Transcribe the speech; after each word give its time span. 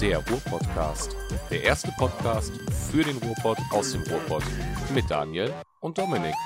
Der 0.00 0.18
Ruhr-Podcast. 0.18 1.16
Der 1.50 1.64
erste 1.64 1.90
Podcast 1.98 2.52
für 2.92 3.02
den 3.02 3.16
Ruhrpott 3.16 3.58
aus 3.72 3.90
dem 3.90 4.02
Ruhrpott 4.02 4.44
mit 4.94 5.10
Daniel 5.10 5.52
und 5.80 5.98
Dominik. 5.98 6.36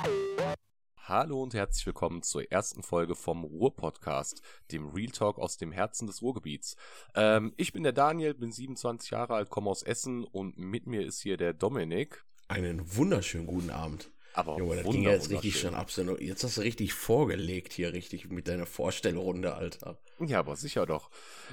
Hallo 0.96 1.42
und 1.42 1.52
herzlich 1.52 1.84
willkommen 1.84 2.22
zur 2.22 2.50
ersten 2.50 2.82
Folge 2.82 3.14
vom 3.14 3.44
Ruhr-Podcast, 3.44 4.40
dem 4.70 4.88
Real 4.88 5.10
Talk 5.10 5.38
aus 5.38 5.58
dem 5.58 5.70
Herzen 5.70 6.06
des 6.06 6.22
Ruhrgebiets. 6.22 6.76
Ähm, 7.14 7.52
ich 7.58 7.74
bin 7.74 7.82
der 7.82 7.92
Daniel, 7.92 8.32
bin 8.32 8.52
27 8.52 9.10
Jahre 9.10 9.34
alt, 9.34 9.50
komme 9.50 9.68
aus 9.68 9.82
Essen 9.82 10.24
und 10.24 10.56
mit 10.56 10.86
mir 10.86 11.04
ist 11.04 11.20
hier 11.20 11.36
der 11.36 11.52
Dominik. 11.52 12.24
Einen 12.48 12.96
wunderschönen 12.96 13.46
guten 13.46 13.70
Abend. 13.70 14.10
Aber 14.34 14.58
Junge, 14.58 14.76
das 14.76 14.90
ging 14.90 15.02
ja 15.02 15.10
jetzt 15.10 15.30
richtig 15.30 15.60
schon 15.60 15.74
ab. 15.74 15.90
Jetzt 16.20 16.44
hast 16.44 16.56
du 16.56 16.60
richtig 16.62 16.94
vorgelegt 16.94 17.72
hier, 17.72 17.92
richtig 17.92 18.30
mit 18.30 18.48
deiner 18.48 18.66
Vorstellrunde, 18.66 19.54
Alter. 19.54 19.98
Ja, 20.20 20.38
aber 20.38 20.56
sicher 20.56 20.86
doch. 20.86 21.10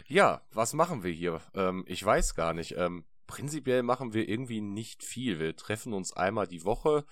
Ja, 0.08 0.42
was 0.52 0.74
machen 0.74 1.04
wir 1.04 1.12
hier? 1.12 1.42
Ähm, 1.54 1.84
ich 1.88 2.04
weiß 2.04 2.36
gar 2.36 2.54
nicht. 2.54 2.76
Ähm, 2.78 3.06
prinzipiell 3.28 3.84
machen 3.84 4.14
wir 4.14 4.28
irgendwie 4.28 4.62
nicht 4.62 5.04
viel. 5.04 5.40
Wir 5.40 5.56
treffen 5.56 5.94
uns 5.94 6.14
einmal 6.14 6.48
die 6.48 6.64
Woche, 6.64 7.06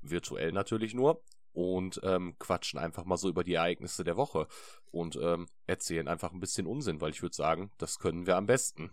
virtuell 0.00 0.52
natürlich 0.52 0.94
nur, 0.94 1.22
und 1.52 2.00
ähm, 2.04 2.36
quatschen 2.38 2.78
einfach 2.78 3.04
mal 3.04 3.16
so 3.16 3.28
über 3.28 3.42
die 3.44 3.54
Ereignisse 3.54 4.04
der 4.04 4.16
Woche 4.16 4.46
und 4.90 5.18
ähm, 5.20 5.48
erzählen 5.66 6.06
einfach 6.06 6.32
ein 6.32 6.40
bisschen 6.40 6.66
Unsinn, 6.66 7.00
weil 7.00 7.10
ich 7.10 7.22
würde 7.22 7.34
sagen, 7.34 7.72
das 7.78 7.98
können 7.98 8.26
wir 8.26 8.36
am 8.36 8.46
besten. 8.46 8.90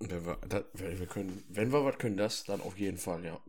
Wenn 0.00 0.26
wir, 0.26 0.36
das, 0.48 0.64
wir 0.74 1.06
können, 1.06 1.44
wenn 1.48 1.72
wir 1.72 1.84
was 1.84 1.96
können, 1.98 2.16
das 2.16 2.44
dann 2.44 2.60
auf 2.60 2.76
jeden 2.78 2.98
Fall, 2.98 3.24
ja. 3.24 3.40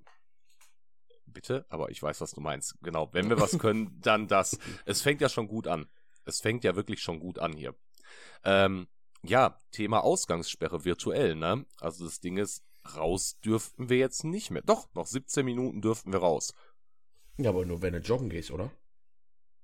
Bitte, 1.26 1.66
aber 1.70 1.90
ich 1.90 2.02
weiß, 2.02 2.22
was 2.22 2.32
du 2.32 2.42
meinst. 2.42 2.76
Genau, 2.82 3.10
wenn 3.14 3.30
wir 3.30 3.40
was 3.40 3.58
können, 3.58 3.98
dann 4.02 4.28
das. 4.28 4.58
Es 4.86 5.02
fängt 5.02 5.22
ja 5.22 5.30
schon 5.30 5.48
gut 5.48 5.68
an. 5.68 5.88
Es 6.26 6.42
fängt 6.42 6.64
ja 6.64 6.76
wirklich 6.76 7.02
schon 7.02 7.20
gut 7.20 7.40
an 7.40 7.54
hier. 7.54 7.76
Ähm, 8.44 8.88
ja, 9.24 9.62
Thema 9.72 10.04
Ausgangssperre 10.04 10.86
virtuell, 10.86 11.36
ne? 11.36 11.66
Also 11.80 12.06
das 12.06 12.20
Ding 12.20 12.38
ist, 12.38 12.64
raus 12.96 13.40
dürften 13.44 13.90
wir 13.90 13.98
jetzt 13.98 14.24
nicht 14.24 14.52
mehr. 14.52 14.62
Doch, 14.62 14.88
noch 14.94 15.08
17 15.08 15.44
Minuten 15.46 15.82
dürften 15.82 16.14
wir 16.14 16.20
raus. 16.20 16.54
Ja, 17.38 17.49
aber 17.49 17.66
nur 17.66 17.82
wenn 17.82 17.94
du 17.94 17.99
joggen 17.99 18.30
gehst, 18.30 18.52
oder? 18.52 18.71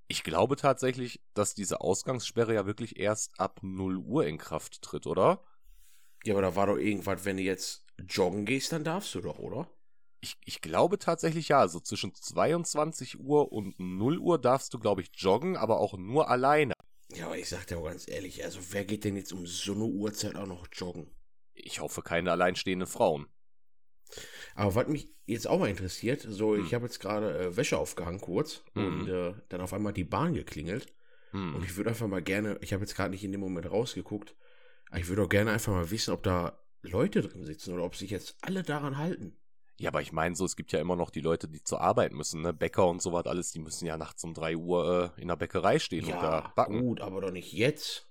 Ich 0.08 0.24
glaube 0.24 0.58
tatsächlich, 0.58 1.22
dass 1.34 1.54
diese 1.54 1.80
Ausgangssperre 1.80 2.54
ja 2.54 2.66
wirklich 2.66 3.00
erst 3.00 3.40
ab 3.40 3.60
0 3.62 3.98
Uhr 3.98 4.26
in 4.26 4.38
Kraft 4.38 4.82
tritt, 4.82 5.08
oder? 5.08 5.44
Ja, 6.26 6.34
aber 6.34 6.42
da 6.42 6.56
war 6.56 6.68
doch 6.68 6.78
irgendwas, 6.78 7.24
wenn 7.24 7.38
du 7.38 7.44
jetzt 7.44 7.86
joggen 8.10 8.46
gehst, 8.46 8.72
dann 8.72 8.84
darfst 8.84 9.16
du 9.16 9.22
doch, 9.22 9.40
oder? 9.40 9.70
Ich, 10.22 10.38
ich 10.46 10.62
glaube 10.62 11.00
tatsächlich 11.00 11.48
ja. 11.50 11.60
Also 11.60 11.80
zwischen 11.80 12.14
22 12.14 13.20
Uhr 13.20 13.52
und 13.52 13.80
0 13.80 14.20
Uhr 14.20 14.40
darfst 14.40 14.74
du, 14.74 14.80
glaube 14.80 15.02
ich, 15.02 15.10
joggen, 15.16 15.58
aber 15.58 15.80
auch 15.80 15.98
nur 15.98 16.30
alleine. 16.30 16.74
Ja, 17.14 17.26
aber 17.26 17.38
ich 17.38 17.50
sag 17.50 17.68
dir 17.68 17.78
auch 17.80 17.86
ganz 17.86 18.08
ehrlich, 18.08 18.44
also 18.44 18.60
wer 18.72 18.86
geht 18.86 19.04
denn 19.04 19.18
jetzt 19.18 19.34
um 19.34 19.46
so 19.46 19.74
eine 19.74 19.84
Uhrzeit 19.84 20.36
auch 20.36 20.46
noch 20.48 20.68
joggen? 20.72 21.12
Ich 21.54 21.80
hoffe, 21.82 22.02
keine 22.02 22.32
alleinstehenden 22.32 22.88
Frauen. 22.88 23.28
Aber 24.56 24.76
was 24.76 24.88
mich 24.88 25.10
jetzt 25.26 25.48
auch 25.48 25.60
mal 25.60 25.70
interessiert, 25.70 26.22
so 26.22 26.56
Hm. 26.56 26.66
ich 26.66 26.74
habe 26.74 26.86
jetzt 26.86 27.00
gerade 27.00 27.38
äh, 27.38 27.58
Wäsche 27.58 27.78
aufgehangen 27.78 28.22
kurz 28.22 28.64
Mhm. 28.74 28.86
und 28.86 29.08
äh, 29.10 29.34
dann 29.50 29.62
auf 29.62 29.74
einmal 29.74 29.94
die 29.94 30.04
Bahn 30.04 30.34
geklingelt. 30.34 30.94
Hm. 31.32 31.56
Und 31.56 31.64
ich 31.64 31.76
würde 31.78 31.90
einfach 31.90 32.08
mal 32.08 32.22
gerne, 32.22 32.58
ich 32.62 32.74
habe 32.74 32.84
jetzt 32.84 32.96
gerade 32.96 33.12
nicht 33.12 33.24
in 33.24 33.32
dem 33.32 33.42
Moment 33.42 33.70
rausgeguckt, 33.70 34.36
aber 34.90 35.00
ich 35.00 35.08
würde 35.08 35.24
auch 35.24 35.30
gerne 35.30 35.52
einfach 35.52 35.72
mal 35.74 35.90
wissen, 35.92 36.14
ob 36.14 36.24
da 36.24 36.60
Leute 36.82 37.22
drin 37.22 37.46
sitzen 37.46 37.74
oder 37.74 37.84
ob 37.84 37.96
sich 37.96 38.10
jetzt 38.12 38.36
alle 38.42 38.64
daran 38.64 38.98
halten. 38.98 39.38
Ja, 39.78 39.90
aber 39.90 40.02
ich 40.02 40.12
meine, 40.12 40.36
so, 40.36 40.46
es 40.46 40.56
gibt 40.56 40.72
ja 40.72 40.80
immer 40.80 40.96
noch 40.96 41.10
die 41.10 41.22
Leute, 41.22 41.48
die 41.48 41.64
zur 41.64 41.82
Arbeit 41.82 42.14
müssen, 42.14 42.42
ne? 42.42 42.54
Bäcker 42.54 42.88
und 42.88 43.02
sowas 43.02 43.26
alles, 43.26 43.52
die 43.52 43.60
müssen 43.60 43.86
ja 43.86 43.98
nachts 43.98 44.24
um 44.24 44.34
3 44.34 44.56
Uhr 44.56 45.14
äh, 45.18 45.22
in 45.22 45.28
der 45.28 45.36
Bäckerei 45.36 45.80
stehen 45.80 46.06
und 46.06 46.12
da 46.12 46.54
backen. 46.56 46.80
gut, 46.82 47.02
aber 47.02 47.22
doch 47.22 47.32
nicht 47.32 47.52
jetzt. 47.52 48.08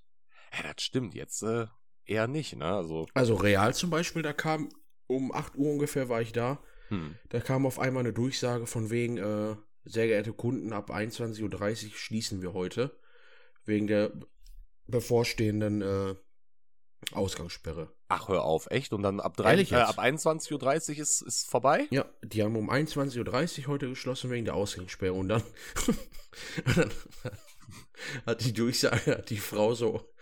Ja, 0.52 0.72
das 0.72 0.83
stimmt, 0.83 1.14
jetzt 1.14 1.42
äh, 1.42 1.67
eher 2.05 2.27
nicht, 2.27 2.56
ne? 2.56 2.67
Also, 2.67 3.06
Also 3.14 3.34
Real 3.34 3.72
zum 3.75 3.91
Beispiel, 3.91 4.22
da 4.22 4.33
kam 4.33 4.69
um 5.06 5.33
8 5.33 5.56
Uhr 5.56 5.70
ungefähr 5.70 6.08
war 6.08 6.22
ich 6.22 6.33
da. 6.33 6.62
hm. 6.89 7.17
Da 7.28 7.41
kam 7.41 7.67
auf 7.67 7.78
einmal 7.78 8.00
eine 8.00 8.12
Durchsage 8.12 8.67
von 8.67 8.91
wegen, 8.91 9.19
äh, 9.19 9.56
sehr 9.84 10.06
geehrte 10.06 10.33
Kunden, 10.33 10.73
ab 10.73 10.90
21.30 10.90 11.86
Uhr 11.86 11.90
schließen 11.95 12.42
wir 12.42 12.52
heute. 12.52 12.98
Wegen 13.64 13.86
der 13.86 14.13
bevorstehenden 14.86 15.83
äh, 15.83 16.14
Ausgangssperre. 17.12 17.92
Ach, 18.08 18.28
hör 18.28 18.44
auf, 18.44 18.70
echt? 18.70 18.92
Und 18.92 19.02
dann 19.02 19.20
ab, 19.20 19.38
äh, 19.40 19.74
ab 19.74 19.98
21.30 19.98 20.52
Uhr 20.90 20.98
ist, 20.98 21.22
ist 21.22 21.48
vorbei? 21.48 21.86
Ja, 21.90 22.05
die 22.22 22.42
haben 22.42 22.56
um 22.56 22.70
21.30 22.70 23.62
Uhr 23.62 23.66
heute 23.68 23.88
geschlossen 23.88 24.30
wegen 24.30 24.44
der 24.44 24.55
Ausgangssperre 24.55 25.12
und 25.12 25.28
dann, 25.28 25.42
und 26.66 26.77
dann 26.77 26.90
hat 28.27 28.44
die 28.44 28.52
Durchsage, 28.52 29.18
hat 29.18 29.30
die 29.30 29.39
Frau 29.39 29.74
so 29.74 30.12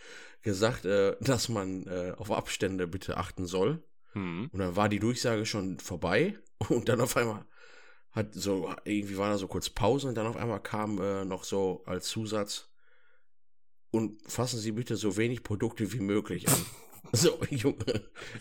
gesagt, 0.43 0.85
äh, 0.85 1.17
dass 1.21 1.49
man 1.49 1.87
äh, 1.87 2.15
auf 2.17 2.31
Abstände 2.31 2.87
bitte 2.87 3.17
achten 3.17 3.47
soll. 3.47 3.83
Hm. 4.13 4.49
Und 4.53 4.59
dann 4.59 4.77
war 4.77 4.89
die 4.89 5.01
Durchsage 5.01 5.47
schon 5.47 5.79
vorbei 5.79 6.39
und 6.69 6.89
dann 6.89 7.01
auf 7.01 7.17
einmal 7.17 7.45
hat 8.13 8.35
so, 8.35 8.75
irgendwie 8.85 9.19
war 9.19 9.31
da 9.31 9.39
so 9.39 9.49
kurz 9.49 9.69
Pause 9.69 10.09
und 10.09 10.15
dann 10.15 10.27
auf 10.27 10.37
einmal 10.37 10.61
kam 10.61 11.01
äh, 11.01 11.25
noch 11.25 11.45
so 11.45 11.83
als 11.87 12.09
Zusatz 12.09 12.68
und 13.91 14.21
fassen 14.31 14.59
Sie 14.61 14.73
bitte 14.73 14.97
so 14.97 15.17
wenig 15.17 15.43
Produkte 15.43 15.93
wie 15.93 16.01
möglich 16.01 16.49
an. 16.49 16.55
So, 17.13 17.39
Junge, 17.49 17.77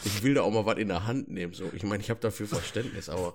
ich 0.03 0.23
will 0.23 0.33
da 0.33 0.41
auch 0.41 0.51
mal 0.51 0.65
was 0.65 0.77
in 0.77 0.89
der 0.89 1.05
Hand 1.07 1.29
nehmen. 1.29 1.53
So, 1.53 1.71
ich 1.73 1.83
meine, 1.83 2.03
ich 2.03 2.09
habe 2.09 2.19
dafür 2.19 2.47
Verständnis, 2.47 3.07
aber. 3.07 3.33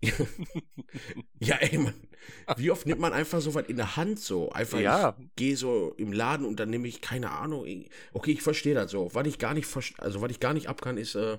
ja, 1.40 1.56
ey, 1.56 1.78
man, 1.78 1.94
wie 2.56 2.70
oft 2.70 2.86
nimmt 2.86 3.00
man 3.00 3.12
einfach 3.12 3.40
so 3.40 3.54
was 3.54 3.66
in 3.66 3.76
der 3.76 3.96
Hand 3.96 4.20
so? 4.20 4.50
Einfach, 4.52 4.78
Ja. 4.78 5.16
ich 5.18 5.26
gehe 5.34 5.56
so 5.56 5.92
im 5.96 6.12
Laden 6.12 6.46
und 6.46 6.60
dann 6.60 6.70
nehme 6.70 6.86
ich, 6.86 7.00
keine 7.00 7.30
Ahnung, 7.32 7.66
okay, 8.12 8.30
ich 8.32 8.42
verstehe 8.42 8.74
das 8.74 8.90
so. 8.90 9.10
Was 9.12 9.26
ich 9.26 9.38
gar 9.38 9.54
nicht, 9.54 9.68
also 9.98 10.20
was 10.20 10.30
ich 10.30 10.40
gar 10.40 10.54
nicht 10.54 10.68
ab 10.68 10.82
kann, 10.82 10.98
ist, 10.98 11.16
äh, 11.16 11.38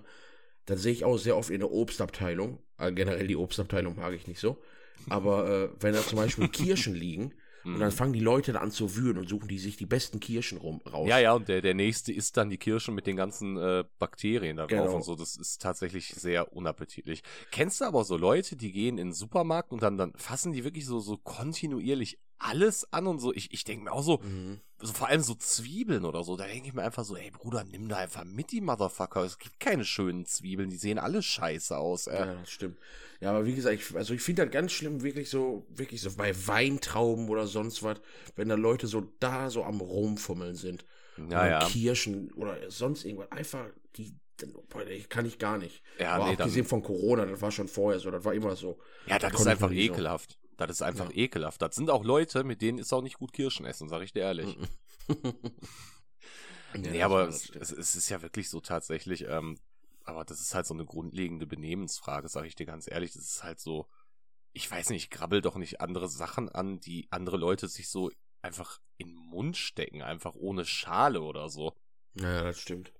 das 0.66 0.82
sehe 0.82 0.92
ich 0.92 1.06
auch 1.06 1.18
sehr 1.18 1.38
oft 1.38 1.52
in 1.52 1.60
der 1.60 1.72
Obstabteilung. 1.72 2.60
Äh, 2.78 2.92
generell 2.92 3.28
die 3.28 3.38
Obstabteilung 3.38 3.96
mag 3.96 4.14
ich 4.14 4.28
nicht 4.28 4.40
so. 4.40 4.62
Aber 5.10 5.50
äh, 5.50 5.70
wenn 5.80 5.94
da 5.94 6.02
zum 6.02 6.18
Beispiel 6.18 6.50
Kirschen 6.50 6.96
liegen 6.96 7.34
und 7.64 7.74
Hm. 7.74 7.80
dann 7.80 7.92
fangen 7.92 8.14
die 8.14 8.20
Leute 8.20 8.54
da 8.54 8.60
an 8.60 8.72
zu 8.72 8.96
wühlen 8.96 9.18
und 9.18 9.28
suchen 9.30 9.48
die 9.48 9.60
sich 9.60 9.76
die 9.78 9.86
besten 9.86 10.20
Kirschen 10.20 10.58
rum, 10.58 10.82
raus. 10.92 11.08
Ja, 11.10 11.20
ja, 11.20 11.34
und 11.34 11.48
der, 11.50 11.62
der 11.62 11.74
nächste 11.74 12.14
isst 12.14 12.38
dann 12.38 12.50
die 12.50 12.58
Kirsche 12.58 12.92
mit 12.92 13.06
den 13.06 13.16
ganzen 13.18 13.58
äh, 13.58 13.84
Bakterien 14.00 14.58
da 14.58 14.68
drauf 14.68 14.70
Genau. 14.86 14.96
und 14.96 15.04
so. 15.04 15.16
Das 15.16 15.36
ist 15.36 15.62
tatsächlich 15.62 16.14
sehr 16.16 16.54
unappetitlich. 16.54 17.22
Kennst 17.52 17.82
du 17.82 17.86
aber 17.86 18.04
so 18.06 18.16
Leute, 18.18 18.56
die 18.56 18.72
gehen 18.72 18.98
in 18.98 19.08
den 19.10 19.14
Supermarkt 19.14 19.72
und 19.72 19.84
dann, 19.84 19.98
dann 19.98 20.14
fassen 20.16 20.54
die 20.54 20.64
wirklich 20.64 20.86
so, 20.86 21.00
so 21.00 21.18
kontinuierlich 21.18 22.20
alles 22.40 22.92
an 22.94 23.06
und 23.08 23.20
so. 23.20 23.34
Ich, 23.34 23.54
ich 23.54 23.64
denke 23.64 23.84
mir 23.86 23.92
auch 23.92 24.02
so, 24.04 24.18
Mhm. 24.24 24.60
so 24.80 24.94
vor 24.94 25.08
allem 25.10 25.22
so 25.22 25.36
Zwiebeln 25.36 26.06
oder 26.06 26.24
so, 26.24 26.38
da 26.38 26.46
denke 26.48 26.68
ich 26.68 26.74
mir 26.74 26.82
einfach 26.84 27.04
so, 27.04 27.16
ey 27.16 27.30
Bruder, 27.32 27.64
nimm 27.66 27.90
da 27.90 27.98
einfach 27.98 28.24
mit 28.24 28.52
die 28.52 28.62
Motherfucker. 28.62 29.24
Es 29.24 29.38
gibt 29.38 29.60
keine 29.60 29.84
schönen 29.86 30.26
Zwiebeln, 30.26 30.70
die 30.70 30.78
sehen 30.78 30.98
alle 31.00 31.22
scheiße 31.22 31.78
aus. 31.78 32.08
Äh. 32.08 32.16
Ja, 32.20 32.26
das 32.36 32.50
stimmt. 32.50 32.78
Ja, 33.22 33.32
aber 33.32 33.46
wie 33.46 33.54
gesagt, 33.54 33.76
ich, 33.76 33.94
also 33.96 34.14
ich 34.14 34.22
finde 34.22 34.46
das 34.46 34.52
ganz 34.54 34.72
schlimm, 34.72 35.04
wirklich 35.04 35.30
so, 35.30 35.66
wirklich 35.70 36.02
so 36.02 36.10
bei 36.14 36.34
Weintrauben 36.48 37.28
oder 37.28 37.48
sonst 37.48 37.84
was, 37.84 38.00
wenn 38.36 38.48
da 38.50 38.56
Leute 38.56 38.88
so 38.88 39.02
da 39.20 39.50
so 39.50 39.64
am 39.64 39.82
Rumfummeln 39.82 40.56
sind. 40.56 40.86
Ja, 41.30 41.46
ja. 41.48 41.60
Kirschen 41.68 42.32
oder 42.34 42.56
sonst 42.72 43.04
irgendwas. 43.04 43.30
Einfach, 43.32 43.66
die, 43.98 44.14
kann 45.10 45.26
ich 45.26 45.38
gar 45.38 45.58
nicht. 45.58 45.82
Ja, 46.00 46.14
aber 46.14 46.28
nee, 46.28 46.32
abgesehen 46.38 46.66
von 46.66 46.82
Corona, 46.82 47.26
das 47.26 47.42
war 47.42 47.52
schon 47.52 47.68
vorher 47.68 48.00
so, 48.00 48.10
das 48.10 48.24
war 48.24 48.34
immer 48.34 48.56
so. 48.56 48.80
Ja, 49.06 49.20
Da 49.20 49.30
das 49.30 49.42
ist 49.42 49.48
einfach 49.48 49.70
nie 49.70 49.88
so. 49.88 49.94
Das 50.68 50.78
ist 50.78 50.82
einfach 50.82 51.10
Ja. 51.10 51.16
ekelhaft. 51.16 51.62
Das 51.62 51.76
sind 51.76 51.90
auch 51.90 52.04
Leute, 52.04 52.44
mit 52.44 52.62
denen 52.62 52.78
ist 52.80 52.94
auch 52.94 53.02
nicht 53.02 53.18
gut 53.18 53.34
Kirschen 53.34 53.66
essen, 53.66 53.90
sag 53.90 54.02
ich 54.02 54.14
dir 54.14 54.22
ehrlich. 54.22 54.58
Ja, 56.74 56.80
nee, 56.82 57.00
das 57.00 57.06
aber 57.06 57.28
es, 57.28 57.72
es 57.72 57.96
ist 57.96 58.10
ja 58.10 58.22
wirklich 58.22 58.50
so 58.50 58.62
tatsächlich, 58.62 59.26
ähm, 59.28 59.58
aber 60.04 60.24
das 60.24 60.40
ist 60.40 60.54
halt 60.54 60.68
so 60.68 60.74
eine 60.74 60.86
grundlegende 60.86 61.48
Benehmensfrage, 61.48 62.28
sag 62.30 62.46
ich 62.46 62.56
dir 62.56 62.66
ganz 62.68 62.88
ehrlich. 62.90 63.14
Das 63.14 63.24
ist 63.24 63.44
halt 63.44 63.60
so, 63.60 63.88
ich 64.54 64.70
weiß 64.70 64.90
nicht, 64.90 65.06
ich 65.06 65.10
grabbel 65.10 65.42
doch 65.42 65.56
nicht 65.56 65.82
andere 65.82 66.08
Sachen 66.08 66.50
an, 66.50 66.80
die 66.80 67.08
andere 67.12 67.38
Leute 67.38 67.68
sich 67.68 67.90
so 67.90 68.12
einfach 68.42 68.80
in 68.98 69.08
den 69.08 69.16
Mund 69.18 69.58
stecken, 69.58 70.02
einfach 70.02 70.36
ohne 70.36 70.66
Schale 70.66 71.22
oder 71.22 71.50
so. 71.50 71.76
Ja, 72.14 72.44
das 72.44 72.60
stimmt. 72.60 72.94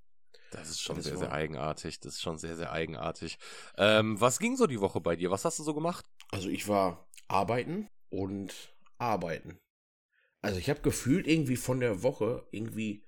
Das 0.52 0.70
ist 0.70 0.82
schon 0.82 0.96
Das 0.96 1.06
sehr, 1.06 1.14
ist 1.14 1.20
sehr 1.20 1.32
eigenartig. 1.32 2.00
Das 2.00 2.16
ist 2.16 2.22
schon 2.22 2.38
sehr, 2.38 2.56
sehr 2.56 2.72
eigenartig. 2.72 3.38
Ähm, 3.78 4.20
was 4.20 4.40
ging 4.40 4.56
so 4.56 4.68
die 4.68 4.80
Woche 4.80 5.02
bei 5.02 5.16
dir? 5.16 5.32
Was 5.32 5.46
hast 5.46 5.60
du 5.60 5.64
so 5.64 5.74
gemacht? 5.74 6.06
Also 6.32 6.50
ich 6.50 6.68
war 6.68 7.08
arbeiten 7.28 7.90
und 8.10 8.74
arbeiten. 8.98 9.60
Also 10.42 10.60
ich 10.60 10.70
habe 10.70 10.82
gefühlt 10.82 11.28
irgendwie 11.28 11.58
von 11.58 11.80
der 11.80 12.02
Woche 12.02 12.48
irgendwie 12.52 13.06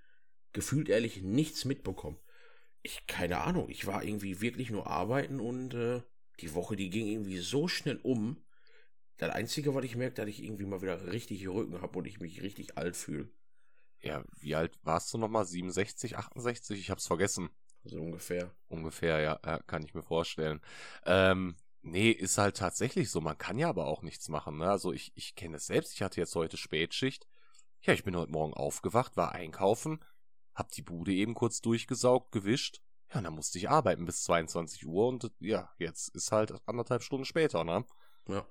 gefühlt 0.54 0.90
ehrlich 0.90 1.22
nichts 1.22 1.66
mitbekommen. 1.66 2.18
Ich 2.84 3.08
keine 3.08 3.40
Ahnung, 3.40 3.70
ich 3.70 3.88
war 3.88 4.04
irgendwie 4.04 4.42
wirklich 4.42 4.70
nur 4.70 4.88
arbeiten 4.88 5.40
und 5.40 5.74
äh, 5.74 6.02
die 6.40 6.54
Woche, 6.54 6.76
die 6.76 6.90
ging 6.90 7.08
irgendwie 7.08 7.38
so 7.38 7.68
schnell 7.68 8.00
um. 8.04 8.44
Das 9.18 9.32
Einzige, 9.32 9.76
was 9.76 9.86
ich 9.86 9.96
merkte, 9.96 10.22
dass 10.22 10.30
ich 10.30 10.44
irgendwie 10.44 10.66
mal 10.66 10.82
wieder 10.82 11.12
richtig 11.12 11.48
Rücken 11.48 11.82
habe 11.82 12.00
und 12.00 12.06
ich 12.06 12.20
mich 12.20 12.42
richtig 12.42 12.78
alt 12.78 12.98
fühle. 12.98 13.30
Ja, 14.02 14.24
wie 14.40 14.56
alt 14.56 14.78
warst 14.84 15.14
du 15.14 15.18
nochmal? 15.18 15.46
67, 15.46 16.18
68? 16.18 16.80
Ich 16.80 16.90
hab's 16.90 17.08
vergessen. 17.08 17.50
So 17.84 17.98
ungefähr. 17.98 18.54
Ungefähr, 18.68 19.20
ja, 19.20 19.38
kann 19.68 19.84
ich 19.84 19.94
mir 19.94 20.04
vorstellen. 20.04 20.62
Ähm, 21.06 21.56
nee, 21.82 22.12
ist 22.12 22.38
halt 22.38 22.58
tatsächlich 22.58 23.10
so. 23.10 23.22
Man 23.22 23.38
kann 23.38 23.58
ja 23.58 23.70
aber 23.70 23.86
auch 23.86 24.02
nichts 24.02 24.30
machen. 24.30 24.58
Ne? 24.58 24.70
Also 24.70 24.92
ich, 24.92 25.12
ich 25.16 25.36
kenne 25.36 25.58
es 25.58 25.68
selbst. 25.68 25.94
Ich 25.94 26.02
hatte 26.02 26.20
jetzt 26.20 26.36
heute 26.36 26.58
Spätschicht. 26.58 27.28
Ja, 27.82 27.94
ich 27.94 28.04
bin 28.04 28.16
heute 28.16 28.32
Morgen 28.32 28.54
aufgewacht, 28.54 29.18
war 29.18 29.32
einkaufen, 29.32 30.06
hab 30.54 30.72
die 30.72 30.84
Bude 30.84 31.12
eben 31.14 31.34
kurz 31.34 31.62
durchgesaugt, 31.62 32.32
gewischt 32.32 32.84
Ja, 33.12 33.22
dann 33.22 33.34
musste 33.34 33.58
ich 33.58 33.70
arbeiten 33.70 34.06
bis 34.06 34.24
22 34.24 34.86
Uhr 34.86 35.08
und 35.08 35.32
ja, 35.40 35.72
jetzt 35.80 36.10
ist 36.10 36.32
halt 36.32 36.54
anderthalb 36.68 37.02
Stunden 37.02 37.26
später, 37.26 37.64
ne? 37.64 37.84
Ja. 38.28 38.46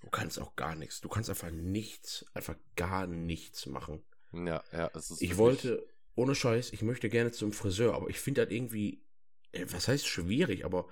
Du 0.00 0.10
kannst 0.10 0.40
auch 0.40 0.56
gar 0.56 0.74
nichts. 0.74 1.00
Du 1.00 1.08
kannst 1.08 1.30
einfach 1.30 1.52
nichts, 1.52 2.26
einfach 2.34 2.56
gar 2.74 3.06
nichts 3.06 3.66
machen. 3.66 4.04
Ja, 4.34 4.62
ja, 4.72 4.90
es 4.94 5.10
ist. 5.10 5.22
Ich 5.22 5.36
wollte, 5.36 5.86
ohne 6.14 6.34
Scheiß, 6.34 6.72
ich 6.72 6.82
möchte 6.82 7.08
gerne 7.08 7.32
zum 7.32 7.52
Friseur, 7.52 7.94
aber 7.94 8.08
ich 8.08 8.20
finde 8.20 8.44
das 8.44 8.52
irgendwie, 8.52 9.04
äh, 9.52 9.66
was 9.70 9.88
heißt 9.88 10.06
schwierig, 10.06 10.64
aber 10.64 10.88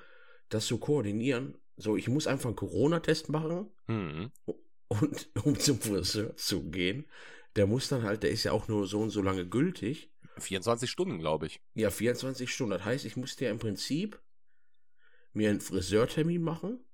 das 0.48 0.66
zu 0.66 0.78
koordinieren, 0.78 1.58
so, 1.76 1.96
ich 1.96 2.08
muss 2.08 2.26
einfach 2.26 2.46
einen 2.48 2.56
Corona-Test 2.56 3.28
machen 3.28 3.70
Mhm. 3.86 4.30
und 4.88 5.30
um 5.44 5.58
zum 5.58 5.80
Friseur 5.80 6.36
zu 6.36 6.70
gehen, 6.70 7.06
der 7.56 7.66
muss 7.66 7.88
dann 7.88 8.02
halt, 8.02 8.22
der 8.22 8.30
ist 8.30 8.44
ja 8.44 8.52
auch 8.52 8.68
nur 8.68 8.86
so 8.86 9.00
und 9.00 9.10
so 9.10 9.22
lange 9.22 9.46
gültig. 9.48 10.10
24 10.38 10.90
Stunden, 10.90 11.18
glaube 11.18 11.46
ich. 11.46 11.60
Ja, 11.74 11.90
24 11.90 12.50
Stunden. 12.52 12.70
Das 12.72 12.84
heißt, 12.84 13.04
ich 13.04 13.16
musste 13.16 13.44
ja 13.44 13.50
im 13.50 13.58
Prinzip 13.58 14.20
mir 15.32 15.50
einen 15.50 15.60
Friseurtermin 15.60 16.42
machen 16.42 16.84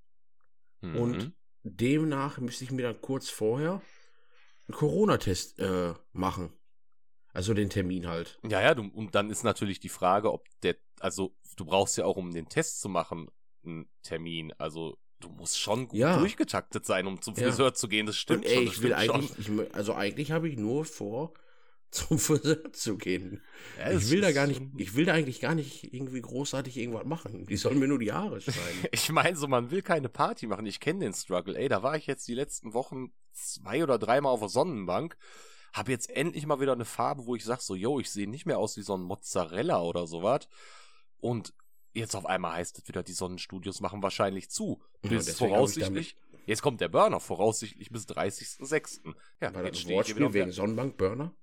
Mhm. 0.80 0.96
und 0.96 1.32
demnach 1.64 2.38
müsste 2.38 2.64
ich 2.64 2.70
mir 2.70 2.82
dann 2.82 3.00
kurz 3.00 3.28
vorher 3.30 3.82
einen 4.68 4.76
Corona-Test 4.76 5.58
äh, 5.58 5.94
machen. 6.12 6.52
Also 7.32 7.54
den 7.54 7.70
Termin 7.70 8.06
halt. 8.08 8.38
Ja, 8.48 8.60
ja, 8.60 8.74
du, 8.74 8.82
und 8.82 9.14
dann 9.14 9.30
ist 9.30 9.44
natürlich 9.44 9.80
die 9.80 9.88
Frage, 9.88 10.32
ob 10.32 10.46
der, 10.62 10.76
also 11.00 11.34
du 11.56 11.64
brauchst 11.64 11.96
ja 11.98 12.04
auch, 12.04 12.16
um 12.16 12.32
den 12.32 12.48
Test 12.48 12.80
zu 12.80 12.88
machen, 12.88 13.28
einen 13.64 13.88
Termin. 14.02 14.52
Also 14.58 14.98
du 15.20 15.28
musst 15.28 15.58
schon 15.58 15.88
gut 15.88 15.98
Ja. 15.98 16.18
durchgetaktet 16.18 16.86
sein, 16.86 17.06
um 17.06 17.20
zum 17.20 17.34
Ja. 17.34 17.44
Friseur 17.44 17.74
zu 17.74 17.88
gehen. 17.88 18.06
Das 18.06 18.16
stimmt 18.16 18.44
und 18.44 18.50
ey, 18.50 18.54
schon. 18.56 18.64
Das 18.66 18.74
ich 18.74 18.82
will 18.82 18.96
stimmt 18.96 19.14
eigentlich, 19.14 19.38
ich, 19.38 19.74
also 19.74 19.94
eigentlich 19.94 20.32
habe 20.32 20.48
ich 20.48 20.56
nur 20.56 20.84
vor, 20.84 21.32
zum 21.90 22.18
Friseur 22.18 22.72
zu 22.72 22.96
gehen. 22.96 23.42
Ja, 23.78 23.92
ich 23.92 24.10
will 24.10 24.20
da 24.20 24.32
gar 24.32 24.46
nicht, 24.46 24.60
ich 24.76 24.94
will 24.94 25.04
da 25.06 25.14
eigentlich 25.14 25.40
gar 25.40 25.54
nicht 25.54 25.92
irgendwie 25.94 26.20
großartig 26.20 26.76
irgendwas 26.76 27.04
machen. 27.04 27.46
Die 27.46 27.56
sollen 27.56 27.78
mir 27.78 27.88
nur 27.88 27.98
die 27.98 28.12
Haare 28.12 28.40
schneiden. 28.40 28.58
Ich 28.92 29.10
meine, 29.10 29.36
so 29.36 29.48
man 29.48 29.70
will 29.70 29.82
keine 29.82 30.08
Party 30.08 30.46
machen. 30.46 30.66
Ich 30.66 30.80
kenne 30.80 31.00
den 31.00 31.14
Struggle. 31.14 31.56
Ey, 31.56 31.68
da 31.68 31.82
war 31.82 31.96
ich 31.96 32.06
jetzt 32.06 32.28
die 32.28 32.34
letzten 32.34 32.74
Wochen 32.74 33.12
zwei 33.32 33.82
oder 33.82 33.98
dreimal 33.98 34.32
auf 34.32 34.40
der 34.40 34.48
Sonnenbank. 34.48 35.16
Hab 35.72 35.88
jetzt 35.88 36.10
endlich 36.10 36.46
mal 36.46 36.60
wieder 36.60 36.72
eine 36.72 36.84
Farbe, 36.84 37.26
wo 37.26 37.34
ich 37.36 37.44
sag 37.44 37.60
so, 37.60 37.74
yo, 37.74 38.00
ich 38.00 38.10
sehe 38.10 38.28
nicht 38.28 38.46
mehr 38.46 38.58
aus 38.58 38.76
wie 38.76 38.82
so 38.82 38.94
ein 38.96 39.02
Mozzarella 39.02 39.80
oder 39.82 40.06
sowas. 40.06 40.48
Und 41.18 41.52
jetzt 41.94 42.14
auf 42.16 42.26
einmal 42.26 42.52
heißt 42.54 42.78
es 42.78 42.88
wieder, 42.88 43.02
die 43.02 43.12
Sonnenstudios 43.12 43.80
machen 43.80 44.02
wahrscheinlich 44.02 44.50
zu. 44.50 44.82
Ja, 45.04 45.10
Bis 45.10 45.28
ich 45.28 45.34
voraussichtlich. 45.36 46.16
Jetzt 46.46 46.62
kommt 46.62 46.80
der 46.80 46.88
Burner, 46.88 47.20
voraussichtlich 47.20 47.90
bis 47.90 48.06
30.06. 48.06 49.00
Ja, 49.40 49.52
War 49.54 49.62
das 49.62 49.72
jetzt 49.72 49.86
hier 49.86 49.96
Wortspiel 49.96 50.32
wegen 50.32 50.46
der- 50.46 50.52
Sonnenbank-Burner? 50.52 51.34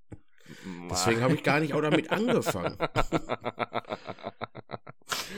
Deswegen 0.90 1.22
habe 1.22 1.36
ich 1.36 1.44
gar 1.44 1.60
nicht 1.60 1.74
auch 1.74 1.82
damit 1.82 2.12
angefangen. 2.12 2.78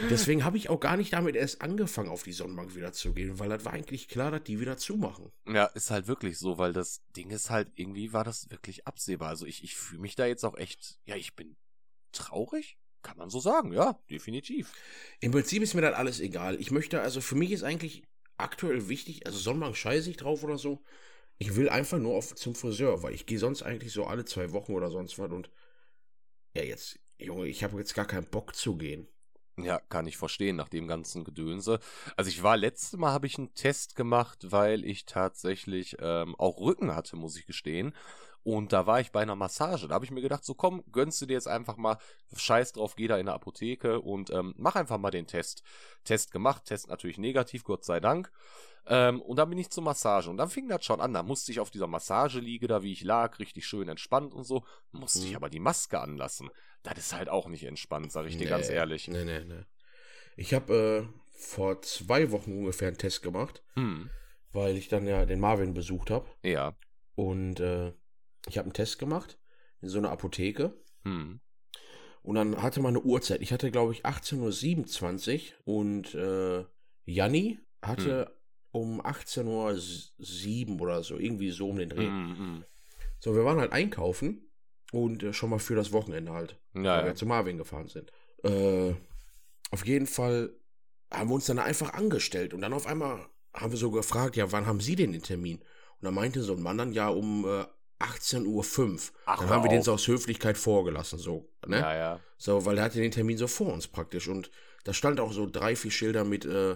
Deswegen 0.09 0.44
habe 0.44 0.57
ich 0.57 0.69
auch 0.69 0.80
gar 0.80 0.98
nicht 0.98 1.13
damit 1.13 1.36
erst 1.36 1.62
angefangen, 1.62 2.09
auf 2.09 2.24
die 2.24 2.31
Sonnenbank 2.31 2.75
wieder 2.75 2.94
zu 2.94 3.13
gehen, 3.13 3.39
weil 3.39 3.50
das 3.50 3.65
war 3.65 3.74
eigentlich 3.74 4.07
klar, 4.07 4.31
dass 4.31 4.44
die 4.44 4.59
wieder 4.59 4.77
zumachen. 4.77 5.31
Ja, 5.48 5.65
ist 5.65 5.92
halt 5.92 6.07
wirklich 6.07 6.38
so, 6.38 6.57
weil 6.57 6.74
das 6.74 7.01
Ding 7.15 7.31
ist 7.31 7.50
halt, 7.50 7.71
irgendwie 7.75 8.13
war 8.13 8.24
das 8.24 8.50
wirklich 8.50 8.86
absehbar. 8.88 9.30
Also 9.30 9.45
ich, 9.45 9.63
ich 9.63 9.75
fühle 9.75 10.01
mich 10.01 10.15
da 10.15 10.25
jetzt 10.25 10.44
auch 10.45 10.57
echt, 10.57 11.00
ja, 11.06 11.15
ich 11.15 11.36
bin 11.36 11.56
traurig, 12.12 12.77
kann 13.01 13.18
man 13.18 13.30
so 13.30 13.39
sagen, 13.39 13.74
ja, 13.74 14.00
definitiv. 14.10 14.71
Im 15.19 15.31
Prinzip 15.31 15.63
ist 15.63 15.74
mir 15.74 15.81
das 15.81 15.95
alles 15.95 16.19
egal. 16.19 16.60
Ich 16.60 16.71
möchte, 16.71 17.01
also 17.01 17.21
für 17.21 17.36
mich 17.36 17.51
ist 17.51 17.63
eigentlich 17.63 18.03
aktuell 18.38 18.89
wichtig, 18.89 19.25
also 19.25 19.38
Sonnenbank 19.38 19.75
scheiße 19.75 20.10
ich 20.10 20.18
drauf 20.18 20.44
oder 20.44 20.57
so. 20.57 20.81
Ich 21.38 21.56
will 21.56 21.69
einfach 21.69 22.00
nur 22.00 22.16
auf, 22.16 22.34
zum 22.36 22.56
Friseur, 22.56 23.04
weil 23.04 23.13
ich 23.13 23.25
gehe 23.25 23.39
sonst 23.39 23.63
eigentlich 23.63 23.94
so 23.94 24.06
alle 24.06 24.25
zwei 24.25 24.51
Wochen 24.51 24.74
oder 24.74 24.89
sonst 24.89 25.19
was 25.19 25.31
und 25.31 25.50
ja, 26.54 26.63
jetzt, 26.63 27.00
Junge, 27.19 27.48
ich 27.48 27.63
habe 27.63 27.78
jetzt 27.78 27.94
gar 27.94 28.06
keinen 28.06 28.25
Bock 28.25 28.56
zu 28.56 28.78
gehen. 28.78 29.07
Ja, 29.60 29.80
kann 29.80 30.06
ich 30.06 30.18
verstehen, 30.18 30.56
nach 30.56 30.69
dem 30.69 30.88
ganzen 30.88 31.24
Gedönse. 31.24 31.80
Also 32.16 32.30
ich 32.30 32.44
war, 32.44 32.57
letztes 32.57 32.98
Mal 32.98 33.12
habe 33.12 33.25
ich 33.25 33.38
einen 33.38 33.54
Test 33.56 33.95
gemacht, 33.95 34.51
weil 34.51 34.86
ich 34.86 35.06
tatsächlich 35.06 35.98
ähm, 36.00 36.36
auch 36.36 36.60
Rücken 36.60 36.95
hatte, 36.95 37.16
muss 37.16 37.38
ich 37.38 37.48
gestehen. 37.48 37.94
Und 38.44 38.72
da 38.72 38.86
war 38.86 39.01
ich 39.01 39.12
bei 39.12 39.22
einer 39.22 39.36
Massage. 39.36 39.88
Da 39.88 39.95
habe 39.95 40.06
ich 40.06 40.12
mir 40.12 40.22
gedacht, 40.22 40.45
so 40.45 40.54
komm, 40.54 40.84
gönnst 40.92 41.22
du 41.22 41.25
dir 41.25 41.34
jetzt 41.34 41.48
einfach 41.48 41.75
mal, 41.75 41.98
scheiß 42.36 42.74
drauf, 42.74 42.95
geh 42.95 43.07
da 43.07 43.18
in 43.18 43.25
der 43.25 43.36
Apotheke 43.36 44.00
und 44.00 44.30
ähm, 44.30 44.54
mach 44.57 44.75
einfach 44.75 45.00
mal 45.00 45.12
den 45.12 45.28
Test. 45.28 45.63
Test 46.04 46.31
gemacht, 46.31 46.66
Test 46.66 46.88
natürlich 46.88 47.18
negativ, 47.18 47.63
Gott 47.63 47.84
sei 47.84 48.00
Dank. 48.00 48.31
Ähm, 48.89 49.22
und 49.22 49.38
dann 49.38 49.50
bin 49.50 49.57
ich 49.60 49.69
zur 49.69 49.84
Massage. 49.84 50.30
Und 50.30 50.38
dann 50.38 50.50
fing 50.50 50.68
das 50.69 50.86
schon 50.86 51.01
an. 51.01 51.13
Da 51.13 51.24
musste 51.24 51.51
ich 51.51 51.60
auf 51.60 51.69
dieser 51.72 51.88
Massageliege, 51.88 52.68
da 52.68 52.84
wie 52.84 52.92
ich 52.94 53.04
lag, 53.04 53.38
richtig 53.39 53.66
schön 53.68 53.89
entspannt 53.89 54.34
und 54.34 54.44
so, 54.45 54.63
musste 54.92 55.19
ich 55.19 55.31
Mhm. 55.31 55.36
aber 55.36 55.50
die 55.50 55.60
Maske 55.60 56.00
anlassen. 56.00 56.50
Das 56.84 56.98
ist 56.98 57.13
halt 57.13 57.28
auch 57.30 57.48
nicht 57.48 57.63
entspannt, 57.66 58.12
sag 58.12 58.25
ich 58.28 58.38
dir 58.38 58.48
ganz 58.48 58.69
Nee, 58.69 58.75
ehrlich. 58.75 59.07
Nee, 59.07 59.25
nee, 59.25 59.44
nee. 59.44 59.63
Ich 60.38 60.54
habe 60.54 61.10
äh, 61.12 61.38
vor 61.38 61.81
zwei 61.81 62.31
Wochen 62.31 62.51
ungefähr 62.51 62.88
einen 62.88 62.98
Test 62.98 63.22
gemacht, 63.24 63.63
Hm. 63.74 64.10
weil 64.51 64.78
ich 64.78 64.88
dann 64.88 65.06
ja 65.06 65.25
den 65.25 65.39
Marvin 65.39 65.74
besucht 65.74 66.10
habe. 66.12 66.28
Ja. 66.44 66.78
Und 67.16 67.60
äh, 67.60 67.94
ich 68.48 68.57
habe 68.57 68.66
einen 68.68 68.74
Test 68.74 69.00
gemacht 69.00 69.38
in 69.81 69.89
so 69.89 69.98
einer 69.98 70.12
Apotheke. 70.12 70.80
Hm. 71.04 71.42
Und 72.22 72.36
dann 72.36 72.62
hatte 72.62 72.80
man 72.81 72.95
eine 72.95 73.04
Uhrzeit. 73.04 73.42
Ich 73.42 73.51
hatte, 73.51 73.72
glaube 73.72 73.92
ich, 73.94 74.06
18.27 74.06 75.54
Uhr 75.66 75.75
und 75.78 76.13
äh, 76.16 76.66
Janni 77.06 77.60
hatte 77.81 78.37
um 78.77 79.01
18.07 79.01 80.69
Uhr 80.75 80.81
oder 80.81 81.03
so, 81.03 81.18
irgendwie 81.18 81.51
so 81.51 81.69
um 81.69 81.77
den 81.77 81.89
Dreh. 81.89 82.06
Hm, 82.07 82.63
So, 83.19 83.35
wir 83.35 83.44
waren 83.45 83.59
halt 83.59 83.71
einkaufen 83.71 84.50
und 84.91 85.24
äh, 85.24 85.33
schon 85.33 85.50
mal 85.50 85.59
für 85.59 85.75
das 85.75 85.91
Wochenende 85.91 86.31
halt, 86.31 86.57
weil 86.74 86.85
Ja, 86.85 87.00
ja. 87.00 87.06
wir 87.06 87.15
zu 87.15 87.25
Marvin 87.25 87.57
gefahren 87.57 87.88
sind. 87.88 88.12
Äh, 88.44 88.94
auf 89.71 89.85
jeden 89.85 90.07
Fall 90.07 90.51
haben 91.12 91.29
wir 91.29 91.35
uns 91.35 91.45
dann 91.45 91.59
einfach 91.59 91.94
angestellt 91.94 92.53
und 92.53 92.62
dann 92.62 92.74
auf 92.74 92.85
einmal 92.88 93.25
haben 93.53 93.71
wir 93.71 93.77
so 93.79 93.91
gefragt, 93.91 94.35
ja, 94.35 94.51
wann 94.51 94.65
haben 94.68 94.79
Sie 94.79 94.95
denn 94.95 95.12
den 95.13 95.24
Termin? 95.24 95.57
Und 95.57 96.03
dann 96.06 96.13
meinte 96.13 96.44
so 96.44 96.53
ein 96.53 96.62
Mann 96.62 96.77
dann, 96.77 96.94
ja, 96.94 97.09
um 97.09 97.44
äh, 97.45 97.65
18.05 98.00 98.45
Uhr. 98.45 99.00
Ach, 99.25 99.39
Dann 99.39 99.50
haben 99.50 99.63
wir 99.63 99.69
den 99.69 99.81
so 99.81 99.94
aus 99.94 100.07
Höflichkeit 100.07 100.57
vorgelassen, 100.57 101.18
so, 101.18 101.50
ne? 101.65 101.79
Ja, 101.79 101.95
ja. 101.95 102.19
So, 102.38 102.65
weil 102.65 102.77
er 102.77 102.83
hatte 102.83 103.00
den 103.01 103.09
Termin 103.12 103.38
so 103.39 103.47
vor 103.47 103.74
uns 103.74 103.88
praktisch. 103.88 104.27
Und 104.27 104.51
da 104.83 104.94
stand 104.94 105.19
auch 105.19 105.31
so 105.33 105.50
drei, 105.50 105.75
vier 105.75 105.89
Schilder 105.89 106.24
mit, 106.24 106.45
äh, 106.45 106.75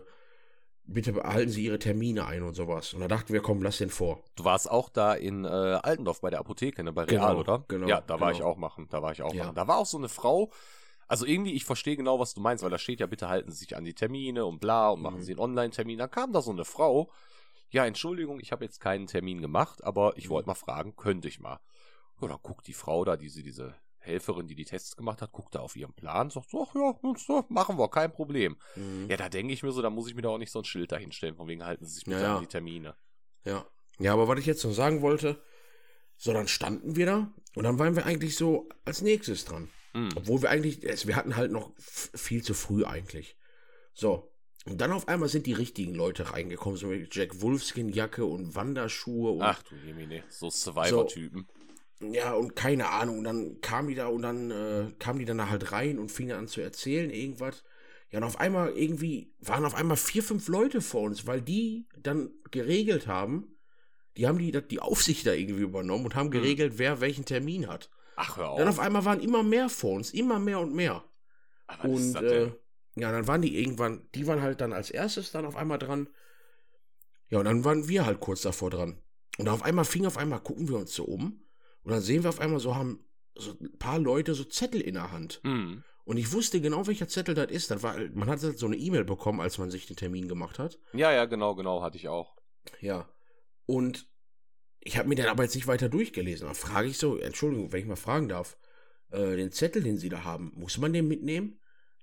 bitte 0.85 1.13
behalten 1.13 1.49
Sie 1.51 1.65
Ihre 1.65 1.79
Termine 1.79 2.25
ein 2.25 2.43
und 2.43 2.53
sowas. 2.53 2.93
Und 2.93 3.01
da 3.01 3.07
dachten 3.07 3.33
wir, 3.33 3.41
komm, 3.41 3.61
lass 3.61 3.77
den 3.77 3.89
vor. 3.89 4.23
Du 4.35 4.43
warst 4.43 4.69
auch 4.69 4.89
da 4.89 5.13
in 5.13 5.45
äh, 5.45 5.47
Altendorf 5.47 6.21
bei 6.21 6.29
der 6.29 6.39
Apotheke, 6.39 6.83
ne, 6.83 6.91
bei 6.93 7.03
Real, 7.03 7.35
Genau, 7.35 7.39
oder? 7.39 7.65
genau, 7.67 7.87
Ja, 7.87 8.01
da 8.01 8.19
war 8.19 8.31
genau. 8.31 8.37
ich 8.39 8.43
auch 8.43 8.57
machen. 8.57 8.87
Da 8.89 9.01
war 9.01 9.11
ich 9.11 9.21
auch 9.21 9.33
Ja. 9.33 9.43
machen. 9.45 9.55
Da 9.55 9.67
war 9.67 9.77
auch 9.77 9.85
so 9.85 9.97
eine 9.97 10.09
Frau. 10.09 10.51
Also 11.07 11.25
irgendwie, 11.25 11.53
ich 11.53 11.65
verstehe 11.65 11.97
genau, 11.97 12.19
was 12.19 12.33
du 12.33 12.41
meinst, 12.41 12.63
weil 12.63 12.69
da 12.71 12.77
steht 12.77 12.99
ja, 13.01 13.05
bitte 13.07 13.27
halten 13.27 13.51
Sie 13.51 13.57
sich 13.57 13.75
an 13.75 13.83
die 13.83 13.93
Termine 13.93 14.45
und 14.45 14.59
bla 14.59 14.89
und 14.89 15.01
machen 15.01 15.19
Mhm. 15.19 15.23
Sie 15.23 15.31
einen 15.33 15.39
Online-Termin. 15.41 15.97
Dann 15.97 16.11
kam 16.11 16.31
da 16.31 16.41
so 16.41 16.51
eine 16.51 16.63
Frau. 16.65 17.11
Ja, 17.69 17.85
Entschuldigung, 17.85 18.39
ich 18.39 18.51
habe 18.51 18.63
jetzt 18.65 18.79
keinen 18.79 19.07
Termin 19.07 19.41
gemacht, 19.41 19.83
aber 19.83 20.17
ich 20.17 20.25
Mhm. 20.25 20.29
wollte 20.31 20.47
mal 20.47 20.55
fragen, 20.55 20.95
könnte 20.95 21.27
ich 21.27 21.39
mal? 21.39 21.59
Ja, 22.21 22.27
dann 22.27 22.39
guckt 22.41 22.67
die 22.67 22.73
Frau 22.73 23.03
da, 23.03 23.17
diese, 23.17 23.43
diese 23.43 23.75
Helferin, 24.01 24.47
die 24.47 24.55
die 24.55 24.65
Tests 24.65 24.95
gemacht 24.95 25.21
hat, 25.21 25.31
guckt 25.31 25.55
da 25.55 25.59
auf 25.59 25.75
ihren 25.75 25.93
Plan, 25.93 26.29
sagt 26.29 26.49
so, 26.49 26.67
ach 26.67 26.75
ja, 26.75 27.15
so, 27.17 27.45
machen 27.49 27.77
wir, 27.77 27.89
kein 27.89 28.11
Problem. 28.11 28.57
Mhm. 28.75 29.07
Ja, 29.09 29.17
da 29.17 29.29
denke 29.29 29.53
ich 29.53 29.63
mir 29.63 29.71
so, 29.71 29.81
da 29.81 29.89
muss 29.89 30.07
ich 30.09 30.15
mir 30.15 30.21
da 30.23 30.29
auch 30.29 30.37
nicht 30.37 30.51
so 30.51 30.59
ein 30.59 30.65
Schild 30.65 30.91
dahinstellen, 30.91 31.35
von 31.35 31.47
wegen 31.47 31.63
halten 31.65 31.85
Sie 31.85 31.93
sich 31.93 32.05
bitte 32.05 32.17
Ja, 32.17 32.23
ja. 32.23 32.35
an 32.35 32.41
die 32.41 32.47
Termine. 32.47 32.95
Ja. 33.45 33.65
Ja, 33.99 34.13
aber 34.13 34.27
was 34.27 34.39
ich 34.39 34.45
jetzt 34.47 34.63
noch 34.63 34.73
sagen 34.73 35.01
wollte, 35.01 35.41
so, 36.17 36.33
dann 36.33 36.47
standen 36.47 36.95
wir 36.95 37.05
da 37.05 37.33
und 37.55 37.63
dann 37.63 37.77
waren 37.79 37.95
wir 37.95 38.05
eigentlich 38.05 38.35
so 38.35 38.67
als 38.85 39.01
nächstes 39.01 39.45
dran. 39.45 39.69
Hm. 39.93 40.09
Obwohl 40.15 40.41
wir 40.41 40.49
eigentlich, 40.49 40.83
es- 40.83 41.05
wir 41.07 41.15
hatten 41.15 41.35
halt 41.35 41.51
noch 41.51 41.71
viel 41.77 42.43
zu 42.43 42.53
früh 42.53 42.85
eigentlich. 42.85 43.37
So. 43.93 44.31
Und 44.65 44.79
dann 44.79 44.91
auf 44.91 45.07
einmal 45.07 45.27
sind 45.27 45.47
die 45.47 45.53
richtigen 45.53 45.95
Leute 45.95 46.31
reingekommen, 46.33 46.77
so 46.77 46.87
mit 46.87 47.13
Jack 47.15 47.41
Wolfskin-Jacke 47.41 48.23
und 48.25 48.53
Wanderschuhe 48.55 49.31
und 49.31 49.41
Ach 49.41 49.61
du 49.63 49.75
Jemine, 49.75 50.23
so 50.29 50.49
Survivor-Typen. 50.51 51.47
Ja, 52.01 52.33
und 52.33 52.55
keine 52.55 52.89
Ahnung. 52.89 53.19
Und 53.19 53.23
dann 53.25 53.61
kam 53.61 53.87
die 53.87 53.95
da 53.95 54.07
und 54.07 54.21
dann 54.21 54.51
äh, 54.51 54.91
kamen 54.99 55.19
die 55.19 55.25
dann 55.25 55.37
da 55.37 55.49
halt 55.49 55.71
rein 55.71 55.99
und 55.99 56.11
fingen 56.11 56.37
an 56.37 56.47
zu 56.47 56.61
erzählen, 56.61 57.09
irgendwas. 57.09 57.63
Ja, 58.09 58.19
und 58.19 58.25
auf 58.25 58.39
einmal 58.39 58.71
irgendwie 58.71 59.33
waren 59.39 59.65
auf 59.65 59.75
einmal 59.75 59.97
vier, 59.97 60.23
fünf 60.23 60.47
Leute 60.47 60.81
vor 60.81 61.01
uns, 61.01 61.27
weil 61.27 61.41
die 61.41 61.87
dann 61.97 62.31
geregelt 62.51 63.07
haben, 63.07 63.55
die 64.17 64.27
haben 64.27 64.37
die, 64.37 64.51
die 64.51 64.79
Aufsicht 64.79 65.25
da 65.25 65.33
irgendwie 65.33 65.61
übernommen 65.61 66.05
und 66.05 66.15
haben 66.15 66.31
geregelt, 66.31 66.73
wer 66.77 66.99
welchen 66.99 67.23
Termin 67.23 67.67
hat. 67.67 67.89
Ach, 68.17 68.37
hör 68.37 68.49
auf. 68.49 68.59
Dann 68.59 68.67
auf 68.67 68.79
einmal 68.79 69.05
waren 69.05 69.21
immer 69.21 69.43
mehr 69.43 69.69
vor 69.69 69.93
uns, 69.93 70.11
immer 70.11 70.39
mehr 70.39 70.59
und 70.59 70.73
mehr. 70.73 71.03
Aber 71.67 71.85
Und 71.85 72.15
äh, 72.15 72.51
ja, 72.95 73.11
dann 73.11 73.27
waren 73.27 73.41
die 73.41 73.57
irgendwann, 73.57 74.07
die 74.13 74.27
waren 74.27 74.41
halt 74.41 74.59
dann 74.59 74.73
als 74.73 74.91
erstes 74.91 75.31
dann 75.31 75.45
auf 75.45 75.55
einmal 75.55 75.79
dran. 75.79 76.09
Ja, 77.29 77.39
und 77.39 77.45
dann 77.45 77.63
waren 77.63 77.87
wir 77.87 78.05
halt 78.05 78.19
kurz 78.19 78.41
davor 78.41 78.69
dran. 78.69 78.97
Und 79.37 79.47
auf 79.47 79.63
einmal 79.63 79.85
fing 79.85 80.05
auf 80.05 80.17
einmal, 80.17 80.41
gucken 80.41 80.67
wir 80.67 80.75
uns 80.75 80.93
so 80.93 81.05
um. 81.05 81.41
Und 81.83 81.91
dann 81.91 82.01
sehen 82.01 82.23
wir 82.23 82.29
auf 82.29 82.39
einmal 82.39 82.59
so, 82.59 82.75
haben 82.75 83.05
so 83.35 83.51
ein 83.59 83.77
paar 83.77 83.99
Leute 83.99 84.33
so 84.33 84.43
Zettel 84.43 84.81
in 84.81 84.95
der 84.95 85.11
Hand. 85.11 85.41
Hm. 85.43 85.83
Und 86.03 86.17
ich 86.17 86.31
wusste 86.33 86.61
genau, 86.61 86.87
welcher 86.87 87.07
Zettel 87.07 87.35
das 87.35 87.51
ist. 87.51 87.71
Das 87.71 87.83
war, 87.83 87.97
man 88.13 88.29
hat 88.29 88.43
halt 88.43 88.57
so 88.57 88.65
eine 88.65 88.75
E-Mail 88.75 89.05
bekommen, 89.05 89.39
als 89.39 89.57
man 89.57 89.69
sich 89.69 89.85
den 89.85 89.95
Termin 89.95 90.27
gemacht 90.27 90.59
hat. 90.59 90.79
Ja, 90.93 91.11
ja, 91.11 91.25
genau, 91.25 91.55
genau, 91.55 91.81
hatte 91.81 91.97
ich 91.97 92.07
auch. 92.07 92.35
Ja. 92.79 93.09
Und 93.65 94.07
ich 94.79 94.97
habe 94.97 95.07
mir 95.07 95.15
den 95.15 95.27
aber 95.27 95.43
jetzt 95.43 95.55
nicht 95.55 95.67
weiter 95.67 95.89
durchgelesen. 95.89 96.47
Dann 96.47 96.55
frage 96.55 96.87
ich 96.87 96.97
so, 96.97 97.17
Entschuldigung, 97.17 97.71
wenn 97.71 97.81
ich 97.81 97.87
mal 97.87 97.95
fragen 97.95 98.29
darf, 98.29 98.57
äh, 99.11 99.35
den 99.35 99.51
Zettel, 99.51 99.83
den 99.83 99.97
Sie 99.97 100.09
da 100.09 100.23
haben, 100.23 100.51
muss 100.55 100.77
man 100.77 100.91
den 100.91 101.07
mitnehmen? 101.07 101.61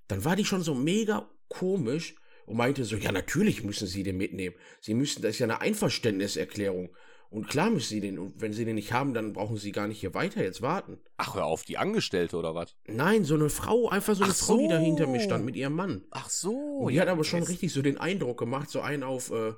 dann 0.09 0.25
war 0.25 0.35
die 0.35 0.43
schon 0.43 0.63
so 0.63 0.73
mega 0.73 1.31
komisch 1.47 2.15
und 2.45 2.57
meinte 2.57 2.83
so, 2.83 2.97
ja, 2.97 3.11
natürlich 3.13 3.63
müssen 3.63 3.87
Sie 3.87 4.03
den 4.03 4.17
mitnehmen. 4.17 4.55
Sie 4.81 4.95
müssen, 4.95 5.21
das 5.21 5.31
ist 5.31 5.39
ja 5.39 5.45
eine 5.45 5.61
Einverständniserklärung. 5.61 6.93
Und 7.31 7.47
klar 7.47 7.69
müssen 7.69 7.89
Sie 7.89 8.01
den, 8.01 8.17
und 8.17 8.41
wenn 8.41 8.53
Sie 8.53 8.65
den 8.65 8.75
nicht 8.75 8.91
haben, 8.91 9.13
dann 9.13 9.33
brauchen 9.33 9.57
Sie 9.57 9.71
gar 9.71 9.87
nicht 9.87 9.99
hier 9.99 10.15
weiter 10.15 10.41
jetzt 10.43 10.63
warten. 10.63 10.99
Ach, 11.17 11.35
hör 11.35 11.45
auf, 11.45 11.63
die 11.63 11.77
Angestellte 11.77 12.35
oder 12.37 12.55
was? 12.55 12.75
Nein, 12.87 13.23
so 13.23 13.35
eine 13.35 13.49
Frau, 13.51 13.87
einfach 13.89 14.15
so 14.15 14.23
eine 14.23 14.33
Ach 14.33 14.37
Frau, 14.37 14.57
die 14.57 14.67
da 14.67 14.79
so. 14.79 14.85
hinter 14.85 15.05
mir 15.07 15.19
stand 15.19 15.45
mit 15.45 15.55
ihrem 15.55 15.73
Mann. 15.75 16.03
Ach 16.09 16.27
so. 16.29 16.51
Und 16.55 16.89
die 16.89 16.95
ja, 16.95 17.03
hat 17.03 17.09
aber 17.09 17.23
schon 17.23 17.43
richtig 17.43 17.71
so 17.71 17.83
den 17.83 17.97
Eindruck 17.99 18.39
gemacht, 18.39 18.69
so 18.71 18.81
einen 18.81 19.03
auf, 19.03 19.29
äh, 19.31 19.53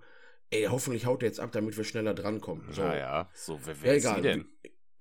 ey, 0.50 0.66
hoffentlich 0.66 1.06
haut 1.06 1.24
er 1.24 1.28
jetzt 1.30 1.40
ab, 1.40 1.54
damit 1.54 1.78
wir 1.78 1.86
schneller 1.86 2.14
drankommen. 2.14 2.66
So. 2.72 2.82
Naja, 2.82 3.30
so, 3.34 3.58
wer, 3.64 3.74
Ja, 3.74 3.82
wer 3.84 3.96
ist 3.96 4.04
egal. 4.04 4.16
sie 4.18 4.22
denn? 4.22 4.46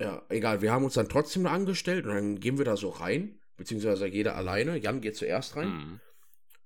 Ja, 0.01 0.23
egal. 0.29 0.63
Wir 0.63 0.71
haben 0.73 0.85
uns 0.85 0.95
dann 0.95 1.09
trotzdem 1.09 1.47
angestellt 1.47 2.07
und 2.07 2.15
dann 2.15 2.39
gehen 2.39 2.57
wir 2.57 2.65
da 2.65 2.77
so 2.77 2.91
rein, 2.91 3.41
beziehungsweise 3.57 4.07
jeder 4.07 4.37
alleine. 4.37 4.77
Jan 4.79 5.01
geht 5.01 5.17
zuerst 5.17 5.57
rein. 5.57 5.69
Mhm. 5.69 6.01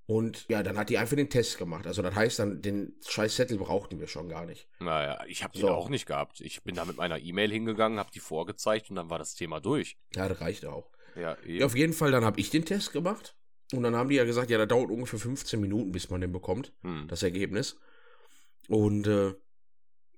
Und 0.06 0.46
ja, 0.49 0.62
dann 0.62 0.76
hat 0.76 0.90
die 0.90 0.99
einfach 0.99 1.16
den 1.16 1.30
Test 1.30 1.56
gemacht. 1.56 1.87
Also 1.87 2.02
das 2.02 2.14
heißt 2.14 2.38
dann, 2.38 2.61
den 2.61 2.94
scheiß 3.06 3.37
Zettel 3.37 3.56
brauchten 3.56 4.00
wir 4.00 4.06
schon 4.06 4.28
gar 4.28 4.44
nicht. 4.44 4.68
Naja, 4.78 5.25
ich 5.26 5.42
habe 5.42 5.54
den 5.54 5.62
So. 5.62 5.68
auch 5.70 5.88
nicht 5.88 6.04
gehabt. 6.06 6.40
Ich 6.42 6.62
bin 6.62 6.75
da 6.75 6.84
mit 6.84 6.99
meiner 6.99 7.18
E-Mail 7.18 7.50
hingegangen, 7.50 7.99
habe 7.99 8.11
die 8.12 8.20
vorgezeigt 8.20 8.90
und 8.90 8.96
dann 8.96 9.08
war 9.08 9.18
das 9.18 9.34
Thema 9.34 9.61
durch. 9.61 9.96
Ja, 10.14 10.28
das 10.28 10.40
reicht 10.42 10.66
auch. 10.66 10.90
Ja. 11.16 11.37
Ja, 11.46 11.64
auf 11.64 11.75
jeden 11.75 11.94
Fall, 11.94 12.11
dann 12.11 12.25
habe 12.25 12.38
ich 12.38 12.50
den 12.50 12.66
Test 12.66 12.92
gemacht. 12.92 13.34
Und 13.73 13.82
dann 13.82 13.96
haben 13.96 14.11
die 14.11 14.16
ja 14.16 14.25
gesagt, 14.25 14.50
ja, 14.50 14.58
das 14.58 14.68
dauert 14.68 14.90
ungefähr 14.90 15.18
15 15.18 15.58
Minuten, 15.58 15.90
bis 15.90 16.11
man 16.11 16.20
den 16.20 16.32
bekommt, 16.32 16.75
Hm. 16.82 17.08
das 17.08 17.23
Ergebnis. 17.23 17.78
Und 18.68 19.06
äh, 19.06 19.28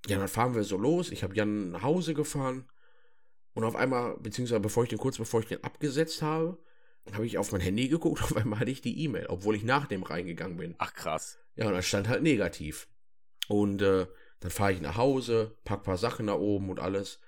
ja, 0.08 0.18
dann 0.18 0.28
fahren 0.28 0.54
wir 0.56 0.64
so 0.64 0.76
los. 0.76 1.10
Ich 1.12 1.22
habe 1.22 1.34
Jan 1.36 1.70
nach 1.70 1.82
Hause 1.82 2.14
gefahren. 2.14 2.68
Und 3.54 3.62
auf 3.64 3.76
einmal, 3.76 4.16
beziehungsweise 4.18 4.60
bevor 4.60 4.82
ich 4.82 4.88
den, 4.90 4.98
kurz 4.98 5.16
bevor 5.16 5.40
ich 5.40 5.46
den 5.46 5.62
abgesetzt 5.64 6.22
habe, 6.22 6.58
habe 7.12 7.26
ich 7.26 7.38
auf 7.38 7.52
mein 7.52 7.60
Handy 7.60 7.88
geguckt. 7.88 8.20
Auf 8.22 8.36
einmal 8.36 8.58
hatte 8.60 8.70
ich 8.70 8.80
die 8.80 9.02
E-Mail, 9.04 9.26
obwohl 9.28 9.54
ich 9.56 9.62
nach 9.64 9.86
dem 9.86 10.02
reingegangen 10.02 10.56
bin. 10.56 10.74
Ach 10.78 10.92
krass. 10.94 11.38
Ja, 11.54 11.66
und 11.66 11.72
da 11.72 11.82
stand 11.82 12.08
halt 12.08 12.22
negativ. 12.22 12.88
Und 13.48 13.80
äh, 13.82 14.06
dann 14.40 14.50
fahre 14.50 14.72
ich 14.72 14.80
nach 14.80 14.96
Hause, 14.96 15.56
pack 15.64 15.82
paar 15.84 15.96
Sachen 15.96 16.26
da 16.26 16.34
oben 16.34 16.68
und 16.70 16.80
alles. 16.80 17.20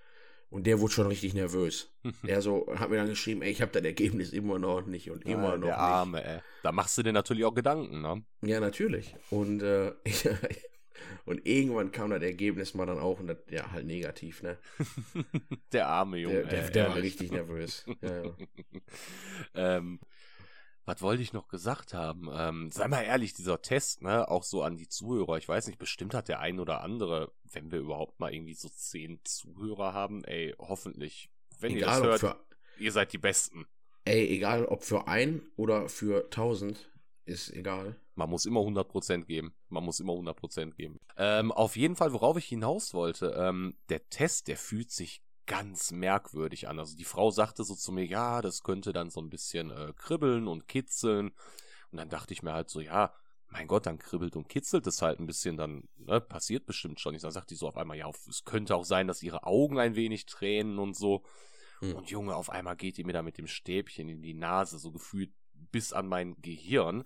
Und 0.51 0.67
der 0.67 0.81
wurde 0.81 0.93
schon 0.95 1.07
richtig 1.07 1.35
nervös. 1.35 1.93
Er 2.27 2.41
so 2.43 2.67
hat 2.75 2.91
mir 2.91 2.97
dann 2.97 3.09
geschrieben, 3.09 3.43
ey, 3.43 3.51
ich 3.51 3.61
habe 3.63 3.73
das 3.73 3.83
Ergebnis 3.85 4.33
immer 4.33 4.59
noch 4.59 4.87
nicht 4.87 5.11
und 5.11 5.25
immer 5.27 5.51
Ja, 5.53 5.59
noch 5.59 5.67
der 5.69 5.77
nicht. 5.77 5.79
Arme, 5.79 6.25
ey. 6.25 6.41
Da 6.63 6.73
machst 6.73 6.97
du 6.99 7.03
dir 7.03 7.13
natürlich 7.13 7.45
auch 7.45 7.55
Gedanken, 7.55 8.01
ne? 8.01 8.25
Ja, 8.43 8.59
natürlich. 8.61 9.15
Und, 9.31 9.63
äh, 9.63 9.93
und 11.25 11.47
irgendwann 11.47 11.93
kam 11.93 12.11
das 12.11 12.23
Ergebnis 12.23 12.75
mal 12.75 12.87
dann 12.87 12.99
auch 12.99 13.21
und 13.21 13.29
das, 13.29 13.39
ja, 13.51 13.71
halt 13.73 13.87
negativ, 13.87 14.43
ne? 14.43 14.59
der 15.73 15.89
arme 15.89 16.19
Junge. 16.19 16.45
Der, 16.45 16.63
der, 16.63 16.71
der 16.71 16.89
war 16.89 16.97
richtig 16.97 17.31
nervös. 17.33 17.85
Ja, 18.03 18.25
ja. 18.25 18.37
ähm, 19.55 20.01
was 20.85 21.03
wollte 21.03 21.23
ich 21.23 21.35
noch 21.35 21.49
gesagt 21.49 21.93
haben? 21.93 22.31
Ähm, 22.33 22.71
sei 22.71 22.89
mal 22.89 23.03
ehrlich, 23.03 23.35
dieser 23.35 23.61
Test, 23.61 24.01
ne, 24.01 24.27
auch 24.29 24.43
so 24.43 24.63
an 24.63 24.77
die 24.79 24.89
Zuhörer, 24.89 25.37
ich 25.37 25.47
weiß 25.47 25.67
nicht, 25.67 25.79
bestimmt 25.79 26.15
hat 26.15 26.29
der 26.29 26.41
ein 26.41 26.59
oder 26.59 26.81
andere, 26.83 27.31
wenn 27.53 27.71
wir 27.71 27.79
überhaupt 27.79 28.19
mal 28.21 28.33
irgendwie 28.33 28.55
so 28.55 28.71
zehn 28.71 29.21
Zuhörer 29.23 29.93
haben, 29.93 30.25
ey, 30.25 30.55
hoffentlich, 30.59 31.31
wenn 31.61 31.77
ihr 31.77 31.83
Egal, 31.83 32.01
das 32.01 32.01
ob 32.01 32.07
hört, 32.07 32.21
für, 32.21 32.83
ihr 32.83 32.93
seid 32.93 33.13
die 33.13 33.19
Besten. 33.19 33.67
ey, 34.07 34.27
egal 34.29 34.65
ob 34.65 34.83
für 34.83 35.07
ein 35.09 35.43
oder 35.57 35.89
für 35.91 36.31
tausend, 36.31 36.91
ist 37.29 37.51
egal. 37.51 37.97
Man 38.15 38.31
muss 38.31 38.47
immer 38.47 38.61
100% 38.61 39.25
geben. 39.25 39.55
Man 39.69 39.85
muss 39.85 40.01
immer 40.01 40.15
100% 40.15 40.75
geben. 40.75 40.99
Ähm, 41.17 41.53
auf 41.53 41.77
jeden 41.77 41.97
Fall, 41.97 42.13
worauf 42.13 42.37
ich 42.37 42.47
hinaus 42.47 42.95
wollte, 42.95 43.35
ähm, 43.39 43.77
der 43.89 44.09
Test, 44.09 44.49
der 44.49 44.57
fühlt 44.57 44.91
sich 44.91 45.23
ganz 45.47 45.93
merkwürdig 45.93 46.69
an. 46.69 46.79
Also 46.79 46.97
die 46.97 47.05
Frau 47.05 47.31
sagte 47.31 47.65
so 47.65 47.75
zu 47.75 47.93
mir, 47.93 48.05
ja, 48.05 48.41
das 48.43 48.63
könnte 48.63 48.93
dann 48.93 49.11
so 49.11 49.21
ein 49.21 49.31
bisschen 49.31 49.71
äh, 49.71 49.93
kribbeln 49.97 50.49
und 50.49 50.69
kitzeln. 50.69 51.33
Und 51.91 51.99
dann 51.99 52.09
dachte 52.09 52.35
ich 52.35 52.43
mir 52.43 52.53
halt 52.53 52.71
so, 52.71 52.81
ja, 52.81 53.13
mein 53.51 53.67
Gott, 53.67 53.87
dann 53.87 53.99
kribbelt 53.99 54.37
und 54.37 54.49
kitzelt 54.49 54.87
es 54.87 55.01
halt 55.01 55.21
ein 55.21 55.27
bisschen, 55.27 55.57
dann 55.57 55.89
ne, 55.97 56.21
passiert 56.21 56.67
bestimmt 56.67 57.01
schon. 57.01 57.15
Ich 57.15 57.23
dann 57.23 57.31
sagt 57.31 57.51
die 57.51 57.55
so 57.55 57.67
auf 57.67 57.77
einmal, 57.77 57.97
ja, 57.97 58.11
es 58.29 58.45
könnte 58.45 58.77
auch 58.77 58.85
sein, 58.85 59.07
dass 59.07 59.23
ihre 59.23 59.45
Augen 59.45 59.79
ein 59.79 59.97
wenig 59.97 60.27
tränen 60.27 60.79
und 60.79 60.95
so. 60.95 61.25
Hm. 61.81 61.95
Und 61.95 62.11
Junge, 62.11 62.37
auf 62.37 62.51
einmal 62.51 62.77
geht 62.77 62.99
die 62.99 63.05
mir 63.05 63.13
da 63.13 63.23
mit 63.23 63.39
dem 63.39 63.47
Stäbchen 63.47 64.09
in 64.09 64.21
die 64.21 64.35
Nase, 64.35 64.79
so 64.79 64.93
gefühlt 64.93 65.33
bis 65.71 65.93
an 65.93 66.07
mein 66.07 66.37
Gehirn. 66.41 67.05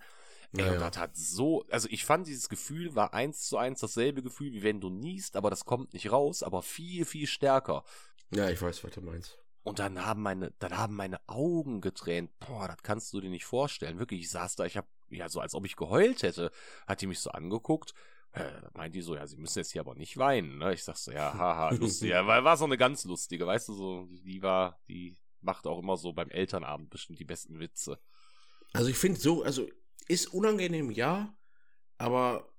Ey, 0.55 0.69
und 0.69 0.81
das 0.81 0.97
hat 0.97 1.15
so, 1.15 1.65
also 1.71 1.87
ich 1.89 2.05
fand 2.05 2.27
dieses 2.27 2.47
Gefühl 2.47 2.93
war 2.95 3.13
eins 3.13 3.47
zu 3.47 3.57
eins 3.57 3.79
dasselbe 3.79 4.21
Gefühl, 4.21 4.53
wie 4.53 4.61
wenn 4.61 4.81
du 4.81 4.89
niest, 4.89 5.35
aber 5.35 5.49
das 5.49 5.65
kommt 5.65 5.93
nicht 5.93 6.11
raus, 6.11 6.43
aber 6.43 6.61
viel, 6.61 7.05
viel 7.05 7.25
stärker. 7.25 7.83
Ja, 8.29 8.49
ich 8.49 8.61
weiß, 8.61 8.83
was 8.83 8.91
du 8.91 9.01
meinst. 9.01 9.39
Und 9.63 9.79
dann 9.79 10.05
haben 10.05 10.21
meine, 10.21 10.51
dann 10.59 10.77
haben 10.77 10.95
meine 10.95 11.19
Augen 11.27 11.81
getränt. 11.81 12.37
Boah, 12.39 12.67
das 12.67 12.83
kannst 12.83 13.13
du 13.13 13.21
dir 13.21 13.29
nicht 13.29 13.45
vorstellen. 13.45 13.97
Wirklich, 13.97 14.21
ich 14.21 14.29
saß 14.29 14.55
da, 14.57 14.65
ich 14.65 14.77
hab, 14.77 14.87
ja, 15.09 15.29
so 15.29 15.39
als 15.39 15.55
ob 15.55 15.65
ich 15.65 15.75
geheult 15.75 16.21
hätte, 16.21 16.51
hat 16.85 17.01
die 17.01 17.07
mich 17.07 17.19
so 17.19 17.31
angeguckt. 17.31 17.93
Äh, 18.33 18.51
meint 18.73 18.93
die 18.93 19.01
so, 19.01 19.15
ja, 19.15 19.25
sie 19.25 19.37
müssen 19.37 19.59
jetzt 19.59 19.71
hier 19.71 19.81
aber 19.81 19.95
nicht 19.95 20.17
weinen, 20.17 20.57
ne? 20.57 20.73
Ich 20.73 20.83
sag 20.83 20.97
so, 20.97 21.11
ja, 21.11 21.33
haha, 21.33 21.69
lustig. 21.75 22.09
Ja, 22.09 22.27
war, 22.27 22.43
war 22.43 22.57
so 22.57 22.65
eine 22.65 22.77
ganz 22.77 23.05
lustige, 23.05 23.47
weißt 23.47 23.69
du, 23.69 23.73
so, 23.73 24.07
die 24.09 24.41
war, 24.41 24.79
die 24.87 25.15
macht 25.39 25.67
auch 25.67 25.79
immer 25.79 25.97
so 25.97 26.13
beim 26.13 26.29
Elternabend 26.29 26.89
bestimmt 26.89 27.19
die 27.19 27.25
besten 27.25 27.59
Witze. 27.59 27.99
Also 28.73 28.89
ich 28.89 28.97
finde 28.97 29.19
so, 29.19 29.43
also 29.43 29.69
ist 30.07 30.33
unangenehm, 30.33 30.91
ja, 30.91 31.35
aber 31.97 32.51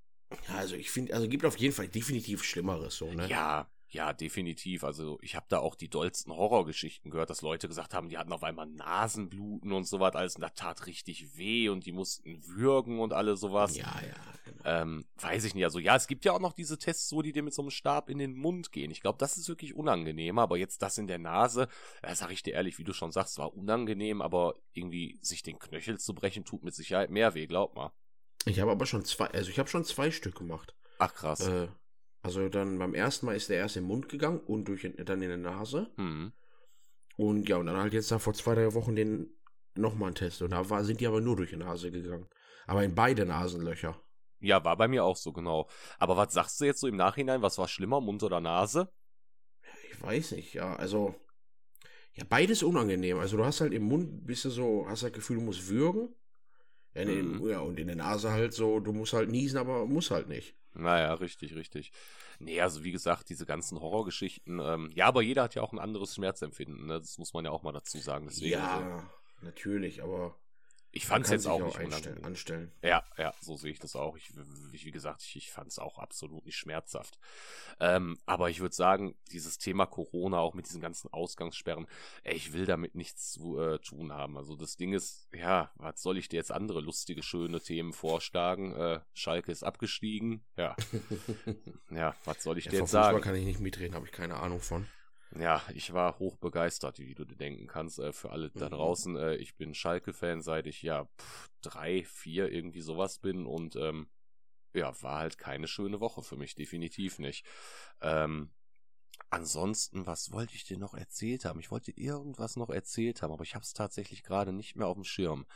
also 0.48 0.74
ich 0.76 0.90
finde, 0.90 1.14
also 1.14 1.28
gibt 1.28 1.44
auf 1.44 1.58
jeden 1.58 1.74
Fall 1.74 1.88
definitiv 1.88 2.42
Schlimmeres 2.44 2.96
so, 2.96 3.12
ne? 3.12 3.28
Ja, 3.28 3.68
ja, 3.94 4.12
definitiv. 4.12 4.84
Also 4.84 5.18
ich 5.22 5.36
habe 5.36 5.46
da 5.48 5.60
auch 5.60 5.74
die 5.76 5.88
dollsten 5.88 6.32
Horrorgeschichten 6.32 7.10
gehört, 7.10 7.30
dass 7.30 7.42
Leute 7.42 7.68
gesagt 7.68 7.94
haben, 7.94 8.08
die 8.08 8.18
hatten 8.18 8.32
auf 8.32 8.42
einmal 8.42 8.66
Nasenbluten 8.66 9.72
und 9.72 9.84
sowas 9.84 10.14
alles 10.14 10.34
und 10.34 10.42
das 10.42 10.54
tat 10.54 10.86
richtig 10.86 11.38
weh 11.38 11.68
und 11.68 11.86
die 11.86 11.92
mussten 11.92 12.44
würgen 12.46 13.00
und 13.00 13.12
alle 13.12 13.36
sowas. 13.36 13.76
Ja, 13.76 13.94
ja, 14.06 14.14
genau. 14.44 14.62
Ähm, 14.64 15.06
weiß 15.16 15.44
ich 15.44 15.54
nicht. 15.54 15.64
Also 15.64 15.78
ja, 15.78 15.96
es 15.96 16.06
gibt 16.06 16.24
ja 16.24 16.32
auch 16.32 16.40
noch 16.40 16.52
diese 16.52 16.78
Tests, 16.78 17.08
so 17.08 17.22
die 17.22 17.32
dir 17.32 17.42
mit 17.42 17.54
so 17.54 17.62
einem 17.62 17.70
Stab 17.70 18.10
in 18.10 18.18
den 18.18 18.34
Mund 18.34 18.72
gehen. 18.72 18.90
Ich 18.90 19.00
glaube, 19.00 19.18
das 19.18 19.36
ist 19.36 19.48
wirklich 19.48 19.74
unangenehm, 19.74 20.38
aber 20.38 20.56
jetzt 20.56 20.82
das 20.82 20.98
in 20.98 21.06
der 21.06 21.18
Nase, 21.18 21.68
äh, 22.02 22.14
sag 22.14 22.30
ich 22.32 22.42
dir 22.42 22.54
ehrlich, 22.54 22.78
wie 22.78 22.84
du 22.84 22.92
schon 22.92 23.12
sagst, 23.12 23.38
war 23.38 23.54
unangenehm, 23.54 24.20
aber 24.20 24.56
irgendwie 24.72 25.18
sich 25.22 25.42
den 25.42 25.58
Knöchel 25.58 25.98
zu 25.98 26.14
brechen, 26.14 26.44
tut 26.44 26.64
mit 26.64 26.74
Sicherheit 26.74 27.10
mehr 27.10 27.34
weh, 27.34 27.46
glaub 27.46 27.76
mal. 27.76 27.92
Ich 28.44 28.60
habe 28.60 28.72
aber 28.72 28.86
schon 28.86 29.04
zwei, 29.04 29.28
also 29.28 29.50
ich 29.50 29.58
habe 29.58 29.70
schon 29.70 29.84
zwei 29.84 30.10
Stück 30.10 30.34
gemacht. 30.34 30.74
Ach 30.98 31.14
krass. 31.14 31.40
Äh, 31.40 31.68
also 32.24 32.48
dann 32.48 32.78
beim 32.78 32.94
ersten 32.94 33.26
Mal 33.26 33.36
ist 33.36 33.50
der 33.50 33.58
erst 33.58 33.76
im 33.76 33.84
Mund 33.84 34.08
gegangen 34.08 34.40
und 34.40 34.66
durch, 34.66 34.90
dann 34.96 35.20
in 35.20 35.28
der 35.28 35.36
Nase. 35.36 35.92
Hm. 35.96 36.32
Und 37.16 37.48
ja, 37.50 37.58
und 37.58 37.66
dann 37.66 37.76
halt 37.76 37.92
jetzt 37.92 38.10
da 38.10 38.18
vor 38.18 38.32
zwei, 38.32 38.54
drei 38.54 38.72
Wochen 38.72 38.96
den 38.96 39.28
nochmal 39.74 40.12
ein 40.12 40.14
Test. 40.14 40.40
Und 40.40 40.52
da 40.52 40.70
war, 40.70 40.82
sind 40.84 41.02
die 41.02 41.06
aber 41.06 41.20
nur 41.20 41.36
durch 41.36 41.50
die 41.50 41.56
Nase 41.56 41.90
gegangen. 41.90 42.26
Aber 42.66 42.82
in 42.82 42.94
beide 42.94 43.26
Nasenlöcher. 43.26 44.02
Ja, 44.40 44.64
war 44.64 44.74
bei 44.78 44.88
mir 44.88 45.04
auch 45.04 45.18
so, 45.18 45.34
genau. 45.34 45.68
Aber 45.98 46.16
was 46.16 46.32
sagst 46.32 46.58
du 46.62 46.64
jetzt 46.64 46.80
so 46.80 46.86
im 46.86 46.96
Nachhinein? 46.96 47.42
Was 47.42 47.58
war 47.58 47.68
schlimmer, 47.68 48.00
Mund 48.00 48.22
oder 48.22 48.40
Nase? 48.40 48.90
Ich 49.90 50.02
weiß 50.02 50.32
nicht, 50.32 50.54
ja, 50.54 50.76
also. 50.76 51.14
Ja, 52.14 52.24
beides 52.26 52.62
unangenehm. 52.62 53.18
Also 53.18 53.36
du 53.36 53.44
hast 53.44 53.60
halt 53.60 53.74
im 53.74 53.82
Mund, 53.82 54.26
bist 54.26 54.46
du 54.46 54.50
so, 54.50 54.86
hast 54.88 55.02
halt 55.02 55.12
das 55.12 55.20
Gefühl, 55.20 55.36
du 55.36 55.42
musst 55.42 55.68
würgen. 55.68 56.08
Ja, 56.94 57.02
in 57.02 57.08
den- 57.08 57.32
Mhm. 57.38 57.48
ja, 57.48 57.60
und 57.60 57.78
in 57.78 57.86
der 57.88 57.96
Nase 57.96 58.30
halt 58.30 58.52
so, 58.54 58.80
du 58.80 58.92
musst 58.92 59.12
halt 59.12 59.30
niesen, 59.30 59.58
aber 59.58 59.86
muss 59.86 60.10
halt 60.10 60.28
nicht. 60.28 60.54
Naja, 60.74 61.14
richtig, 61.14 61.54
richtig. 61.54 61.92
Nee, 62.40 62.60
also 62.60 62.82
wie 62.82 62.90
gesagt, 62.92 63.28
diese 63.28 63.46
ganzen 63.46 63.80
Horrorgeschichten, 63.80 64.60
ähm, 64.60 64.90
ja, 64.94 65.06
aber 65.06 65.22
jeder 65.22 65.44
hat 65.44 65.54
ja 65.54 65.62
auch 65.62 65.72
ein 65.72 65.78
anderes 65.78 66.14
Schmerzempfinden, 66.16 66.86
ne? 66.86 66.98
Das 67.00 67.16
muss 67.18 67.32
man 67.32 67.44
ja 67.44 67.52
auch 67.52 67.62
mal 67.62 67.72
dazu 67.72 67.98
sagen. 67.98 68.26
Deswegen, 68.26 68.56
also, 68.56 68.80
ja, 68.80 69.10
natürlich, 69.42 70.02
aber 70.02 70.36
ich 70.96 71.06
fand's 71.06 71.28
kann 71.28 71.38
jetzt 71.38 71.46
auch 71.46 71.60
auch 71.60 71.78
nicht 71.78 71.80
unangenehm. 71.80 72.24
anstellen. 72.24 72.72
Ja, 72.82 73.02
ja, 73.18 73.34
so 73.40 73.56
sehe 73.56 73.72
ich 73.72 73.80
das 73.80 73.96
auch. 73.96 74.16
Ich, 74.16 74.30
wie 74.34 74.90
gesagt, 74.92 75.22
ich, 75.22 75.36
ich 75.36 75.50
fand 75.50 75.68
es 75.68 75.78
auch 75.78 75.98
absolut 75.98 76.46
nicht 76.46 76.56
schmerzhaft. 76.56 77.18
Ähm, 77.80 78.16
aber 78.26 78.48
ich 78.48 78.60
würde 78.60 78.74
sagen, 78.74 79.16
dieses 79.32 79.58
Thema 79.58 79.86
Corona, 79.86 80.38
auch 80.38 80.54
mit 80.54 80.66
diesen 80.66 80.80
ganzen 80.80 81.12
Ausgangssperren, 81.12 81.86
ey, 82.22 82.34
ich 82.36 82.52
will 82.52 82.64
damit 82.64 82.94
nichts 82.94 83.32
zu 83.32 83.58
äh, 83.58 83.78
tun 83.80 84.12
haben. 84.12 84.36
Also 84.36 84.54
das 84.56 84.76
Ding 84.76 84.92
ist, 84.92 85.28
ja, 85.32 85.72
was 85.74 86.00
soll 86.00 86.16
ich 86.16 86.28
dir 86.28 86.36
jetzt 86.36 86.52
andere 86.52 86.80
lustige, 86.80 87.22
schöne 87.22 87.60
Themen 87.60 87.92
vorschlagen? 87.92 88.72
Äh, 88.74 89.00
Schalke 89.12 89.50
ist 89.50 89.64
abgestiegen. 89.64 90.44
Ja, 90.56 90.76
ja, 91.90 92.14
was 92.24 92.42
soll 92.42 92.58
ich 92.58 92.66
Ja, 92.66 92.70
dir 92.70 92.78
jetzt 92.80 92.90
sagen? 92.90 93.20
kann 93.20 93.34
ich 93.34 93.44
nicht 93.44 93.60
mitreden, 93.60 93.94
habe 93.94 94.06
ich 94.06 94.12
keine 94.12 94.36
Ahnung 94.36 94.60
von. 94.60 94.86
Ja, 95.38 95.62
ich 95.74 95.92
war 95.92 96.18
hochbegeistert, 96.18 97.00
wie 97.00 97.14
du 97.14 97.24
dir 97.24 97.36
denken 97.36 97.66
kannst. 97.66 97.98
Äh, 97.98 98.12
für 98.12 98.30
alle 98.30 98.48
mhm. 98.54 98.58
da 98.58 98.68
draußen, 98.68 99.16
äh, 99.16 99.36
ich 99.36 99.56
bin 99.56 99.74
Schalke-Fan, 99.74 100.42
seit 100.42 100.66
ich 100.66 100.82
ja 100.82 101.06
pff, 101.18 101.50
drei, 101.60 102.04
vier 102.04 102.52
irgendwie 102.52 102.82
sowas 102.82 103.18
bin 103.18 103.46
und 103.46 103.76
ähm, 103.76 104.08
ja, 104.72 105.00
war 105.02 105.18
halt 105.20 105.38
keine 105.38 105.68
schöne 105.68 106.00
Woche 106.00 106.22
für 106.22 106.36
mich, 106.36 106.54
definitiv 106.54 107.18
nicht. 107.18 107.46
Ähm, 108.00 108.52
ansonsten, 109.30 110.06
was 110.06 110.32
wollte 110.32 110.54
ich 110.54 110.64
dir 110.64 110.78
noch 110.78 110.94
erzählt 110.94 111.44
haben? 111.44 111.60
Ich 111.60 111.70
wollte 111.70 111.92
irgendwas 111.92 112.56
noch 112.56 112.70
erzählt 112.70 113.22
haben, 113.22 113.32
aber 113.32 113.44
ich 113.44 113.54
habe 113.54 113.62
es 113.62 113.72
tatsächlich 113.72 114.22
gerade 114.22 114.52
nicht 114.52 114.76
mehr 114.76 114.86
auf 114.86 114.96
dem 114.96 115.04
Schirm. 115.04 115.46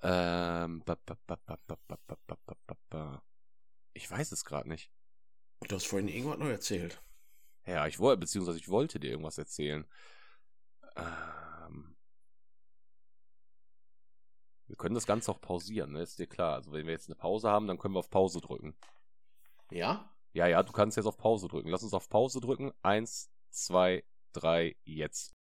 Ähm, 0.00 0.82
ich 3.94 4.10
weiß 4.10 4.32
es 4.32 4.44
gerade 4.44 4.68
nicht. 4.68 4.90
Du 5.66 5.74
hast 5.74 5.86
vorhin 5.86 6.08
irgendwas 6.08 6.38
noch 6.38 6.46
erzählt. 6.46 7.02
Ja, 7.68 7.86
ich 7.86 7.98
wollte, 7.98 8.20
beziehungsweise 8.20 8.58
ich 8.58 8.68
wollte 8.68 8.98
dir 8.98 9.10
irgendwas 9.10 9.38
erzählen. 9.38 9.84
Ähm, 10.96 11.94
Wir 14.68 14.76
können 14.76 14.94
das 14.94 15.06
Ganze 15.06 15.30
auch 15.32 15.40
pausieren, 15.40 15.92
ne? 15.92 16.02
Ist 16.02 16.18
dir 16.18 16.26
klar. 16.26 16.54
Also 16.54 16.72
wenn 16.72 16.84
wir 16.86 16.92
jetzt 16.92 17.08
eine 17.08 17.16
Pause 17.16 17.48
haben, 17.48 17.66
dann 17.66 17.78
können 17.78 17.94
wir 17.94 18.00
auf 18.00 18.10
Pause 18.10 18.40
drücken. 18.40 18.76
Ja? 19.70 20.14
Ja, 20.34 20.46
ja, 20.46 20.62
du 20.62 20.72
kannst 20.72 20.98
jetzt 20.98 21.06
auf 21.06 21.16
Pause 21.16 21.48
drücken. 21.48 21.70
Lass 21.70 21.82
uns 21.82 21.94
auf 21.94 22.08
Pause 22.10 22.40
drücken. 22.40 22.72
Eins, 22.82 23.30
zwei, 23.50 24.04
drei, 24.34 24.76
jetzt. 24.84 25.34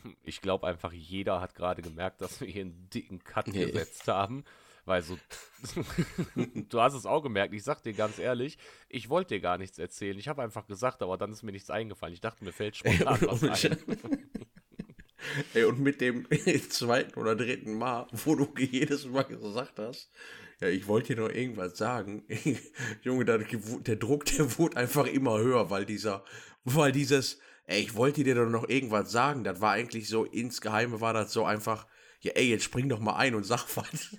Hm, 0.00 0.16
Ich 0.22 0.40
glaube 0.40 0.66
einfach, 0.66 0.92
jeder 0.92 1.42
hat 1.42 1.54
gerade 1.54 1.82
gemerkt, 1.82 2.22
dass 2.22 2.40
wir 2.40 2.48
hier 2.48 2.62
einen 2.62 2.88
dicken 2.88 3.22
Cut 3.22 3.48
Nee. 3.48 3.66
gesetzt 3.66 4.08
haben. 4.08 4.44
Weil 4.84 5.02
so, 5.02 5.18
du 6.68 6.80
hast 6.80 6.94
es 6.94 7.06
auch 7.06 7.22
gemerkt, 7.22 7.54
ich 7.54 7.62
sag 7.62 7.82
dir 7.82 7.94
ganz 7.94 8.18
ehrlich, 8.18 8.58
ich 8.88 9.08
wollte 9.08 9.34
dir 9.34 9.40
gar 9.40 9.58
nichts 9.58 9.78
erzählen. 9.78 10.18
Ich 10.18 10.28
habe 10.28 10.42
einfach 10.42 10.66
gesagt, 10.66 11.02
aber 11.02 11.16
dann 11.16 11.32
ist 11.32 11.42
mir 11.42 11.52
nichts 11.52 11.70
eingefallen. 11.70 12.12
Ich 12.12 12.20
dachte, 12.20 12.44
mir 12.44 12.52
fällt 12.52 12.76
spontan 12.76 13.18
was 13.22 13.64
ein. 13.64 13.78
Ey, 15.54 15.64
und 15.64 15.80
mit 15.80 16.00
dem 16.00 16.26
zweiten 16.70 17.18
oder 17.18 17.34
dritten 17.34 17.74
Mal, 17.74 18.06
wo 18.12 18.34
du 18.34 18.52
jedes 18.58 19.06
Mal 19.06 19.22
gesagt 19.22 19.78
hast, 19.78 20.10
ja, 20.60 20.68
ich 20.68 20.86
wollte 20.86 21.14
dir 21.14 21.22
noch 21.22 21.30
irgendwas 21.30 21.76
sagen. 21.76 22.24
Junge, 23.02 23.24
der, 23.24 23.38
der 23.38 23.96
Druck, 23.96 24.26
der 24.26 24.58
wurde 24.58 24.76
einfach 24.76 25.06
immer 25.06 25.38
höher, 25.38 25.70
weil 25.70 25.84
dieser, 25.84 26.24
weil 26.64 26.92
dieses, 26.92 27.38
ey, 27.66 27.80
ich 27.80 27.94
wollte 27.94 28.22
dir 28.22 28.34
doch 28.34 28.48
noch 28.48 28.68
irgendwas 28.68 29.10
sagen, 29.10 29.44
das 29.44 29.60
war 29.60 29.72
eigentlich 29.72 30.08
so, 30.08 30.24
insgeheime 30.24 31.00
war 31.00 31.12
das 31.12 31.32
so 31.32 31.44
einfach, 31.44 31.86
ja, 32.24 32.32
ey, 32.34 32.48
jetzt 32.48 32.64
spring 32.64 32.88
doch 32.88 33.00
mal 33.00 33.16
ein 33.16 33.34
und 33.34 33.44
sag 33.44 33.66
was. 33.76 34.16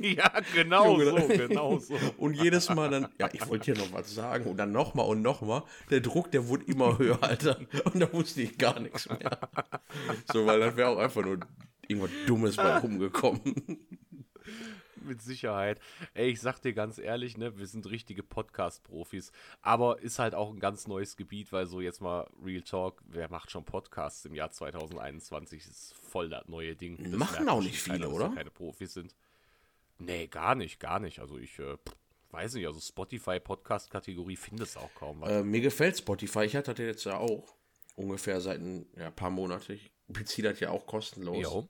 ja, 0.00 0.32
genau 0.54 0.98
so, 0.98 1.28
genau 1.28 1.78
so. 1.78 1.94
Und 2.16 2.34
jedes 2.34 2.70
Mal 2.70 2.88
dann, 2.90 3.08
ja, 3.18 3.28
ich 3.32 3.46
wollte 3.46 3.72
dir 3.72 3.78
noch 3.78 3.92
was 3.92 4.14
sagen 4.14 4.46
und 4.46 4.56
dann 4.56 4.72
nochmal 4.72 5.06
und 5.06 5.20
nochmal. 5.20 5.62
Der 5.90 6.00
Druck, 6.00 6.30
der 6.30 6.48
wurde 6.48 6.64
immer 6.64 6.98
höher, 6.98 7.22
Alter. 7.22 7.58
Und 7.84 8.00
da 8.00 8.10
wusste 8.12 8.42
ich 8.42 8.56
gar 8.56 8.80
nichts 8.80 9.08
mehr. 9.08 9.38
So, 10.32 10.46
weil 10.46 10.60
das 10.60 10.76
wäre 10.76 10.88
auch 10.88 10.98
einfach 10.98 11.22
nur 11.22 11.40
irgendwas 11.86 12.10
Dummes 12.26 12.56
bei 12.56 12.78
rumgekommen. 12.78 13.78
Mit 15.08 15.22
Sicherheit. 15.22 15.80
Ey, 16.12 16.28
ich 16.28 16.40
sag 16.40 16.60
dir 16.60 16.74
ganz 16.74 16.98
ehrlich, 16.98 17.38
ne, 17.38 17.58
wir 17.58 17.66
sind 17.66 17.88
richtige 17.90 18.22
Podcast-Profis. 18.22 19.32
Aber 19.62 20.00
ist 20.00 20.18
halt 20.18 20.34
auch 20.34 20.52
ein 20.52 20.60
ganz 20.60 20.86
neues 20.86 21.16
Gebiet, 21.16 21.50
weil 21.50 21.66
so 21.66 21.80
jetzt 21.80 22.02
mal 22.02 22.28
Real 22.44 22.60
Talk, 22.60 23.02
wer 23.06 23.30
macht 23.30 23.50
schon 23.50 23.64
Podcasts 23.64 24.24
im 24.26 24.34
Jahr 24.34 24.50
2021? 24.50 25.66
Ist 25.66 25.94
voll 25.94 26.28
das 26.28 26.46
neue 26.46 26.76
Ding. 26.76 26.98
Das 26.98 27.12
Machen 27.12 27.48
auch 27.48 27.62
nicht 27.62 27.80
viele, 27.80 28.00
keiner, 28.00 28.12
oder? 28.12 28.28
keine 28.28 28.50
Profis 28.50 28.92
sind. 28.92 29.14
Nee, 29.98 30.26
gar 30.26 30.54
nicht, 30.54 30.78
gar 30.78 31.00
nicht. 31.00 31.20
Also 31.20 31.38
ich 31.38 31.58
äh, 31.58 31.76
weiß 32.30 32.54
nicht, 32.54 32.66
also 32.66 32.80
Spotify-Podcast-Kategorie 32.80 34.36
findest 34.36 34.76
auch 34.76 34.94
kaum 34.94 35.22
was. 35.22 35.30
Äh, 35.30 35.42
mir 35.42 35.60
gefällt 35.60 35.96
Spotify. 35.96 36.44
Ich 36.44 36.54
hatte 36.54 36.74
das 36.74 36.84
jetzt 36.84 37.04
ja 37.04 37.16
auch. 37.16 37.54
Ungefähr 37.96 38.40
seit 38.40 38.60
ein 38.60 38.86
ja, 38.96 39.10
paar 39.10 39.30
Monaten. 39.30 39.72
Ich 39.72 39.90
beziehe 40.06 40.48
das 40.48 40.60
ja 40.60 40.70
auch 40.70 40.86
kostenlos. 40.86 41.42
Jo. 41.42 41.68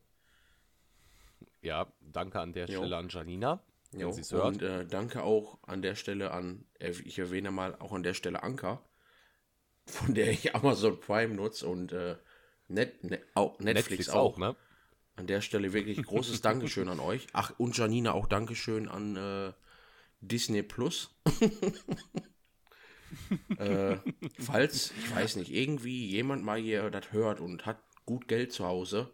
Ja, 1.63 1.93
danke 2.01 2.41
an 2.41 2.53
der 2.53 2.67
Jo. 2.67 2.79
Stelle 2.81 2.97
an 2.97 3.09
Janina, 3.09 3.63
wenn 3.93 4.01
Jo, 4.01 4.13
sie 4.13 4.21
es 4.21 4.33
hört. 4.33 4.47
und 4.47 4.63
äh, 4.63 4.87
danke 4.87 5.23
auch 5.23 5.59
an 5.63 5.83
der 5.83 5.95
Stelle 5.95 6.31
an, 6.31 6.65
äh, 6.79 6.91
ich 7.05 7.19
erwähne 7.19 7.51
mal 7.51 7.75
auch 7.77 7.93
an 7.93 8.03
der 8.03 8.15
Stelle 8.15 8.43
Anker, 8.43 8.83
von 9.87 10.15
der 10.15 10.31
ich 10.31 10.55
Amazon 10.55 11.01
Prime 11.01 11.35
nutze 11.35 11.67
und 11.67 11.93
äh, 11.93 12.17
Net, 12.69 13.03
Net, 13.03 13.25
auch 13.35 13.59
Netflix, 13.61 14.09
auch. 14.11 14.37
ne? 14.39 14.55
An 15.17 15.27
der 15.27 15.41
Stelle 15.41 15.73
wirklich 15.73 16.03
großes 16.05 16.43
Dankeschön 16.43 16.89
an 16.89 17.01
euch. 17.01 17.27
Ach, 17.33 17.53
und 17.59 17.77
Janina 17.77 18.13
auch 18.13 18.27
Dankeschön 18.27 18.89
an 18.89 19.17
äh, 19.17 19.53
Disney 20.21 20.63
Plus. 20.63 21.19
äh, 23.59 23.97
falls, 24.39 24.93
ich 24.99 25.15
weiß 25.15 25.37
nicht, 25.37 25.53
irgendwie 25.53 26.07
jemand 26.07 26.45
mal 26.45 26.59
hier 26.61 26.91
das 26.91 27.13
hört 27.13 27.41
und 27.41 27.67
hat 27.67 27.79
gut 28.05 28.29
Geld 28.29 28.53
zu 28.53 28.65
Hause, 28.65 29.11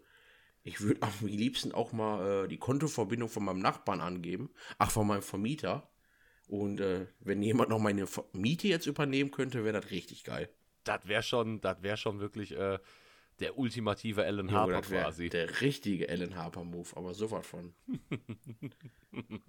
ich 0.64 0.80
würde 0.80 1.02
am 1.02 1.12
liebsten 1.20 1.72
auch 1.72 1.92
mal 1.92 2.44
äh, 2.44 2.48
die 2.48 2.56
Kontoverbindung 2.56 3.28
von 3.28 3.44
meinem 3.44 3.60
Nachbarn 3.60 4.00
angeben. 4.00 4.50
Ach, 4.78 4.90
von 4.90 5.06
meinem 5.06 5.22
Vermieter. 5.22 5.90
Und 6.48 6.80
äh, 6.80 7.06
wenn 7.20 7.42
jemand 7.42 7.68
noch 7.68 7.78
meine 7.78 8.06
Miete 8.32 8.68
jetzt 8.68 8.86
übernehmen 8.86 9.30
könnte, 9.30 9.62
wäre 9.62 9.80
das 9.80 9.90
richtig 9.90 10.24
geil. 10.24 10.48
Das 10.84 11.06
wäre 11.06 11.22
schon, 11.22 11.60
das 11.60 11.76
schon 12.00 12.18
wirklich 12.18 12.56
äh, 12.56 12.78
der 13.40 13.58
ultimative 13.58 14.24
Alan 14.24 14.50
Harper 14.52 14.88
wär 14.90 15.02
quasi. 15.02 15.28
Der 15.28 15.60
richtige 15.60 16.08
Ellen 16.08 16.36
Harper-Move, 16.36 16.88
aber 16.96 17.14
sowas 17.14 17.46
von. 17.46 17.74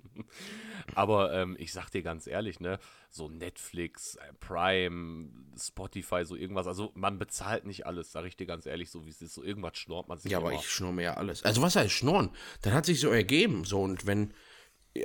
Aber 0.95 1.33
ähm, 1.33 1.55
ich 1.59 1.73
sag 1.73 1.89
dir 1.89 2.01
ganz 2.01 2.27
ehrlich, 2.27 2.59
ne, 2.59 2.79
so 3.09 3.27
Netflix, 3.29 4.15
äh, 4.15 4.33
Prime, 4.39 5.29
Spotify, 5.57 6.23
so 6.25 6.35
irgendwas, 6.35 6.67
also 6.67 6.91
man 6.95 7.17
bezahlt 7.17 7.65
nicht 7.65 7.85
alles, 7.85 8.11
sag 8.11 8.25
ich 8.25 8.37
dir 8.37 8.45
ganz 8.45 8.65
ehrlich, 8.65 8.91
so 8.91 9.05
wie 9.05 9.09
es 9.09 9.21
ist, 9.21 9.33
so 9.33 9.43
irgendwas 9.43 9.77
schnort 9.77 10.07
man 10.07 10.19
sich 10.19 10.31
Ja, 10.31 10.37
aber 10.39 10.51
immer. 10.51 10.59
ich 10.59 10.69
schnurre 10.69 10.93
mir 10.93 11.03
ja 11.03 11.13
alles. 11.15 11.43
Also 11.43 11.61
was 11.61 11.75
heißt 11.75 11.91
schnorren? 11.93 12.29
Das 12.61 12.73
hat 12.73 12.85
sich 12.85 12.99
so 12.99 13.09
ergeben. 13.09 13.65
So, 13.65 13.81
und 13.81 14.05
wenn 14.05 14.33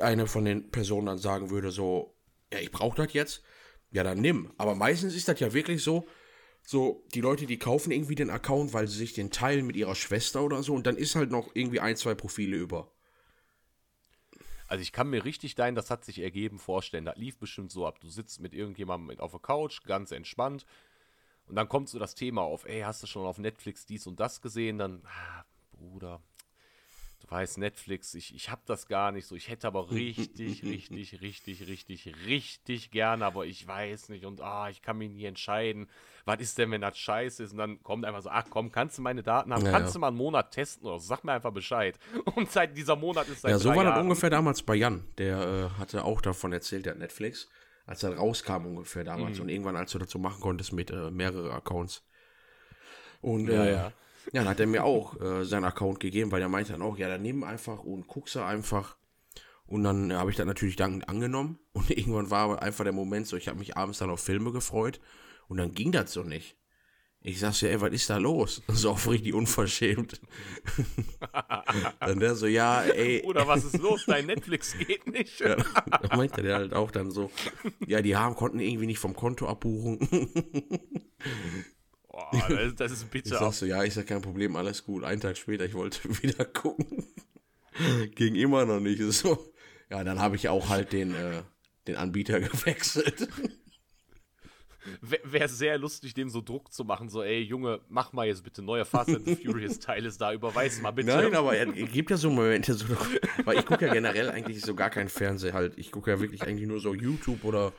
eine 0.01 0.27
von 0.27 0.45
den 0.45 0.71
Personen 0.71 1.07
dann 1.07 1.19
sagen 1.19 1.51
würde, 1.51 1.71
so, 1.71 2.15
ja, 2.53 2.59
ich 2.61 2.71
brauche 2.71 2.97
das 3.03 3.13
jetzt, 3.13 3.43
ja, 3.91 4.05
dann 4.05 4.21
nimm. 4.21 4.53
Aber 4.57 4.75
meistens 4.75 5.15
ist 5.15 5.29
das 5.29 5.41
ja 5.41 5.53
wirklich 5.53 5.83
so, 5.83 6.07
so, 6.63 7.05
die 7.15 7.21
Leute, 7.21 7.47
die 7.47 7.59
kaufen 7.59 7.91
irgendwie 7.91 8.15
den 8.15 8.31
Account, 8.31 8.73
weil 8.73 8.87
sie 8.87 8.97
sich 8.97 9.13
den 9.13 9.31
teilen 9.31 9.67
mit 9.67 9.77
ihrer 9.77 9.95
Schwester 9.95 10.43
oder 10.43 10.63
so, 10.63 10.75
und 10.75 10.87
dann 10.87 10.97
ist 10.97 11.17
halt 11.17 11.31
noch 11.31 11.51
irgendwie 11.55 11.81
ein, 11.81 11.97
zwei 11.97 12.15
Profile 12.15 12.57
über. 12.57 12.91
Also 14.69 14.83
ich 14.83 14.93
kann 14.93 15.11
mir 15.11 15.25
richtig 15.25 15.57
dein, 15.57 15.75
das 15.75 15.91
hat 15.91 16.05
sich 16.05 16.21
ergeben, 16.21 16.61
vorstellen. 16.61 17.05
Das 17.05 17.17
lief 17.17 17.39
bestimmt 17.39 17.73
so 17.73 17.89
ab. 17.89 17.99
Du 18.01 18.09
sitzt 18.09 18.39
mit 18.39 18.55
irgendjemandem 18.55 19.19
auf 19.19 19.33
der 19.33 19.41
Couch, 19.41 19.83
ganz 19.83 20.13
entspannt. 20.13 20.65
Und 21.47 21.57
dann 21.57 21.69
kommt 21.69 21.89
so 21.89 21.99
das 21.99 22.15
Thema 22.15 22.43
auf, 22.43 22.65
ey, 22.67 22.83
hast 22.83 23.03
du 23.03 23.09
schon 23.09 23.27
auf 23.27 23.39
Netflix 23.39 23.85
dies 23.85 24.07
und 24.07 24.21
das 24.21 24.41
gesehen? 24.41 24.79
Dann, 24.79 25.03
ah, 25.07 25.45
Bruder, 25.73 26.23
du 27.21 27.31
weißt, 27.31 27.59
Netflix, 27.59 28.15
ich, 28.15 28.35
ich 28.35 28.51
hab 28.51 28.67
das 28.67 28.87
gar 28.87 29.13
nicht 29.13 29.27
so. 29.27 29.35
Ich 29.35 29.49
hätte 29.49 29.67
aber 29.67 29.91
richtig, 29.91 30.63
richtig, 30.65 31.21
richtig, 31.21 31.67
richtig, 31.69 32.15
richtig 32.27 32.91
gerne, 32.91 33.25
aber 33.25 33.47
ich 33.47 33.67
weiß 33.67 34.09
nicht 34.09 34.25
und 34.25 34.41
ah, 34.41 34.69
ich 34.71 34.83
kann 34.83 34.99
mich 34.99 35.11
nie 35.11 35.25
entscheiden. 35.25 35.89
Was 36.25 36.41
ist 36.41 36.59
denn, 36.59 36.71
wenn 36.71 36.81
das 36.81 36.99
scheiße 36.99 37.43
ist? 37.43 37.53
Und 37.53 37.59
dann 37.59 37.83
kommt 37.83 38.05
einfach 38.05 38.23
so, 38.23 38.31
ach 38.31 38.45
komm, 38.51 38.71
kannst 38.73 38.99
du 38.99 39.03
meine 39.03 39.23
Daten 39.23 39.53
haben? 39.53 39.65
Ja, 39.65 39.71
kannst 39.71 39.91
ja. 39.91 39.93
du 39.95 39.99
mal 40.01 40.09
einen 40.09 40.17
Monat 40.17 40.51
testen 40.53 40.87
oder? 40.87 40.99
Sag 41.01 41.25
mir 41.25 41.33
einfach 41.33 41.53
Bescheid. 41.53 41.99
Und 42.35 42.51
seit 42.51 42.77
dieser 42.77 42.97
Monat 42.97 43.29
ist 43.29 43.43
seit 43.43 43.51
Ja, 43.53 43.59
so 43.59 43.71
war 43.71 43.77
das 43.77 43.85
Jahren. 43.85 44.03
ungefähr 44.03 44.31
damals 44.31 44.63
bei 44.63 44.75
Jan. 44.75 45.05
Der 45.19 45.71
äh, 45.77 45.79
hatte 45.79 46.05
auch 46.05 46.21
davon 46.21 46.53
erzählt, 46.53 46.87
der 46.87 46.93
hat 46.93 46.99
Netflix, 47.01 47.49
als 47.87 48.03
er 48.03 48.17
rauskam 48.17 48.67
ungefähr 48.67 49.05
damals. 49.05 49.37
Mhm. 49.39 49.45
Und 49.45 49.49
irgendwann, 49.49 49.77
als 49.77 49.93
du 49.93 49.99
dazu 49.99 50.19
machen 50.19 50.41
konntest 50.41 50.73
mit 50.73 50.91
äh, 50.91 51.11
mehrere 51.11 51.53
Accounts. 51.53 52.05
Und 53.23 53.49
Ja, 53.49 53.65
äh, 53.65 53.73
ja. 53.73 53.93
Ja. 54.33 54.41
dann 54.41 54.49
hat 54.49 54.61
er 54.61 54.67
mir 54.67 54.85
auch 54.85 55.21
äh, 55.21 55.45
seinen 55.45 55.65
Account 55.65 56.01
gegeben, 56.01 56.31
weil 56.33 56.43
er 56.43 56.49
meinte 56.49 56.73
dann 56.73 56.83
auch, 56.83 56.99
ja, 56.99 57.09
dann 57.09 57.23
nimm 57.23 57.45
einfach 57.45 57.83
und 57.85 58.07
guckst 58.07 58.35
du 58.35 58.41
einfach. 58.41 58.97
Und 59.67 59.85
dann 59.85 60.11
äh, 60.11 60.15
habe 60.15 60.31
ich 60.31 60.37
das 60.37 60.47
natürlich 60.47 60.77
dankend 60.77 61.09
angenommen. 61.09 61.59
Und 61.73 61.91
irgendwann 61.91 62.31
war 62.31 62.61
einfach 62.61 62.85
der 62.85 62.93
Moment 62.93 63.29
so, 63.29 63.37
ich 63.37 63.49
habe 63.49 63.59
mich 63.59 63.77
abends 63.77 63.99
dann 63.99 64.11
auf 64.11 64.21
Filme 64.21 64.53
gefreut. 64.53 65.01
Und 65.49 65.59
dann 65.59 65.73
ging 65.73 65.93
das 65.93 66.13
so 66.13 66.23
nicht. 66.23 66.57
Ich 67.23 67.39
sag's 67.39 67.61
ja, 67.61 67.69
ey, 67.69 67.81
was 67.81 67.93
ist 67.93 68.09
da 68.09 68.17
los? 68.17 68.63
So 68.69 68.91
auf 68.91 69.09
richtig 69.09 69.35
unverschämt. 69.35 70.21
dann 72.01 72.19
der 72.19 72.35
so, 72.35 72.47
ja, 72.47 72.83
ey, 72.83 73.23
Oder 73.23 73.47
was 73.47 73.65
ist 73.65 73.79
los? 73.79 74.05
Dein 74.07 74.27
Netflix 74.27 74.77
geht 74.77 75.07
nicht. 75.07 75.39
ja, 75.39 75.57
da 75.57 76.17
meinte 76.17 76.43
der 76.43 76.57
halt 76.57 76.75
auch 76.75 76.91
dann 76.91 77.11
so, 77.11 77.31
ja, 77.87 78.01
die 78.01 78.17
haben, 78.17 78.35
konnten 78.35 78.59
irgendwie 78.59 78.87
nicht 78.87 78.99
vom 78.99 79.15
Konto 79.15 79.47
abbuchen. 79.47 80.01
Boah, 82.33 82.47
das, 82.49 82.61
ist- 82.67 82.81
das 82.81 82.93
ist 82.93 83.03
Ich 83.05 83.11
bitter. 83.11 83.39
sag 83.39 83.53
so, 83.53 83.67
ja, 83.67 83.83
ist 83.83 83.97
ja 83.97 84.03
kein 84.03 84.23
Problem, 84.23 84.57
alles 84.57 84.85
gut. 84.85 85.05
Einen 85.05 85.21
Tag 85.21 85.37
später, 85.37 85.65
ich 85.65 85.75
wollte 85.75 86.01
wieder 86.23 86.45
gucken. 86.45 87.07
Ging 88.15 88.35
immer 88.35 88.65
noch 88.67 88.81
nicht 88.81 89.01
so. 89.13 89.53
Ja, 89.91 90.05
dann 90.05 90.19
habe 90.21 90.37
ich 90.37 90.49
auch 90.49 90.69
halt 90.69 90.93
den, 90.93 91.15
äh, 91.15 91.43
den 91.87 91.97
Anbieter 91.97 92.41
gewechselt. 92.41 93.29
Wäre 95.03 95.49
sehr 95.49 95.77
lustig, 95.77 96.15
dem 96.15 96.31
so 96.31 96.41
Druck 96.41 96.73
zu 96.73 96.85
machen, 96.85 97.11
so, 97.11 97.23
ey, 97.23 97.43
Junge, 97.43 97.81
mach 97.91 98.15
mal 98.15 98.27
jetzt 98.27 98.43
bitte 98.43 98.63
neuer 98.63 98.87
Fast 98.87 99.11
and 99.11 99.27
the 99.27 99.37
Furious 99.37 99.79
Teil 99.79 100.07
ist 100.07 100.21
da, 100.23 100.33
überweis 100.33 100.81
mal 100.81 100.91
bitte. 100.91 101.09
Nein, 101.11 101.35
aber 101.35 101.55
er 101.55 101.67
gibt 101.67 102.11
ja 102.11 102.17
so 102.17 102.31
Momente, 102.31 102.73
so, 102.73 102.87
weil 103.45 103.59
ich 103.59 103.67
gucke 103.67 103.87
ja 103.87 103.93
generell 103.93 104.31
eigentlich 104.31 104.63
so 104.63 104.75
gar 104.75 104.89
keinen 104.89 105.11
Fernseher 105.11 105.53
halt. 105.53 105.77
Ich 105.77 105.93
gucke 105.93 106.11
ja 106.11 106.19
wirklich 106.19 106.43
eigentlich 106.45 106.67
nur 106.67 106.81
so 106.81 106.95
YouTube 106.95 107.45
oder 107.45 107.73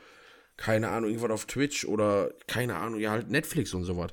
keine 0.56 0.90
Ahnung, 0.90 1.10
irgendwas 1.10 1.32
auf 1.32 1.46
Twitch 1.46 1.84
oder 1.86 2.32
keine 2.46 2.76
Ahnung, 2.76 3.00
ja 3.00 3.10
halt 3.10 3.28
Netflix 3.30 3.74
und 3.74 3.82
sowas. 3.82 4.12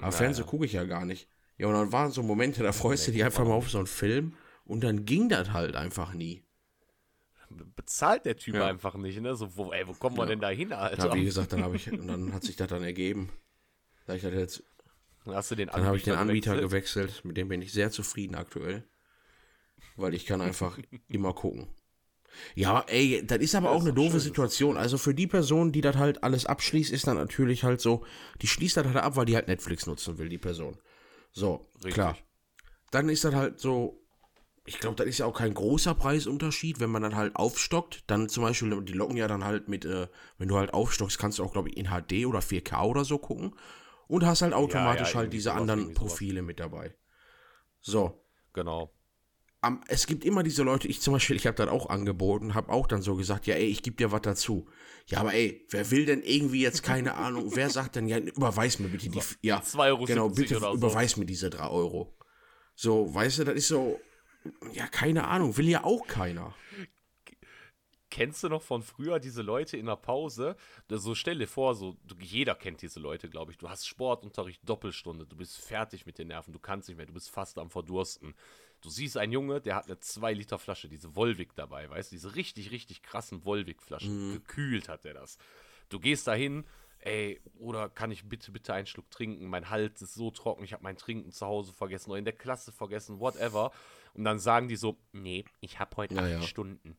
Aber 0.00 0.12
Fernsehen 0.12 0.46
gucke 0.46 0.64
ich 0.64 0.72
ja 0.72 0.84
gar 0.84 1.04
nicht. 1.04 1.28
Ja, 1.56 1.66
und 1.66 1.74
dann 1.74 1.92
waren 1.92 2.10
so 2.12 2.22
Momente, 2.22 2.62
da 2.62 2.72
freust 2.72 3.08
du 3.08 3.12
dich 3.12 3.24
einfach 3.24 3.44
mal 3.44 3.54
auf 3.54 3.68
so 3.70 3.78
einen 3.78 3.86
Film 3.86 4.34
und 4.64 4.82
dann 4.84 5.04
ging 5.04 5.28
das 5.28 5.52
halt 5.52 5.74
einfach 5.76 6.14
nie. 6.14 6.44
Bezahlt 7.74 8.26
der 8.26 8.36
Typ 8.36 8.54
Ja. 8.56 8.66
einfach 8.66 8.94
nicht, 8.94 9.20
ne? 9.20 9.34
So, 9.34 9.56
wo, 9.56 9.72
ey, 9.72 9.86
wo 9.88 9.94
kommen 9.94 10.16
wir 10.16 10.26
denn 10.26 10.40
da 10.40 10.50
hin, 10.50 10.70
Ja, 10.70 10.78
Alter? 10.80 11.14
wie 11.14 11.24
gesagt, 11.24 11.52
dann 11.52 11.62
habe 11.62 11.76
ich, 11.76 11.90
und 11.90 12.06
dann 12.06 12.32
hat 12.32 12.44
sich 12.44 12.56
das 12.56 12.68
dann 12.68 12.82
ergeben. 12.82 13.30
Da 14.06 14.14
ich 14.14 14.22
das 14.22 14.32
jetzt, 14.34 14.62
Dann 15.24 15.34
hast 15.34 15.50
du 15.50 15.54
den 15.54 15.68
dann 15.68 15.84
habe 15.84 15.96
ich 15.96 16.04
den 16.04 16.14
Anbieter 16.14 16.56
gewechselt. 16.56 17.06
gewechselt, 17.08 17.24
mit 17.24 17.36
dem 17.36 17.48
bin 17.48 17.62
ich 17.62 17.72
sehr 17.72 17.90
zufrieden 17.90 18.34
aktuell. 18.34 18.84
Weil 19.96 20.14
ich 20.14 20.26
kann 20.26 20.40
einfach 20.40 20.78
immer 21.08 21.32
gucken. 21.32 21.68
Ja, 22.54 22.84
ey, 22.88 23.24
das 23.26 23.38
ist 23.38 23.54
aber 23.54 23.68
Ja, 23.68 23.72
auch 23.72 23.80
ist 23.80 23.86
eine 23.86 23.94
doofe 23.94 24.12
schön, 24.12 24.20
Situation. 24.20 24.76
Also 24.76 24.98
für 24.98 25.14
die 25.14 25.26
Person, 25.26 25.72
die 25.72 25.80
das 25.80 25.96
halt 25.96 26.22
alles 26.22 26.46
abschließt, 26.46 26.92
ist 26.92 27.06
dann 27.06 27.16
natürlich 27.16 27.64
halt 27.64 27.80
so, 27.80 28.04
die 28.42 28.46
schließt 28.46 28.76
das 28.76 28.86
halt 28.86 28.96
ab, 28.96 29.16
weil 29.16 29.26
die 29.26 29.34
halt 29.34 29.48
Netflix 29.48 29.86
nutzen 29.86 30.18
will, 30.18 30.28
die 30.28 30.38
Person. 30.38 30.76
So, 31.32 31.68
Richtig. 31.76 31.94
klar. 31.94 32.16
Dann 32.90 33.08
ist 33.08 33.24
das 33.24 33.34
halt 33.34 33.60
so, 33.60 34.00
ich 34.68 34.80
glaube, 34.80 34.96
das 34.96 35.06
ist 35.06 35.18
ja 35.18 35.26
auch 35.26 35.36
kein 35.36 35.54
großer 35.54 35.94
Preisunterschied, 35.94 36.78
wenn 36.78 36.90
man 36.90 37.02
dann 37.02 37.16
halt 37.16 37.36
aufstockt. 37.36 38.04
Dann 38.06 38.28
zum 38.28 38.42
Beispiel, 38.42 38.82
die 38.82 38.92
locken 38.92 39.16
ja 39.16 39.26
dann 39.26 39.44
halt 39.44 39.68
mit, 39.68 39.84
äh, 39.84 40.08
wenn 40.36 40.48
du 40.48 40.56
halt 40.56 40.74
aufstockst, 40.74 41.18
kannst 41.18 41.38
du 41.38 41.44
auch, 41.44 41.52
glaube 41.52 41.70
ich, 41.70 41.76
in 41.76 41.86
HD 41.86 42.26
oder 42.26 42.40
4K 42.40 42.84
oder 42.84 43.04
so 43.04 43.18
gucken. 43.18 43.54
Und 44.08 44.26
hast 44.26 44.42
halt 44.42 44.54
automatisch 44.54 45.08
ja, 45.10 45.14
halt 45.14 45.26
irgendwie 45.26 45.36
diese 45.38 45.52
anderen. 45.54 45.94
Profile 45.94 46.42
mit 46.42 46.60
dabei. 46.60 46.94
So. 47.80 48.22
Genau. 48.52 48.90
Am, 49.60 49.80
es 49.88 50.06
gibt 50.06 50.24
immer 50.24 50.44
diese 50.44 50.62
Leute, 50.62 50.86
ich 50.86 51.00
zum 51.00 51.14
Beispiel, 51.14 51.34
ich 51.34 51.46
habe 51.46 51.56
das 51.56 51.68
auch 51.68 51.88
angeboten, 51.88 52.54
habe 52.54 52.70
auch 52.72 52.86
dann 52.86 53.02
so 53.02 53.16
gesagt, 53.16 53.46
ja 53.48 53.56
ey, 53.56 53.66
ich 53.66 53.82
gebe 53.82 53.96
dir 53.96 54.12
was 54.12 54.22
dazu. 54.22 54.68
Ja, 55.06 55.18
aber 55.18 55.34
ey, 55.34 55.66
wer 55.70 55.90
will 55.90 56.06
denn 56.06 56.22
irgendwie 56.22 56.62
jetzt 56.62 56.82
keine 56.84 57.14
Ahnung, 57.14 57.50
wer 57.56 57.68
sagt 57.68 57.96
denn, 57.96 58.06
ja, 58.06 58.18
überweis 58.18 58.78
mir 58.78 58.88
bitte 58.88 59.08
die, 59.08 59.20
ja, 59.42 59.58
2,70 59.58 59.86
Euro 59.86 60.04
genau, 60.04 60.28
bitte 60.28 60.56
oder 60.58 60.70
so. 60.70 60.76
überweis 60.76 61.16
mir 61.16 61.26
diese 61.26 61.50
3 61.50 61.68
Euro. 61.68 62.16
So, 62.76 63.12
weißt 63.12 63.40
du, 63.40 63.44
das 63.44 63.56
ist 63.56 63.68
so, 63.68 63.98
ja, 64.72 64.86
keine 64.86 65.26
Ahnung, 65.26 65.56
will 65.56 65.68
ja 65.68 65.82
auch 65.82 66.06
keiner. 66.06 66.54
Kennst 68.10 68.42
du 68.42 68.48
noch 68.48 68.62
von 68.62 68.82
früher 68.82 69.18
diese 69.18 69.42
Leute 69.42 69.76
in 69.76 69.86
der 69.86 69.96
Pause? 69.96 70.56
So 70.88 71.14
stell 71.14 71.38
dir 71.38 71.48
vor, 71.48 71.74
so 71.74 71.96
jeder 72.20 72.54
kennt 72.54 72.80
diese 72.80 73.00
Leute, 73.00 73.28
glaube 73.28 73.52
ich. 73.52 73.58
Du 73.58 73.68
hast 73.68 73.86
Sportunterricht, 73.86 74.66
Doppelstunde, 74.66 75.26
du 75.26 75.36
bist 75.36 75.58
fertig 75.58 76.06
mit 76.06 76.18
den 76.18 76.28
Nerven, 76.28 76.52
du 76.52 76.58
kannst 76.58 76.88
nicht 76.88 76.96
mehr, 76.96 77.06
du 77.06 77.12
bist 77.12 77.28
fast 77.30 77.58
am 77.58 77.70
Verdursten. 77.70 78.34
Du 78.80 78.90
siehst 78.90 79.16
einen 79.16 79.32
Junge, 79.32 79.60
der 79.60 79.74
hat 79.76 79.86
eine 79.86 79.98
2 79.98 80.32
Liter 80.32 80.58
Flasche, 80.58 80.88
diese 80.88 81.16
Volvic 81.16 81.54
dabei, 81.56 81.90
weißt 81.90 82.12
du, 82.12 82.16
diese 82.16 82.36
richtig, 82.36 82.70
richtig 82.70 83.02
krassen 83.02 83.44
Volvic-Flaschen. 83.44 84.32
Gekühlt 84.32 84.88
hat 84.88 85.04
er 85.04 85.14
das. 85.14 85.36
Du 85.88 85.98
gehst 85.98 86.26
dahin, 86.28 86.64
ey, 87.00 87.40
oder 87.58 87.88
kann 87.88 88.10
ich 88.12 88.28
bitte, 88.28 88.52
bitte 88.52 88.74
einen 88.74 88.86
Schluck 88.86 89.10
trinken? 89.10 89.46
Mein 89.48 89.68
Hals 89.70 90.00
ist 90.02 90.14
so 90.14 90.30
trocken, 90.30 90.62
ich 90.62 90.72
habe 90.72 90.84
mein 90.84 90.96
Trinken 90.96 91.32
zu 91.32 91.46
Hause 91.46 91.72
vergessen 91.72 92.10
oder 92.10 92.18
in 92.18 92.24
der 92.24 92.34
Klasse 92.34 92.70
vergessen, 92.70 93.18
whatever. 93.18 93.72
Und 94.14 94.24
dann 94.24 94.38
sagen 94.38 94.68
die 94.68 94.76
so, 94.76 94.96
nee, 95.12 95.44
ich 95.60 95.78
habe 95.80 95.96
heute 95.96 96.14
Ja, 96.14 96.22
acht 96.22 96.30
ja. 96.30 96.42
Stunden. 96.42 96.96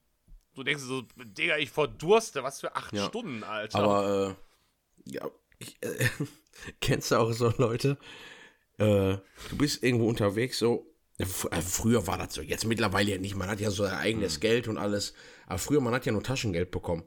Du 0.56 0.64
denkst 0.64 0.84
so, 0.84 1.04
Digga, 1.16 1.58
ich 1.58 1.70
verdurste, 1.70 2.44
was 2.44 2.60
für 2.60 2.76
acht 2.76 2.94
Ja. 2.94 3.08
Stunden, 3.08 3.44
Alter. 3.44 3.80
Aber, 3.80 4.38
äh, 5.06 5.12
ja, 5.12 5.30
ich, 5.60 5.78
äh, 5.82 6.10
kennst 6.82 7.12
du 7.12 7.16
auch 7.18 7.32
so 7.32 7.54
Leute? 7.58 7.98
Äh, 8.78 9.18
du 9.50 9.58
bist 9.58 9.84
irgendwo 9.84 10.10
unterwegs, 10.10 10.60
so. 10.60 10.86
Äh, 11.20 11.62
Früher 11.62 12.08
war 12.08 12.18
das 12.18 12.34
so, 12.34 12.42
jetzt 12.42 12.66
mittlerweile 12.66 13.12
ja 13.12 13.18
nicht. 13.18 13.36
Man 13.36 13.50
hat 13.50 13.60
ja 13.60 13.70
so 13.72 13.84
sein 13.84 13.96
eigenes 13.96 14.36
Hm. 14.36 14.40
Geld 14.42 14.68
und 14.68 14.78
alles. 14.78 15.14
Aber 15.48 15.60
früher, 15.60 15.82
man 15.82 15.94
hat 15.94 16.06
ja 16.06 16.12
nur 16.12 16.24
Taschengeld 16.24 16.72
bekommen. 16.72 17.04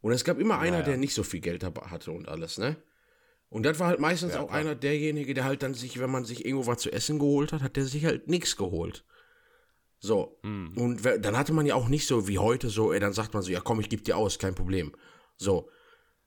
Und 0.00 0.12
es 0.12 0.24
gab 0.24 0.38
immer 0.38 0.58
einer, 0.58 0.78
ja. 0.78 0.82
der 0.84 0.96
nicht 0.96 1.14
so 1.14 1.22
viel 1.22 1.40
Geld 1.40 1.64
hatte 1.64 2.12
und 2.12 2.28
alles, 2.28 2.58
ne? 2.58 2.76
Und 3.50 3.64
das 3.64 3.78
war 3.80 3.88
halt 3.88 3.98
meistens 4.00 4.34
Ja, 4.34 4.40
auch 4.40 4.48
klar. 4.48 4.60
einer 4.60 4.74
derjenige, 4.74 5.32
der 5.34 5.44
halt 5.44 5.62
dann 5.62 5.74
sich, 5.74 5.98
wenn 5.98 6.10
man 6.10 6.24
sich 6.24 6.44
irgendwo 6.44 6.66
was 6.66 6.82
zu 6.82 6.92
essen 6.92 7.18
geholt 7.18 7.52
hat, 7.52 7.62
hat 7.62 7.76
der 7.76 7.84
sich 7.86 8.04
halt 8.04 8.28
nichts 8.28 8.56
geholt. 8.56 9.04
So. 9.98 10.38
Hm. 10.42 10.76
Und 10.76 11.04
dann 11.04 11.36
hatte 11.36 11.52
man 11.52 11.66
ja 11.66 11.74
auch 11.74 11.88
nicht 11.88 12.06
so 12.06 12.28
wie 12.28 12.38
heute 12.38 12.68
so, 12.70 12.92
ey, 12.92 13.00
dann 13.00 13.12
sagt 13.14 13.34
man 13.34 13.42
so, 13.42 13.50
ja 13.50 13.60
komm, 13.60 13.80
ich 13.80 13.88
geb 13.88 14.04
dir 14.04 14.16
aus, 14.16 14.38
kein 14.38 14.54
Problem. 14.54 14.94
So. 15.36 15.68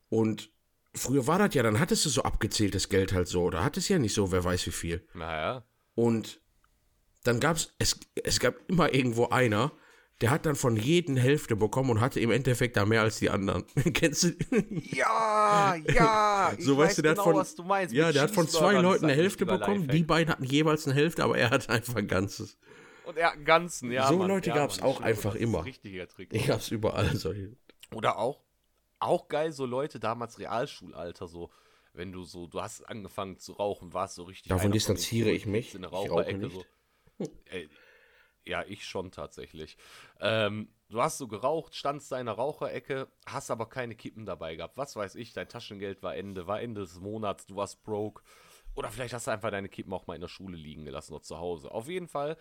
Und 0.09 0.51
früher 0.93 1.27
war 1.27 1.39
das 1.39 1.53
ja, 1.55 1.63
dann 1.63 1.79
hattest 1.79 2.05
du 2.05 2.09
so 2.09 2.23
abgezähltes 2.23 2.89
Geld 2.89 3.13
halt 3.13 3.27
so, 3.27 3.43
oder 3.43 3.63
hattest 3.63 3.87
ja 3.87 3.99
nicht 3.99 4.13
so, 4.13 4.31
wer 4.31 4.43
weiß 4.43 4.65
wie 4.67 4.71
viel. 4.71 5.07
naja. 5.13 5.63
Und 5.93 6.40
dann 7.23 7.39
gab's, 7.39 7.73
es, 7.79 7.99
es 8.23 8.39
gab 8.39 8.55
immer 8.67 8.93
irgendwo 8.93 9.27
einer, 9.27 9.71
der 10.21 10.29
hat 10.29 10.45
dann 10.45 10.55
von 10.55 10.75
jedem 10.77 11.17
Hälfte 11.17 11.55
bekommen 11.55 11.89
und 11.89 12.01
hatte 12.01 12.19
im 12.19 12.29
Endeffekt 12.31 12.77
da 12.77 12.85
mehr 12.85 13.01
als 13.01 13.17
die 13.17 13.29
anderen. 13.29 13.65
Kennst 13.93 14.23
du? 14.23 14.33
Ja, 14.91 15.75
ja. 15.75 16.53
so 16.59 16.77
weißt 16.77 16.99
du, 16.99 17.01
der 17.01 17.11
hat 17.11 17.19
von, 17.19 17.45
du 17.57 17.63
meinst. 17.63 17.93
ja, 17.93 18.11
der 18.11 18.23
hat 18.23 18.31
von 18.31 18.47
zwei 18.47 18.73
Leuten 18.73 19.05
eine 19.05 19.15
Hälfte 19.15 19.45
bekommen, 19.45 19.87
die 19.87 20.03
beiden 20.03 20.31
hatten 20.31 20.43
jeweils 20.43 20.85
eine 20.85 20.95
Hälfte, 20.95 21.23
aber 21.23 21.37
er 21.37 21.49
hat 21.49 21.69
einfach 21.69 21.95
ein 21.95 22.07
Ganzes. 22.07 22.57
Und 23.03 23.17
er 23.17 23.27
hat 23.27 23.33
einen 23.33 23.45
ganzen, 23.45 23.91
ja. 23.91 24.07
So 24.07 24.17
Mann, 24.17 24.27
Leute 24.27 24.49
ja, 24.49 24.55
gab's 24.55 24.79
Mann, 24.79 24.89
auch 24.89 25.01
einfach 25.01 25.33
das 25.33 25.41
immer. 25.41 25.65
Richtiger 25.65 26.07
Trick. 26.07 26.29
Ich 26.33 26.49
hab's 26.49 26.69
überall 26.69 27.15
solche. 27.15 27.57
Oder 27.93 28.17
auch, 28.17 28.41
auch 28.99 29.27
geil, 29.27 29.51
so 29.51 29.65
Leute 29.65 29.99
damals 29.99 30.37
Realschulalter, 30.39 31.27
so, 31.27 31.49
wenn 31.93 32.11
du 32.11 32.23
so, 32.23 32.47
du 32.47 32.61
hast 32.61 32.87
angefangen 32.87 33.39
zu 33.39 33.53
rauchen, 33.53 33.93
warst 33.93 34.15
so 34.15 34.23
richtig. 34.23 34.49
Davon 34.49 34.71
distanziere 34.71 35.31
ich 35.31 35.45
mich. 35.47 35.73
In 35.73 35.81
der 35.81 35.91
Ich 35.91 36.11
rauche 36.11 36.33
nicht. 36.33 36.53
so. 36.53 36.63
Ey, 37.45 37.69
ja, 38.45 38.63
ich 38.67 38.85
schon 38.85 39.11
tatsächlich. 39.11 39.77
Ähm, 40.19 40.69
du 40.89 41.01
hast 41.01 41.17
so 41.17 41.27
geraucht, 41.27 41.75
standst 41.75 42.11
da 42.11 42.19
in 42.19 42.25
der 42.25 42.35
Raucherecke, 42.35 43.07
hast 43.25 43.51
aber 43.51 43.67
keine 43.69 43.95
Kippen 43.95 44.25
dabei 44.25 44.55
gehabt. 44.55 44.77
Was 44.77 44.95
weiß 44.95 45.15
ich, 45.15 45.33
dein 45.33 45.47
Taschengeld 45.47 46.01
war 46.01 46.15
Ende, 46.15 46.47
war 46.47 46.61
Ende 46.61 46.81
des 46.81 46.99
Monats, 46.99 47.45
du 47.45 47.55
warst 47.55 47.83
broke. 47.83 48.23
Oder 48.75 48.89
vielleicht 48.89 49.13
hast 49.13 49.27
du 49.27 49.31
einfach 49.31 49.51
deine 49.51 49.69
Kippen 49.69 49.93
auch 49.93 50.07
mal 50.07 50.15
in 50.15 50.21
der 50.21 50.27
Schule 50.27 50.57
liegen 50.57 50.85
gelassen 50.85 51.13
oder 51.13 51.23
zu 51.23 51.37
Hause. 51.37 51.71
Auf 51.71 51.87
jeden 51.87 52.07
Fall, 52.07 52.37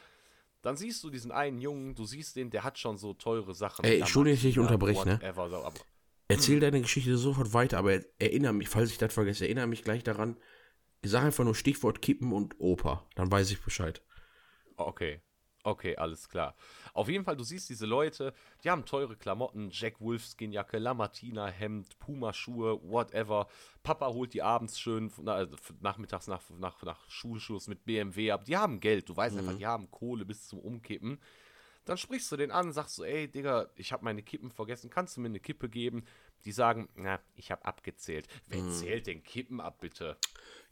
dann 0.62 0.76
siehst 0.76 1.02
du 1.02 1.10
diesen 1.10 1.32
einen 1.32 1.58
Jungen, 1.58 1.94
du 1.94 2.04
siehst 2.04 2.36
den, 2.36 2.50
der 2.50 2.64
hat 2.64 2.78
schon 2.78 2.98
so 2.98 3.14
teure 3.14 3.54
Sachen. 3.54 3.84
Ey, 3.84 4.00
Entschuldigung, 4.00 4.36
ich 4.36 4.42
dich 4.42 4.56
Martina, 4.56 4.74
unterbreche, 4.74 5.08
ne? 5.08 5.18
so, 5.50 5.72
Erzähl 6.28 6.60
deine 6.60 6.80
Geschichte 6.80 7.16
sofort 7.16 7.52
weiter, 7.54 7.78
aber 7.78 8.00
erinnere 8.18 8.52
mich, 8.52 8.68
falls 8.68 8.90
ich 8.90 8.98
das 8.98 9.12
vergesse, 9.12 9.44
erinnere 9.44 9.66
mich 9.66 9.82
gleich 9.82 10.04
daran. 10.04 10.36
Ich 11.02 11.10
sage 11.10 11.26
einfach 11.26 11.44
nur 11.44 11.54
Stichwort 11.54 12.02
Kippen 12.02 12.32
und 12.32 12.54
Opa, 12.60 13.08
dann 13.16 13.32
weiß 13.32 13.50
ich 13.50 13.60
Bescheid. 13.60 14.02
Okay. 14.80 15.20
Okay, 15.62 15.94
alles 15.96 16.28
klar. 16.28 16.54
Auf 16.94 17.08
jeden 17.08 17.24
Fall, 17.24 17.36
du 17.36 17.44
siehst 17.44 17.68
diese 17.68 17.84
Leute, 17.84 18.32
die 18.64 18.70
haben 18.70 18.86
teure 18.86 19.14
Klamotten, 19.14 19.68
Jack 19.70 20.00
Wolfskin 20.00 20.52
Jacke, 20.52 20.78
Lamartina 20.78 21.48
Hemd, 21.48 21.98
Puma 21.98 22.32
Schuhe, 22.32 22.80
whatever. 22.82 23.46
Papa 23.82 24.08
holt 24.08 24.32
die 24.32 24.42
abends 24.42 24.80
schön 24.80 25.12
na, 25.20 25.34
also 25.34 25.56
nachmittags 25.80 26.28
nach, 26.28 26.42
nach, 26.58 26.82
nach 26.82 27.10
Schulschluss 27.10 27.68
mit 27.68 27.84
BMW 27.84 28.30
ab. 28.30 28.46
Die 28.46 28.56
haben 28.56 28.80
Geld, 28.80 29.08
du 29.10 29.16
weißt 29.16 29.36
einfach, 29.36 29.58
die 29.58 29.66
haben 29.66 29.90
Kohle 29.90 30.24
bis 30.24 30.48
zum 30.48 30.60
Umkippen. 30.60 31.20
Dann 31.84 31.98
sprichst 31.98 32.30
du 32.32 32.36
den 32.36 32.50
an, 32.50 32.72
sagst 32.72 32.96
so, 32.96 33.04
ey, 33.04 33.30
Digga, 33.30 33.68
ich 33.74 33.92
habe 33.92 34.04
meine 34.04 34.22
Kippen 34.22 34.50
vergessen, 34.50 34.90
kannst 34.90 35.16
du 35.16 35.20
mir 35.20 35.28
eine 35.28 35.40
Kippe 35.40 35.68
geben? 35.68 36.04
Die 36.44 36.52
sagen, 36.52 36.88
na, 36.94 37.20
ich 37.34 37.50
habe 37.50 37.64
abgezählt. 37.66 38.28
Wer 38.46 38.66
zählt 38.70 39.06
denn 39.06 39.22
Kippen 39.22 39.60
ab, 39.60 39.80
bitte? 39.80 40.16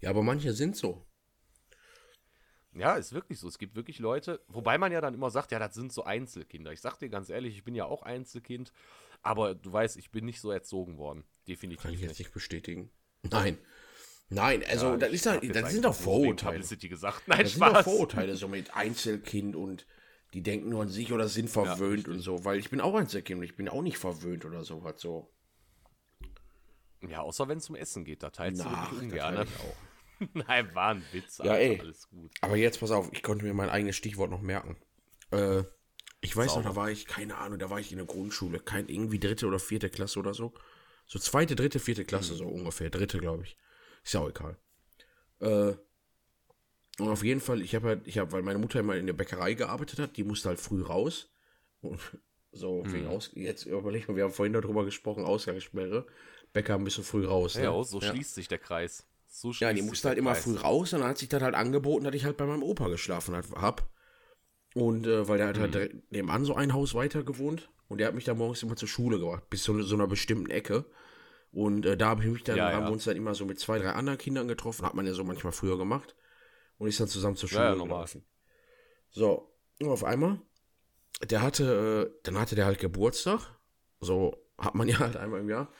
Ja, 0.00 0.10
aber 0.10 0.22
manche 0.22 0.52
sind 0.54 0.76
so. 0.76 1.07
Ja, 2.74 2.94
ist 2.96 3.12
wirklich 3.12 3.40
so. 3.40 3.48
Es 3.48 3.58
gibt 3.58 3.74
wirklich 3.74 3.98
Leute, 3.98 4.40
wobei 4.48 4.78
man 4.78 4.92
ja 4.92 5.00
dann 5.00 5.14
immer 5.14 5.30
sagt, 5.30 5.52
ja, 5.52 5.58
das 5.58 5.74
sind 5.74 5.92
so 5.92 6.04
Einzelkinder. 6.04 6.72
Ich 6.72 6.80
sag 6.80 6.98
dir 6.98 7.08
ganz 7.08 7.30
ehrlich, 7.30 7.56
ich 7.56 7.64
bin 7.64 7.74
ja 7.74 7.86
auch 7.86 8.02
Einzelkind, 8.02 8.72
aber 9.22 9.54
du 9.54 9.72
weißt, 9.72 9.96
ich 9.96 10.10
bin 10.10 10.24
nicht 10.26 10.40
so 10.40 10.50
erzogen 10.50 10.98
worden. 10.98 11.24
Definitiv 11.48 11.82
Kann 11.82 11.94
ich 11.94 12.00
jetzt 12.00 12.18
nicht. 12.18 12.32
bestätigen. 12.32 12.90
Nein. 13.22 13.58
Nein, 14.28 14.62
also 14.68 14.90
Ja, 14.90 14.96
das, 14.98 15.10
ist 15.12 15.24
jetzt 15.24 15.56
das 15.56 15.72
sind 15.72 15.84
doch 15.86 15.94
Vorurteile. 15.94 16.62
Gesagt. 16.62 17.26
Nein, 17.26 17.40
Das 17.42 17.52
sind 17.52 17.62
doch 17.62 17.68
Spaß. 17.70 17.84
Vorurteile, 17.84 18.36
so 18.36 18.46
mit 18.48 18.76
Einzelkind 18.76 19.56
und 19.56 19.86
die 20.34 20.42
denken 20.42 20.68
nur 20.68 20.82
an 20.82 20.88
sich 20.90 21.10
oder 21.12 21.26
sind 21.28 21.48
verwöhnt 21.48 22.06
und 22.06 22.20
so, 22.20 22.44
weil 22.44 22.58
ich 22.58 22.68
bin 22.68 22.82
auch 22.82 22.94
Einzelkind 22.94 23.38
und 23.38 23.44
ich 23.44 23.56
bin 23.56 23.70
auch 23.70 23.80
nicht 23.80 23.96
verwöhnt 23.96 24.44
oder 24.44 24.62
sowas 24.62 25.00
so. 25.00 25.32
Ja, 27.08 27.22
außer 27.22 27.48
wenn 27.48 27.58
es 27.58 27.70
um 27.70 27.76
Essen 27.76 28.04
geht, 28.04 28.22
da 28.22 28.28
teilst 28.30 28.62
Na, 28.62 28.70
du 28.90 28.96
wirklich 28.96 29.12
ungern. 29.12 29.46
ich 29.48 29.60
auch. 29.60 29.76
Nein, 30.34 30.74
war 30.74 30.90
ein 30.90 31.02
Witz. 31.12 31.38
Ja, 31.42 31.54
ey. 31.54 31.80
Alles 31.80 32.08
gut. 32.08 32.30
Aber 32.40 32.56
jetzt 32.56 32.80
pass 32.80 32.90
auf, 32.90 33.10
ich 33.12 33.22
konnte 33.22 33.44
mir 33.44 33.54
mein 33.54 33.70
eigenes 33.70 33.96
Stichwort 33.96 34.30
noch 34.30 34.42
merken. 34.42 34.76
Äh, 35.30 35.62
ich 36.20 36.36
weiß 36.36 36.52
Sauber. 36.52 36.62
noch, 36.62 36.70
da 36.70 36.76
war 36.76 36.90
ich, 36.90 37.06
keine 37.06 37.36
Ahnung, 37.36 37.58
da 37.58 37.70
war 37.70 37.78
ich 37.78 37.92
in 37.92 37.98
der 37.98 38.06
Grundschule, 38.06 38.58
kein 38.58 38.88
irgendwie 38.88 39.20
dritte 39.20 39.46
oder 39.46 39.58
vierte 39.58 39.90
Klasse 39.90 40.18
oder 40.18 40.34
so. 40.34 40.52
So 41.06 41.18
zweite, 41.18 41.56
dritte, 41.56 41.78
vierte 41.78 42.04
Klasse, 42.04 42.34
so 42.34 42.46
ungefähr. 42.46 42.90
Dritte, 42.90 43.18
glaube 43.18 43.44
ich. 43.44 43.56
Ist 44.04 44.14
ja 44.14 44.20
auch 44.20 44.28
egal. 44.28 44.58
Äh, 45.40 45.76
und 46.98 47.08
auf 47.08 47.22
jeden 47.22 47.40
Fall, 47.40 47.62
ich 47.62 47.74
habe 47.74 47.88
halt, 47.88 48.06
ich 48.06 48.18
habe, 48.18 48.32
weil 48.32 48.42
meine 48.42 48.58
Mutter 48.58 48.80
immer 48.80 48.96
in 48.96 49.06
der 49.06 49.12
Bäckerei 49.12 49.54
gearbeitet 49.54 50.00
hat, 50.00 50.16
die 50.16 50.24
musste 50.24 50.48
halt 50.48 50.60
früh 50.60 50.82
raus. 50.82 51.32
Und 51.80 52.00
so, 52.52 52.82
wegen 52.86 53.06
Aus, 53.06 53.30
jetzt 53.34 53.66
überleg 53.66 54.08
mal, 54.08 54.16
wir 54.16 54.24
haben 54.24 54.32
vorhin 54.32 54.52
darüber 54.52 54.84
gesprochen, 54.84 55.24
Ausgangssperre. 55.24 56.06
Bäcker 56.52 56.74
ein 56.74 56.84
bisschen 56.84 57.04
früh 57.04 57.26
raus. 57.26 57.54
Ja, 57.54 57.76
ne? 57.76 57.84
so 57.84 58.00
schließt 58.00 58.34
sich 58.34 58.48
der 58.48 58.58
Kreis. 58.58 59.06
So 59.28 59.52
Ja, 59.52 59.72
die 59.72 59.82
musste 59.82 60.08
halt 60.08 60.18
immer 60.18 60.32
Kreis. 60.32 60.44
früh 60.44 60.56
raus 60.56 60.92
und 60.92 61.00
dann 61.00 61.08
hat 61.10 61.18
sich 61.18 61.28
das 61.28 61.42
halt 61.42 61.54
angeboten, 61.54 62.04
dass 62.04 62.14
ich 62.14 62.24
halt 62.24 62.36
bei 62.36 62.46
meinem 62.46 62.62
Opa 62.62 62.88
geschlafen 62.88 63.36
hat, 63.36 63.50
hab. 63.52 63.88
Und 64.74 65.06
äh, 65.06 65.26
weil 65.28 65.38
der 65.38 65.48
hat 65.48 65.58
halt 65.58 65.74
direkt 65.74 66.12
nebenan 66.12 66.44
so 66.44 66.54
ein 66.54 66.72
Haus 66.72 66.94
weiter 66.94 67.22
gewohnt 67.24 67.70
und 67.88 67.98
der 67.98 68.08
hat 68.08 68.14
mich 68.14 68.24
dann 68.24 68.38
morgens 68.38 68.62
immer 68.62 68.76
zur 68.76 68.88
Schule 68.88 69.18
gebracht, 69.18 69.48
bis 69.50 69.62
zu 69.62 69.80
so 69.82 69.94
einer 69.94 70.06
bestimmten 70.06 70.50
Ecke. 70.50 70.84
Und 71.50 71.86
äh, 71.86 71.96
da 71.96 72.08
habe 72.10 72.22
ich 72.24 72.30
mich 72.30 72.44
dann, 72.44 72.56
Ja, 72.58 72.72
haben 72.72 72.82
ja. 72.82 72.88
wir 72.88 72.92
uns 72.92 73.04
dann 73.04 73.16
immer 73.16 73.34
so 73.34 73.44
mit 73.46 73.58
zwei, 73.58 73.78
drei 73.78 73.92
anderen 73.92 74.18
Kindern 74.18 74.48
getroffen, 74.48 74.84
hat 74.84 74.94
man 74.94 75.06
ja 75.06 75.14
so 75.14 75.24
manchmal 75.24 75.52
früher 75.52 75.78
gemacht. 75.78 76.14
Und 76.76 76.88
ist 76.88 77.00
dann 77.00 77.08
zusammen 77.08 77.36
zur 77.36 77.48
Schule 77.48 77.62
Ja, 77.64 77.74
gelaufen. 77.74 78.24
So, 79.10 79.52
und 79.80 79.88
auf 79.88 80.04
einmal, 80.04 80.40
der 81.28 81.42
hatte, 81.42 82.10
äh, 82.14 82.20
dann 82.24 82.38
hatte 82.38 82.54
der 82.54 82.66
halt 82.66 82.78
Geburtstag. 82.78 83.40
So 84.00 84.36
hat 84.58 84.74
man 84.74 84.86
ja 84.88 84.98
halt 84.98 85.16
einmal 85.16 85.40
im 85.40 85.48
Jahr. 85.48 85.72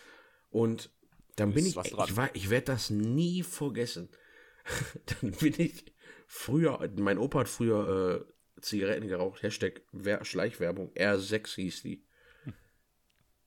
Und 0.51 0.91
dann 1.39 1.53
bin 1.53 1.65
ich, 1.67 1.77
ich, 1.77 2.17
war- 2.17 2.35
ich 2.35 2.51
werde 2.51 2.67
das 2.67 2.91
nie 2.91 3.43
vergessen. 3.43 4.09
dann 5.23 5.33
bin 5.33 5.55
ich 5.59 5.85
früher, 6.27 6.89
mein 6.97 7.19
Opa 7.19 7.41
hat 7.41 7.49
früher 7.49 8.27
äh, 8.57 8.61
Zigaretten 8.61 9.09
geraucht, 9.09 9.43
Hashtag 9.43 9.83
Wer 9.93 10.25
Schleichwerbung, 10.25 10.93
R6 10.95 11.55
hieß 11.55 11.83
die. 11.83 12.05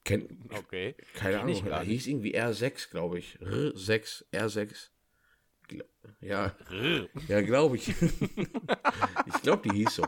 Kennt, 0.04 0.30
Okay. 0.52 0.96
keine 1.14 1.36
Kenn 1.38 1.48
Ahnung, 1.48 1.64
gar 1.64 1.84
hieß 1.84 2.08
irgendwie 2.08 2.36
R6, 2.36 2.90
glaube 2.90 3.20
ich. 3.20 3.38
R6, 3.40 4.24
R6. 4.32 4.88
gl- 5.68 5.84
ja, 6.20 6.56
ja, 7.28 7.40
glaube 7.42 7.76
ich. 7.76 7.88
ich 9.26 9.42
glaube, 9.42 9.68
die 9.68 9.76
hieß 9.76 9.94
so. 9.94 10.06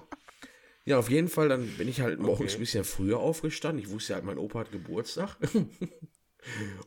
Ja, 0.85 0.99
auf 0.99 1.09
jeden 1.11 1.29
Fall, 1.29 1.49
dann 1.49 1.67
bin 1.79 1.87
ich 1.89 2.01
halt 2.01 2.19
morgens 2.19 2.41
Okay. 2.53 2.55
ein 2.57 2.61
bisschen 2.61 2.85
früher 2.85 3.19
aufgestanden. 3.19 3.83
Ich 3.85 3.91
wusste 3.91 4.15
halt, 4.15 4.25
mein 4.25 4.39
Opa 4.39 4.61
hat 4.61 4.73
Geburtstag. 4.73 5.37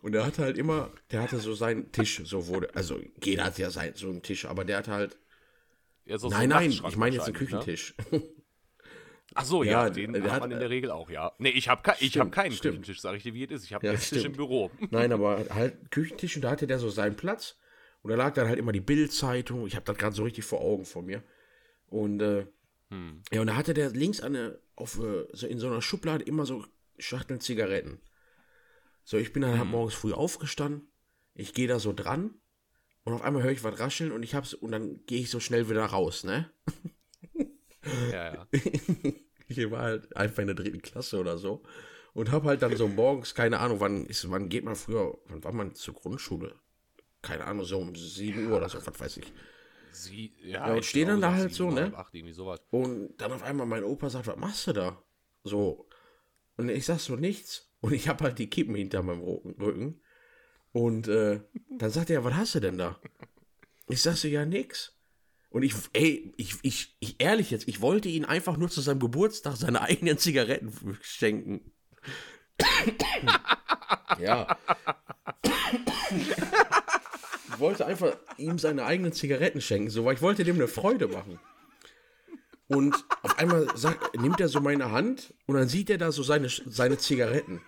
Und 0.01 0.11
der 0.13 0.25
hatte 0.25 0.43
halt 0.43 0.57
immer, 0.57 0.91
der 1.11 1.21
hatte 1.23 1.39
so 1.39 1.53
seinen 1.53 1.91
Tisch, 1.91 2.21
so 2.23 2.47
wurde, 2.47 2.73
also 2.75 2.99
jeder 3.23 3.45
hat 3.45 3.57
ja 3.57 3.69
sein, 3.69 3.93
so 3.95 4.09
einen 4.09 4.21
Tisch, 4.21 4.45
aber 4.45 4.63
der 4.65 4.77
hatte 4.77 4.91
halt, 4.91 5.17
Ja, 6.05 6.17
so- 6.17 6.29
so 6.29 6.35
nein, 6.35 6.51
ein 6.53 6.69
nein, 6.69 6.71
ich 6.71 6.95
meine 6.97 7.15
jetzt 7.15 7.25
einen 7.25 7.33
Ne? 7.33 7.39
Küchentisch. 7.39 7.95
Ach 9.33 9.45
so, 9.45 9.61
ja, 9.63 9.87
Ja, 9.87 9.89
den 9.89 10.23
hat 10.23 10.31
hat- 10.31 10.39
man 10.41 10.51
in 10.51 10.59
der 10.59 10.69
Regel 10.69 10.89
auch, 10.89 11.09
ja. 11.09 11.33
Nee, 11.37 11.49
ich 11.49 11.67
habe 11.67 11.81
ke 11.83 11.93
ich 11.99 12.17
hab 12.17 12.31
keinen 12.31 12.53
stimmt. 12.53 12.75
Küchentisch, 12.77 13.01
sag 13.01 13.15
ich 13.17 13.23
dir, 13.23 13.33
wie 13.33 13.43
es 13.43 13.51
ist. 13.51 13.63
Ich 13.65 13.73
habe 13.73 13.85
Ja, 13.85 13.91
einen 13.91 14.01
Tisch 14.01 14.23
im. 14.23 14.31
Büro. 14.31 14.71
Nein, 14.89 15.11
aber 15.11 15.45
halt 15.49 15.91
Küchentisch 15.91 16.35
und 16.37 16.43
da 16.43 16.51
hatte 16.51 16.65
der 16.65 16.79
so 16.79 16.89
seinen 16.89 17.15
Platz. 17.15 17.57
Und 18.03 18.11
da 18.11 18.15
lag 18.15 18.33
dann 18.33 18.47
halt 18.47 18.57
immer 18.57 18.71
die 18.71 18.79
Bildzeitung. 18.79 19.67
Ich 19.67 19.75
habe 19.75 19.85
das 19.85 19.97
gerade 19.97 20.15
so 20.15 20.23
richtig 20.23 20.45
vor 20.45 20.61
Augen 20.61 20.85
vor 20.85 21.01
mir. 21.03 21.23
Und 21.87 22.21
äh, 22.21 22.45
Hm. 22.89 23.21
ja, 23.33 23.41
und 23.41 23.47
da 23.47 23.55
hatte 23.57 23.73
der 23.73 23.89
links 23.89 24.21
an 24.21 24.33
der, 24.33 24.59
auf, 24.75 24.97
äh, 24.97 25.25
so 25.33 25.45
in 25.45 25.59
so 25.59 25.67
einer 25.67 25.81
Schublade 25.81 26.23
immer 26.23 26.45
so 26.45 26.63
Schachteln 26.97 27.41
Zigaretten. 27.41 27.99
So, 29.07 29.15
ich 29.15 29.31
bin 29.31 29.41
dann 29.41 29.57
halt 29.57 29.69
morgens 29.69 29.93
früh 29.93 30.11
aufgestanden. 30.11 30.91
Ich 31.33 31.53
gehe 31.53 31.69
da 31.69 31.79
so 31.79 31.93
dran. 31.93 32.41
Und 33.05 33.13
auf 33.13 33.21
einmal 33.21 33.41
höre 33.41 33.53
ich 33.53 33.63
was 33.63 33.79
rascheln 33.79 34.11
und 34.11 34.21
ich 34.21 34.35
hab's, 34.35 34.53
und 34.53 34.73
dann 34.73 35.05
gehe 35.05 35.21
ich 35.21 35.29
so 35.29 35.39
schnell 35.39 35.69
wieder 35.69 35.85
raus, 35.85 36.25
ne? 36.25 36.51
Ja, 38.11 38.33
ja. 38.33 38.47
ich 39.47 39.71
war 39.71 39.83
halt 39.83 40.13
einfach 40.17 40.39
in 40.39 40.47
der 40.47 40.57
dritten 40.57 40.81
Klasse 40.81 41.21
oder 41.21 41.37
so. 41.37 41.63
Und 42.13 42.33
hab 42.33 42.43
halt 42.43 42.61
dann 42.61 42.75
so 42.75 42.89
morgens, 42.89 43.33
keine 43.33 43.59
Ahnung, 43.59 43.79
wann 43.79 44.05
ist, 44.07 44.29
wann 44.29 44.49
geht 44.49 44.65
man 44.65 44.75
früher, 44.75 45.17
wann 45.27 45.41
war 45.41 45.53
man 45.53 45.73
zur 45.73 45.93
Grundschule? 45.93 46.53
Keine 47.21 47.45
Ahnung, 47.45 47.63
so 47.63 47.79
um 47.79 47.95
7 47.95 48.51
Uhr 48.51 48.57
oder 48.57 48.67
so, 48.67 48.85
was 48.85 48.99
weiß 48.99 49.17
ich. 49.17 49.31
Sie, 49.93 50.35
Ja, 50.41 50.67
ja, 50.67 50.73
und 50.73 50.79
ich 50.79 50.89
stehen 50.89 51.07
dann 51.07 51.21
da 51.21 51.33
halt 51.33 51.53
so, 51.53 51.71
ne? 51.71 51.93
Acht. 51.95 52.13
Und 52.71 53.15
dann 53.15 53.31
auf 53.31 53.43
einmal 53.43 53.67
mein 53.67 53.85
Opa 53.85 54.09
sagt, 54.09 54.27
was 54.27 54.35
machst 54.35 54.67
du 54.67 54.73
da? 54.73 55.01
So. 55.45 55.87
Und 56.57 56.67
ich 56.67 56.85
sag 56.85 56.99
so 56.99 57.15
nichts. 57.15 57.66
Und 57.81 57.93
ich 57.93 58.07
hab 58.07 58.21
halt 58.21 58.39
die 58.39 58.49
Kippen 58.49 58.75
hinter 58.75 59.03
meinem 59.03 59.21
Rücken. 59.21 60.01
Und 60.71 61.07
äh, 61.07 61.41
dann 61.69 61.89
sagt 61.89 62.09
er, 62.09 62.23
was 62.23 62.33
hast 62.33 62.55
du 62.55 62.59
denn 62.59 62.77
da? 62.77 62.99
Ich 63.87 64.01
sag 64.01 64.15
so, 64.15 64.27
ja, 64.27 64.45
nix. 64.45 64.93
Und 65.49 65.63
ich, 65.63 65.73
ey, 65.93 66.33
ich, 66.37 66.55
ich, 66.61 66.95
ich, 66.99 67.15
ehrlich 67.19 67.51
jetzt, 67.51 67.67
ich 67.67 67.81
wollte 67.81 68.09
ihn 68.09 68.25
einfach 68.25 68.57
nur 68.57 68.69
zu 68.69 68.81
seinem 68.81 68.99
Geburtstag 68.99 69.55
seine 69.55 69.81
eigenen 69.89 70.17
Zigaretten 70.17 70.97
schenken. 71.01 71.71
ja. 74.19 74.57
Ich 76.11 77.59
wollte 77.59 77.85
einfach 77.85 78.17
ihm 78.37 78.59
seine 78.59 78.85
eigenen 78.85 79.13
Zigaretten 79.13 79.61
schenken, 79.61 79.89
so, 79.89 80.05
weil 80.05 80.15
ich 80.15 80.21
wollte 80.21 80.43
dem 80.43 80.55
eine 80.57 80.67
Freude 80.67 81.07
machen. 81.07 81.39
Und 82.67 82.95
auf 83.21 83.37
einmal 83.37 83.67
sagt, 83.77 84.17
nimmt 84.19 84.39
er 84.41 84.49
so 84.49 84.59
meine 84.59 84.91
Hand 84.91 85.33
und 85.45 85.55
dann 85.55 85.67
sieht 85.69 85.89
er 85.89 85.97
da 85.97 86.11
so 86.11 86.21
seine, 86.23 86.49
seine 86.49 86.97
Zigaretten. 86.97 87.61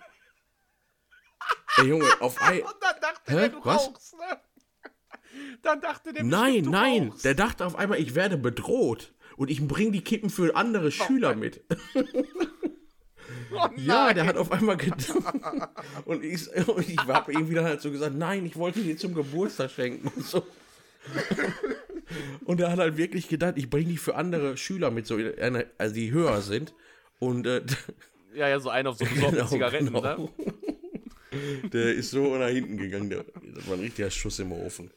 Der 1.78 1.84
Junge, 1.86 2.06
auf 2.20 2.40
ein. 2.42 2.60
Und 2.62 2.74
dann 2.80 3.00
dachte 3.00 3.32
Hä? 3.32 3.36
der, 3.36 3.48
du 3.48 3.64
Was? 3.64 3.86
rauchst, 3.86 4.14
ne? 4.18 4.40
Dann 5.62 5.80
dachte 5.80 6.12
der, 6.12 6.24
Nein, 6.24 6.64
du 6.64 6.70
nein, 6.70 7.08
rauchst. 7.10 7.24
der 7.24 7.34
dachte 7.34 7.64
auf 7.64 7.76
einmal, 7.76 7.98
ich 7.98 8.14
werde 8.14 8.36
bedroht. 8.36 9.14
Und 9.36 9.50
ich 9.50 9.66
bringe 9.66 9.92
die 9.92 10.04
Kippen 10.04 10.28
für 10.28 10.54
andere 10.54 10.90
Schüler 10.90 11.34
mit. 11.34 11.64
Oh 13.52 13.68
Ja, 13.76 14.12
der 14.12 14.26
hat 14.26 14.36
auf 14.36 14.52
einmal 14.52 14.76
gedacht. 14.76 15.04
Und 16.04 16.24
ich, 16.24 16.48
und 16.68 16.88
ich 16.88 16.98
habe 16.98 17.32
irgendwie 17.32 17.54
dann 17.54 17.64
halt 17.64 17.80
so 17.80 17.90
gesagt, 17.90 18.14
nein, 18.14 18.46
ich 18.46 18.56
wollte 18.56 18.80
die 18.80 18.96
zum 18.96 19.14
Geburtstag 19.14 19.70
schenken 19.70 20.08
und 20.08 20.24
so. 20.24 20.44
Und 22.44 22.60
er 22.60 22.70
hat 22.72 22.78
halt 22.78 22.96
wirklich 22.96 23.28
gedacht, 23.28 23.54
ich 23.56 23.70
bringe 23.70 23.88
die 23.90 23.96
für 23.96 24.14
andere 24.16 24.56
Schüler 24.56 24.90
mit, 24.90 25.06
so 25.06 25.16
in 25.18 25.38
einer- 25.38 25.64
also 25.78 25.94
die 25.94 26.10
höher 26.12 26.40
sind. 26.42 26.74
Und 27.18 27.46
äh, 27.46 27.62
Ja, 28.34 28.48
ja, 28.48 28.60
so 28.60 28.70
einer 28.70 28.90
auf 28.90 28.96
so 28.98 29.04
Genau, 29.04 29.46
Zigaretten, 29.46 29.86
genau. 29.92 30.00
ne? 30.00 30.28
der 31.72 31.92
ist 31.94 32.10
so 32.10 32.36
nach 32.36 32.48
hinten 32.48 32.76
gegangen. 32.76 33.10
Der, 33.10 33.24
das 33.54 33.66
war 33.66 33.74
ein 33.74 33.80
richtiger 33.80 34.10
Schuss 34.10 34.38
im 34.38 34.52
Ofen. 34.52 34.90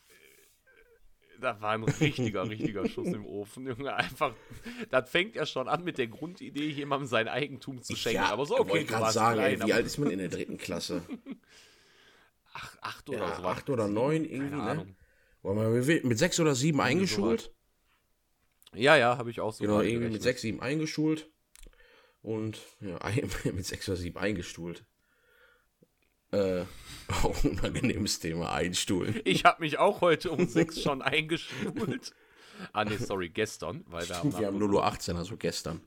Das 1.42 1.60
war 1.60 1.72
ein 1.72 1.84
richtiger, 1.84 2.44
richtiger 2.50 2.88
Schuss 2.88 3.08
im 3.08 3.26
Ofen, 3.26 3.68
Junge. 3.68 3.94
Einfach, 3.96 4.34
das 4.92 5.10
fängt 5.10 5.36
ja 5.36 5.46
schon 5.46 5.68
an 5.68 5.84
mit 5.84 5.98
der 5.98 6.08
Grundidee, 6.08 6.70
jemandem 6.70 7.08
sein 7.08 7.28
Eigentum 7.28 7.82
zu 7.82 7.96
schenken. 7.96 8.22
aber 8.22 8.46
so, 8.46 8.60
okay, 8.60 8.80
ich 8.80 8.88
gerade 8.88 9.12
sagen, 9.12 9.40
klein, 9.40 9.60
ey, 9.62 9.68
wie 9.68 9.74
alt 9.74 9.86
ist 9.86 9.98
man 9.98 10.10
in 10.12 10.20
der 10.20 10.30
dritten 10.30 10.58
Klasse? 10.58 11.02
ach, 12.54 12.78
acht 12.82 13.10
oder 13.10 13.18
Ja, 13.20 13.36
so. 13.36 13.44
acht 13.44 13.70
oder 13.70 13.88
neun 13.88 14.24
irgendwie, 14.26 14.56
ne? 14.56 14.62
Ahnung. 14.62 14.96
Mit 15.44 16.18
sechs 16.18 16.40
oder 16.40 16.56
sieben 16.56 16.82
eingeschult. 16.82 17.54
Ja, 18.74 18.96
ja, 18.96 19.18
habe 19.18 19.30
ich 19.30 19.40
auch 19.40 19.54
so 19.54 19.64
Genau, 19.64 19.82
irgendwie 19.82 20.10
mit 20.10 20.24
sechs, 20.24 20.42
sieben 20.42 20.62
eingeschult. 20.62 21.30
Und 22.22 22.60
ja, 22.80 23.00
mit 23.54 23.66
sechs 23.66 23.88
oder 23.88 23.98
sieben 23.98 24.18
eingestuhlt. 24.18 24.86
Äh, 26.32 26.64
auch 27.24 27.44
unangenehmes 27.44 28.20
Thema, 28.20 28.54
einstuhlen. 28.54 29.20
Ich 29.26 29.44
habe 29.44 29.62
mich 29.62 29.78
auch 29.78 30.02
heute 30.02 30.32
um 30.32 30.48
sechs 30.48 30.82
schon 30.82 31.02
eingeschult. 31.02 32.14
Ah, 32.72 32.86
nee, 32.86 32.98
sorry, 32.98 33.30
gestern, 33.30 33.84
weil 33.88 34.08
wir 34.08 34.18
haben, 34.18 34.40
Wir 34.40 34.48
haben 34.48 34.58
0 34.58 34.74
Uhr 34.74 34.86
18, 34.86 35.18
also 35.18 35.38
gestern. 35.38 35.82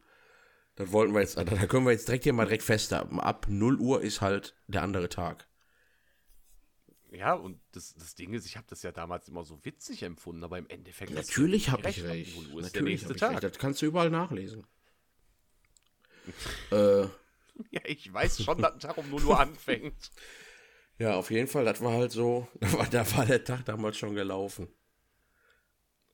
Das 0.75 0.93
wollten 0.93 1.15
wir 1.15 1.21
jetzt, 1.21 1.39
da 1.39 1.45
können 1.45 1.87
wir 1.87 1.93
jetzt 1.93 2.07
direkt 2.07 2.25
hier 2.25 2.35
mal 2.35 2.45
direkt 2.45 2.63
festhalten. 2.63 3.19
Ab 3.19 3.47
0 3.49 3.79
Uhr 3.79 4.03
ist 4.03 4.21
halt 4.21 4.55
der 4.67 4.83
andere 4.83 5.09
Tag. 5.09 5.46
Ja, 7.17 7.33
und 7.33 7.59
das, 7.73 7.95
das 7.95 8.15
Ding 8.15 8.35
ist, 8.35 8.45
ich 8.45 8.59
habe 8.59 8.67
das 8.69 8.83
ja 8.83 8.93
damals 8.93 9.29
immer 9.29 9.43
so 9.43 9.65
witzig 9.65 10.03
empfunden, 10.03 10.45
aber 10.45 10.59
im 10.59 10.69
Endeffekt. 10.69 11.15
Natürlich 11.15 11.67
ja 11.69 11.73
habe 11.73 11.89
ich 11.89 12.03
recht. 12.05 12.37
0 12.37 12.47
Uhr 12.53 12.61
ist 12.61 12.75
der 12.75 12.83
Natürlich 12.83 12.85
nächste 12.85 13.07
habe 13.07 13.15
ich 13.15 13.21
Tag. 13.21 13.31
recht. 13.33 13.45
Das 13.45 13.59
kannst 13.59 13.81
du 13.81 13.87
überall 13.87 14.11
nachlesen. 14.11 14.67
äh, 16.73 17.03
Ja, 17.71 17.81
ich 17.85 18.13
weiß 18.13 18.43
schon, 18.43 18.61
dass 18.61 18.75
ein 18.75 18.81
Tag 18.81 18.99
um 18.99 19.09
0 19.09 19.25
Uhr 19.25 19.41
anfängt. 19.41 20.11
ja, 20.99 21.15
auf 21.15 21.31
jeden 21.31 21.49
Fall, 21.49 21.65
das 21.65 21.81
war 21.81 21.93
halt 21.93 22.13
so, 22.13 22.49
da 22.61 22.73
war, 22.75 22.87
da 22.87 23.17
war 23.17 23.25
der 23.25 23.43
Tag 23.43 23.65
damals 23.65 23.97
schon 23.97 24.15
gelaufen. 24.15 24.69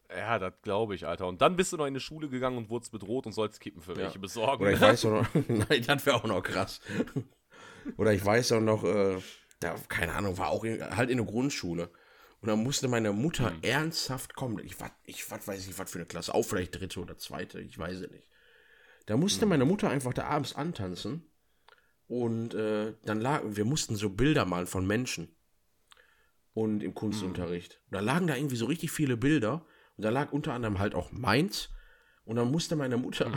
Ja, 0.08 0.38
das 0.38 0.52
glaube 0.62 0.94
ich, 0.94 1.06
Alter. 1.06 1.26
Und 1.26 1.40
dann 1.42 1.56
bist 1.56 1.72
du 1.72 1.78
noch 1.78 1.86
in 1.86 1.94
die 1.94 2.00
Schule 2.00 2.28
gegangen 2.28 2.58
und 2.58 2.70
wurdest 2.70 2.92
bedroht 2.92 3.26
und 3.26 3.32
sollst 3.32 3.60
Kippen 3.60 3.80
für 3.80 3.96
welche 3.96 4.18
besorgen. 4.20 4.62
Oder 4.62 4.72
ich 4.74 4.80
weiß 4.80 5.06
auch 5.06 5.22
noch, 5.22 5.34
nein, 5.48 5.82
das 5.84 6.06
wäre 6.06 6.16
auch 6.16 6.24
noch 6.24 6.42
krass. 6.42 6.80
Oder 7.96 8.12
ich 8.12 8.24
weiß 8.24 8.52
auch 8.52 8.60
noch, 8.60 8.84
äh, 8.84 9.18
da, 9.62 9.76
keine 9.88 10.12
Ahnung, 10.14 10.38
war 10.38 10.48
auch 10.48 10.64
in, 10.64 10.80
halt 10.96 11.10
in 11.10 11.18
der 11.18 11.26
Grundschule. 11.26 11.90
Und 12.40 12.48
dann 12.48 12.62
musste 12.62 12.88
meine 12.88 13.12
Mutter 13.12 13.52
ernsthaft 13.62 14.34
kommen. 14.34 14.58
Ich 14.64 14.80
war, 14.80 14.90
ich 15.04 15.30
was 15.30 15.46
weiß 15.46 15.66
nicht, 15.66 15.78
was 15.78 15.90
für 15.90 15.98
eine 15.98 16.06
Klasse, 16.06 16.34
auch 16.34 16.42
vielleicht 16.42 16.78
dritte 16.78 17.00
oder 17.00 17.16
zweite, 17.16 17.60
ich 17.60 17.78
weiß 17.78 18.00
es 18.00 18.10
nicht. 18.10 18.28
Da 19.06 19.16
musste 19.16 19.46
meine 19.46 19.64
Mutter 19.64 19.88
einfach 19.90 20.12
da 20.12 20.24
abends 20.24 20.54
antanzen. 20.54 21.24
Und 22.08 22.54
äh, 22.54 22.94
dann 23.04 23.20
lagen, 23.20 23.56
wir 23.56 23.64
mussten 23.64 23.96
so 23.96 24.10
Bilder 24.10 24.44
malen 24.44 24.66
von 24.66 24.86
Menschen. 24.86 25.34
Und 26.52 26.82
im 26.82 26.94
Kunstunterricht. 26.94 27.80
Und 27.86 27.94
da 27.94 28.00
lagen 28.00 28.26
da 28.26 28.36
irgendwie 28.36 28.56
so 28.56 28.66
richtig 28.66 28.90
viele 28.90 29.16
Bilder. 29.16 29.64
Und 29.96 30.04
da 30.04 30.10
lag 30.10 30.32
unter 30.32 30.52
anderem 30.52 30.78
halt 30.78 30.94
auch 30.94 31.12
meins. 31.12 31.70
Und 32.24 32.36
dann 32.36 32.50
musste 32.50 32.76
meine 32.76 32.96
Mutter, 32.96 33.32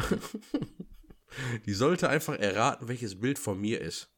die 1.66 1.74
sollte 1.74 2.10
einfach 2.10 2.38
erraten, 2.38 2.88
welches 2.88 3.20
Bild 3.20 3.40
von 3.40 3.60
mir 3.60 3.82
ist. 3.82 4.15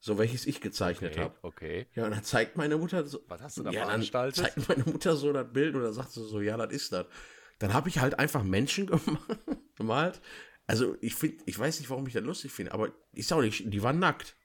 So 0.00 0.16
welches 0.18 0.46
ich 0.46 0.60
gezeichnet 0.60 1.12
Okay, 1.14 1.20
habe. 1.22 1.34
okay. 1.42 1.86
Ja, 1.94 2.04
und 2.04 2.12
dann 2.12 2.22
zeigt 2.22 2.56
meine 2.56 2.76
Mutter 2.76 3.04
so. 3.06 3.20
Was 3.28 3.42
hast 3.42 3.56
du 3.58 3.62
da 3.64 3.70
ja, 3.70 3.80
dann 3.80 3.88
veranstaltet? 3.88 4.36
zeigt 4.54 4.68
meine 4.68 4.84
Mutter 4.84 5.16
so 5.16 5.32
das 5.32 5.52
Bild 5.52 5.74
und 5.74 5.82
dann 5.82 5.92
sagt 5.92 6.12
sie 6.12 6.24
so, 6.24 6.40
ja, 6.40 6.56
das 6.56 6.72
ist 6.72 6.92
das. 6.92 7.06
Dann 7.58 7.74
habe 7.74 7.88
ich 7.88 7.98
halt 7.98 8.18
einfach 8.18 8.44
Menschen 8.44 8.88
gema- 8.88 9.18
gemalt. 9.76 10.20
Also 10.68 10.96
ich 11.00 11.14
finde, 11.16 11.42
ich 11.46 11.58
weiß 11.58 11.80
nicht, 11.80 11.90
warum 11.90 12.06
ich 12.06 12.12
das 12.12 12.22
lustig 12.22 12.52
finde, 12.52 12.72
aber 12.72 12.92
ist 13.12 13.32
auch 13.32 13.40
nicht, 13.40 13.64
die 13.72 13.82
waren 13.82 13.98
nackt. 13.98 14.36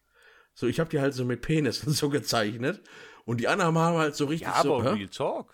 So, 0.56 0.68
ich 0.68 0.80
habe 0.80 0.90
die 0.90 1.00
halt 1.00 1.14
so 1.14 1.24
mit 1.26 1.42
Penis 1.42 1.84
und 1.84 1.94
so 1.94 2.10
gezeichnet. 2.10 2.82
Und 3.26 3.40
die 3.40 3.48
anderen 3.48 3.76
haben 3.78 3.98
halt 3.98 4.16
so 4.16 4.26
richtig 4.26 4.48
Ja, 4.48 4.62
so. 4.64 4.76
aber 4.76 4.92
hä? 4.96 4.98
Real 4.98 5.08
Talk. 5.10 5.54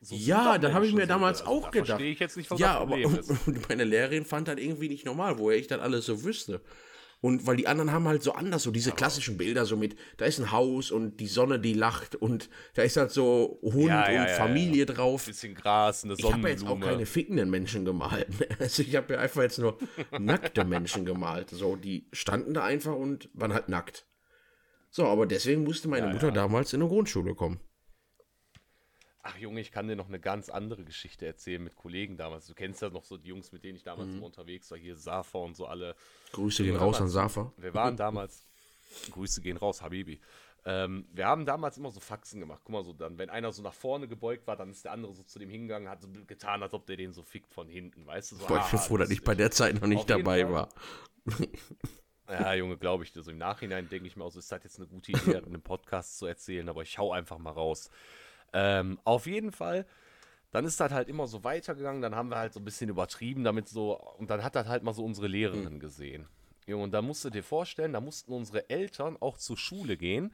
So 0.00 0.14
Ja, 0.14 0.58
dann 0.58 0.74
habe 0.74 0.86
ich 0.86 0.92
mir 0.94 1.06
damals 1.06 1.40
Also, 1.40 1.52
auch 1.52 1.64
da 1.64 1.70
gedacht. 1.70 1.88
Verstehe 1.88 2.12
ich 2.12 2.18
jetzt 2.20 2.36
nicht, 2.36 2.50
was 2.50 2.58
ja, 2.60 2.74
das 2.74 2.76
aber 2.82 2.96
Problem 3.00 3.18
ist. 3.18 3.30
und 3.48 3.68
meine 3.68 3.84
Lehrerin 3.84 4.24
fand 4.24 4.46
das 4.48 4.58
irgendwie 4.58 4.88
nicht 4.88 5.04
normal, 5.06 5.38
woher 5.38 5.58
ich 5.58 5.66
das 5.66 5.80
alles 5.80 6.06
so 6.06 6.22
wüsste. 6.24 6.60
Und 7.22 7.46
weil 7.46 7.54
die 7.56 7.68
anderen 7.68 7.92
haben 7.92 8.08
halt 8.08 8.22
so 8.24 8.32
anders, 8.32 8.64
so 8.64 8.72
diese 8.72 8.90
klassischen 8.90 9.38
Bilder, 9.38 9.64
so 9.64 9.76
mit, 9.76 9.96
da 10.16 10.24
ist 10.24 10.40
ein 10.40 10.50
Haus 10.50 10.90
und 10.90 11.20
die 11.20 11.28
Sonne, 11.28 11.60
die 11.60 11.72
lacht 11.72 12.16
und 12.16 12.50
da 12.74 12.82
ist 12.82 12.96
halt 12.96 13.12
so 13.12 13.60
Hund 13.62 13.86
Ja, 13.86 14.10
ja, 14.10 14.22
und 14.22 14.28
ja, 14.28 14.34
Familie 14.34 14.86
drauf. 14.86 15.26
Bisschen 15.26 15.54
Gras, 15.54 16.02
eine 16.02 16.14
Ich 16.18 16.24
habe 16.24 16.42
ja 16.42 16.48
jetzt 16.48 16.66
auch 16.66 16.80
keine 16.80 17.06
fickenden 17.06 17.48
Menschen 17.48 17.84
gemalt. 17.84 18.26
Also 18.58 18.82
ich 18.82 18.96
habe 18.96 19.14
ja 19.14 19.20
einfach 19.20 19.42
jetzt 19.42 19.58
nur 19.60 19.78
nackte 20.18 20.64
Menschen 20.64 21.04
gemalt. 21.04 21.50
So, 21.50 21.76
die 21.76 22.08
standen 22.12 22.54
da 22.54 22.64
einfach 22.64 22.96
und 22.96 23.30
waren 23.34 23.54
halt 23.54 23.68
nackt. 23.68 24.04
So, 24.90 25.06
aber 25.06 25.24
deswegen 25.26 25.62
musste 25.62 25.86
meine 25.88 26.08
Ja, 26.08 26.12
Mutter 26.12 26.26
ja. 26.28 26.32
damals 26.34 26.72
in 26.72 26.80
eine 26.82 26.88
Grundschule 26.90 27.36
kommen. 27.36 27.60
Ach 29.22 29.36
Junge, 29.38 29.60
ich 29.60 29.70
kann 29.70 29.86
dir 29.86 29.94
noch 29.94 30.08
eine 30.08 30.18
ganz 30.18 30.48
andere 30.48 30.84
Geschichte 30.84 31.26
erzählen 31.26 31.62
mit 31.62 31.76
Kollegen 31.76 32.16
damals. 32.16 32.46
Du 32.46 32.54
kennst 32.54 32.82
ja 32.82 32.90
noch 32.90 33.04
so 33.04 33.16
die 33.16 33.28
Jungs, 33.28 33.52
mit 33.52 33.62
denen 33.62 33.76
ich 33.76 33.84
damals 33.84 34.08
Mhm. 34.10 34.16
immer 34.16 34.26
unterwegs 34.26 34.70
war, 34.70 34.78
hier 34.78 34.96
Safa 34.96 35.38
und 35.38 35.56
so 35.56 35.66
alle. 35.66 35.94
Grüße 36.32 36.64
gehen 36.64 36.76
raus 36.76 36.96
an 37.00 37.08
damals- 37.08 37.12
Safa. 37.12 37.52
Wir 37.56 37.72
waren 37.74 37.96
damals, 37.96 38.44
Grüße 39.12 39.40
gehen 39.40 39.56
raus, 39.56 39.80
Habibi. 39.80 40.20
Ähm, 40.64 41.08
wir 41.12 41.26
haben 41.26 41.44
damals 41.44 41.76
immer 41.76 41.90
so 41.90 41.98
Faxen 41.98 42.38
gemacht. 42.38 42.62
Guck 42.64 42.72
mal, 42.72 42.84
so 42.84 42.92
dann, 42.92 43.18
wenn 43.18 43.30
einer 43.30 43.50
so 43.50 43.62
nach 43.62 43.74
vorne 43.74 44.06
gebeugt 44.06 44.46
war, 44.46 44.54
dann 44.56 44.70
ist 44.70 44.84
der 44.84 44.92
andere 44.92 45.12
so 45.12 45.24
zu 45.24 45.40
dem 45.40 45.50
hingegangen, 45.50 45.88
hat 45.88 46.00
so 46.00 46.08
getan, 46.26 46.62
als 46.62 46.72
ob 46.72 46.86
der 46.86 46.96
den 46.96 47.12
so 47.12 47.22
fickt 47.24 47.52
von 47.52 47.68
hinten, 47.68 48.06
weißt 48.06 48.30
du? 48.30 48.36
So, 48.36 48.46
Boah, 48.46 48.58
ich 48.58 48.70
bin 48.70 48.78
ah, 48.78 48.82
froh, 48.82 48.96
dass 48.96 49.10
ich 49.10 49.24
bei 49.24 49.34
der 49.34 49.50
Zeit 49.50 49.80
noch 49.80 49.88
nicht 49.88 50.08
dabei 50.08 50.48
war. 50.50 50.68
Ja, 52.28 52.54
Junge, 52.54 52.78
glaube 52.78 53.04
ich 53.04 53.12
dir. 53.12 53.22
So 53.22 53.30
im 53.30 53.36
Nachhinein 53.38 53.88
denke 53.88 54.06
ich 54.06 54.16
mir 54.16 54.24
auch, 54.24 54.30
so 54.30 54.38
ist 54.38 54.50
das 54.50 54.62
jetzt 54.62 54.78
eine 54.78 54.86
gute 54.88 55.12
Idee, 55.12 55.36
einem 55.44 55.60
Podcast 55.60 56.18
zu 56.18 56.26
erzählen, 56.26 56.66
aber 56.68 56.82
ich 56.82 56.96
hau 56.96 57.12
einfach 57.12 57.36
mal 57.38 57.50
raus. 57.50 57.90
Ähm, 58.52 58.98
auf 59.04 59.26
jeden 59.26 59.52
Fall, 59.52 59.86
dann 60.50 60.64
ist 60.64 60.78
das 60.80 60.92
halt 60.92 61.08
immer 61.08 61.26
so 61.26 61.42
weitergegangen, 61.44 62.02
dann 62.02 62.14
haben 62.14 62.28
wir 62.28 62.36
halt 62.36 62.52
so 62.52 62.60
ein 62.60 62.64
bisschen 62.64 62.90
übertrieben 62.90 63.44
damit 63.44 63.68
so, 63.68 63.98
und 64.18 64.30
dann 64.30 64.42
hat 64.42 64.54
das 64.54 64.66
halt 64.66 64.82
mal 64.82 64.92
so 64.92 65.04
unsere 65.04 65.26
Lehrerin 65.26 65.80
gesehen. 65.80 66.26
Junge, 66.66 66.84
und 66.84 66.92
da 66.92 67.02
musst 67.02 67.24
du 67.24 67.30
dir 67.30 67.42
vorstellen, 67.42 67.92
da 67.92 68.00
mussten 68.00 68.32
unsere 68.32 68.68
Eltern 68.70 69.16
auch 69.20 69.38
zur 69.38 69.56
Schule 69.56 69.96
gehen. 69.96 70.32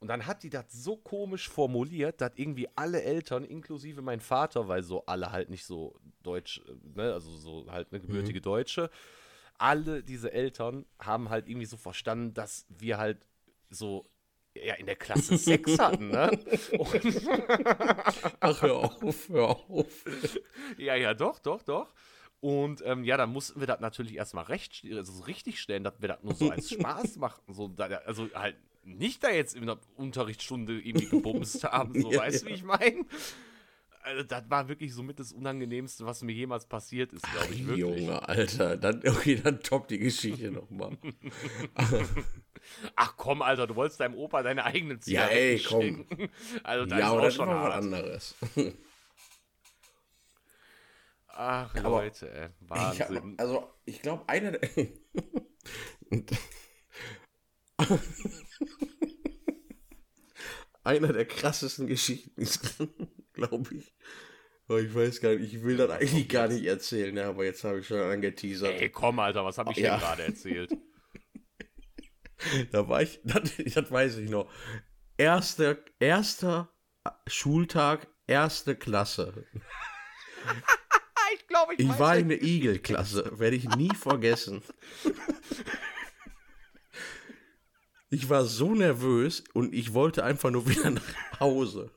Und 0.00 0.08
dann 0.08 0.26
hat 0.26 0.42
die 0.42 0.50
das 0.50 0.64
so 0.70 0.96
komisch 0.96 1.50
formuliert, 1.50 2.22
dass 2.22 2.32
irgendwie 2.36 2.68
alle 2.74 3.02
Eltern, 3.02 3.44
inklusive 3.44 4.00
mein 4.00 4.20
Vater, 4.20 4.66
weil 4.66 4.82
so 4.82 5.04
alle 5.04 5.30
halt 5.30 5.50
nicht 5.50 5.66
so 5.66 5.94
deutsch, 6.22 6.62
äh, 6.66 6.96
ne, 6.96 7.12
also 7.12 7.36
so 7.36 7.70
halt 7.70 7.88
eine 7.92 8.00
gebürtige 8.00 8.40
Deutsche, 8.40 8.90
alle 9.58 10.02
diese 10.02 10.32
Eltern 10.32 10.86
haben 10.98 11.28
halt 11.28 11.48
irgendwie 11.48 11.66
so 11.66 11.76
verstanden, 11.76 12.32
dass 12.32 12.64
wir 12.70 12.96
halt 12.96 13.26
so 13.68 14.06
ja, 14.54 14.74
in 14.74 14.86
der 14.86 14.96
Klasse 14.96 15.38
Sex 15.38 15.78
hatten, 15.78 16.08
ne? 16.10 16.30
Und, 16.78 17.28
Ach, 18.40 18.62
hör 18.62 18.76
auf, 18.76 19.28
hör 19.28 19.48
auf. 19.48 20.04
ja, 20.76 20.96
ja, 20.96 21.14
doch, 21.14 21.38
doch, 21.38 21.62
doch. 21.62 21.92
Und 22.40 22.82
ähm, 22.86 23.04
ja, 23.04 23.16
dann 23.16 23.32
mussten 23.32 23.60
wir 23.60 23.66
das 23.66 23.80
natürlich 23.80 24.16
erstmal 24.16 24.44
recht, 24.44 24.84
also 24.90 25.12
so 25.12 25.24
richtig 25.24 25.60
stellen, 25.60 25.84
dass 25.84 26.00
wir 26.00 26.08
das 26.08 26.22
nur 26.22 26.34
so 26.34 26.50
als 26.50 26.70
Spaß 26.70 27.16
machen. 27.16 27.42
So, 27.48 27.68
da, 27.68 27.84
also 27.84 28.28
halt 28.34 28.56
nicht 28.82 29.22
da 29.22 29.30
jetzt 29.30 29.54
in 29.54 29.66
der 29.66 29.78
Unterrichtsstunde 29.96 30.80
irgendwie 30.80 31.08
gebumst 31.08 31.64
haben, 31.64 32.00
so 32.00 32.10
Ja, 32.12 32.20
weißt 32.20 32.42
du, 32.42 32.46
wie 32.46 32.52
ich 32.54 32.64
meine? 32.64 33.04
Also, 34.02 34.22
das 34.22 34.48
war 34.48 34.66
wirklich 34.68 34.94
so 34.94 35.02
mit 35.02 35.18
das 35.20 35.30
Unangenehmste, 35.32 36.06
was 36.06 36.22
mir 36.22 36.32
jemals 36.32 36.64
passiert 36.66 37.12
ist, 37.12 37.22
glaube 37.30 37.52
ich, 37.52 37.66
wirklich. 37.66 37.78
Junge, 37.80 38.26
Alter. 38.28 38.76
Dann, 38.78 39.06
okay, 39.06 39.36
dann 39.36 39.60
top 39.60 39.88
die 39.88 39.98
Geschichte 39.98 40.50
nochmal. 40.50 40.96
Ach 42.96 43.14
komm, 43.16 43.42
Alter, 43.42 43.66
du 43.66 43.74
wolltest 43.76 44.00
deinem 44.00 44.14
Opa 44.14 44.42
deine 44.42 44.64
eigenen 44.64 44.96
Ja, 45.04 45.28
Zigaretten 45.28 45.36
ey, 45.36 45.62
komm. 45.62 46.06
Also, 46.62 46.86
da 46.86 46.98
ja, 46.98 47.06
ist 47.06 47.12
aber 47.12 47.20
das 47.22 47.34
schon 47.34 47.48
war 47.48 47.68
was 47.68 47.74
anderes. 47.74 48.34
Ach, 51.28 51.74
Aber 51.76 51.88
Leute, 52.02 52.30
ey, 52.32 52.48
Ich 52.92 53.00
hab, 53.00 53.10
Wahnsinn. 53.10 53.34
also, 53.38 53.68
ich 53.84 54.00
glaube, 54.02 54.28
einer 54.28 54.52
der. 54.52 54.60
einer 60.84 61.12
der 61.12 61.26
krassesten 61.26 61.86
Geschichten 61.86 62.40
ist, 62.40 62.76
glaube 63.48 63.74
ich. 63.74 63.92
Oh, 64.68 64.76
ich 64.76 64.94
weiß 64.94 65.20
gar 65.20 65.34
nicht, 65.34 65.52
ich 65.52 65.62
will 65.64 65.76
das 65.76 65.90
eigentlich 65.90 66.28
gar 66.28 66.46
nicht 66.48 66.64
erzählen, 66.64 67.16
ja, 67.16 67.28
aber 67.30 67.44
jetzt 67.44 67.64
habe 67.64 67.80
ich 67.80 67.86
schon 67.88 67.98
angeteasert. 68.00 68.80
Ey, 68.80 68.88
komm, 68.88 69.18
Alter, 69.18 69.44
was 69.44 69.58
habe 69.58 69.72
ich 69.72 69.78
Ja. 69.78 69.92
denn 69.96 70.00
gerade 70.00 70.22
erzählt? 70.24 70.70
Da 72.72 72.88
war 72.88 73.02
ich, 73.02 73.20
das, 73.24 73.42
das 73.74 73.90
weiß 73.90 74.16
ich 74.16 74.30
noch. 74.30 74.50
Erster, 75.18 75.76
erster 75.98 76.72
Schultag, 77.26 78.06
erste 78.26 78.74
Klasse. 78.76 79.44
ich 81.34 81.46
glaube, 81.48 81.74
Ich 81.76 81.86
war 81.98 82.16
in 82.16 82.30
der 82.30 82.42
Igel-Klasse, 82.42 83.38
werde 83.38 83.56
ich 83.56 83.68
nie 83.76 83.94
vergessen. 83.94 84.62
Ich 88.08 88.28
war 88.30 88.44
so 88.46 88.74
nervös 88.74 89.44
und 89.52 89.74
ich 89.74 89.92
wollte 89.92 90.24
einfach 90.24 90.50
nur 90.50 90.66
wieder 90.68 90.90
nach 90.90 91.40
Hause. 91.40 91.90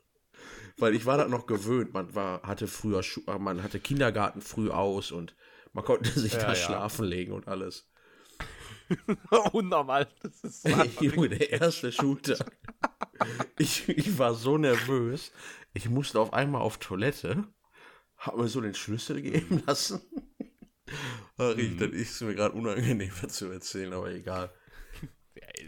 Weil 0.78 0.96
ich 0.96 1.06
war 1.06 1.18
das 1.18 1.30
noch 1.30 1.46
gewöhnt. 1.46 1.94
Man 1.94 2.14
war, 2.16 2.42
hatte 2.44 2.68
früher, 2.68 3.04
Schu- 3.04 3.24
äh, 3.28 3.38
man 3.40 3.62
hatte 3.64 3.80
Kindergarten 3.80 4.42
früh 4.42 4.70
aus 4.70 5.12
und 5.12 5.36
man 5.74 5.86
konnte 5.86 6.10
sich 6.20 6.34
Ja, 6.34 6.40
da 6.40 6.48
ja. 6.50 6.56
schlafen 6.56 7.06
legen 7.06 7.34
und 7.34 7.48
alles. 7.48 7.90
unnormal. 9.54 10.08
Das 10.22 10.42
ist 10.44 10.68
Junge, 11.02 11.30
der 11.30 11.52
erste 11.52 11.92
Schultag. 11.92 12.58
Ich, 13.58 13.88
ich 13.90 14.18
war 14.18 14.34
so 14.34 14.58
nervös. 14.58 15.32
Ich 15.74 15.90
musste 15.90 16.20
auf 16.20 16.34
einmal 16.34 16.62
auf 16.62 16.78
Toilette. 16.78 17.44
Hab 18.18 18.38
mir 18.38 18.48
so 18.48 18.62
den 18.62 18.74
Schlüssel 18.76 19.22
geben 19.22 19.64
lassen. 19.66 20.02
Ach, 21.38 21.56
ich, 21.58 21.78
das 21.78 21.90
ist 21.92 22.22
mir 22.22 22.36
gerade 22.36 22.56
unangenehm 22.56 23.12
zu 23.28 23.50
erzählen, 23.52 23.94
aber 23.94 24.12
egal. 24.12 24.52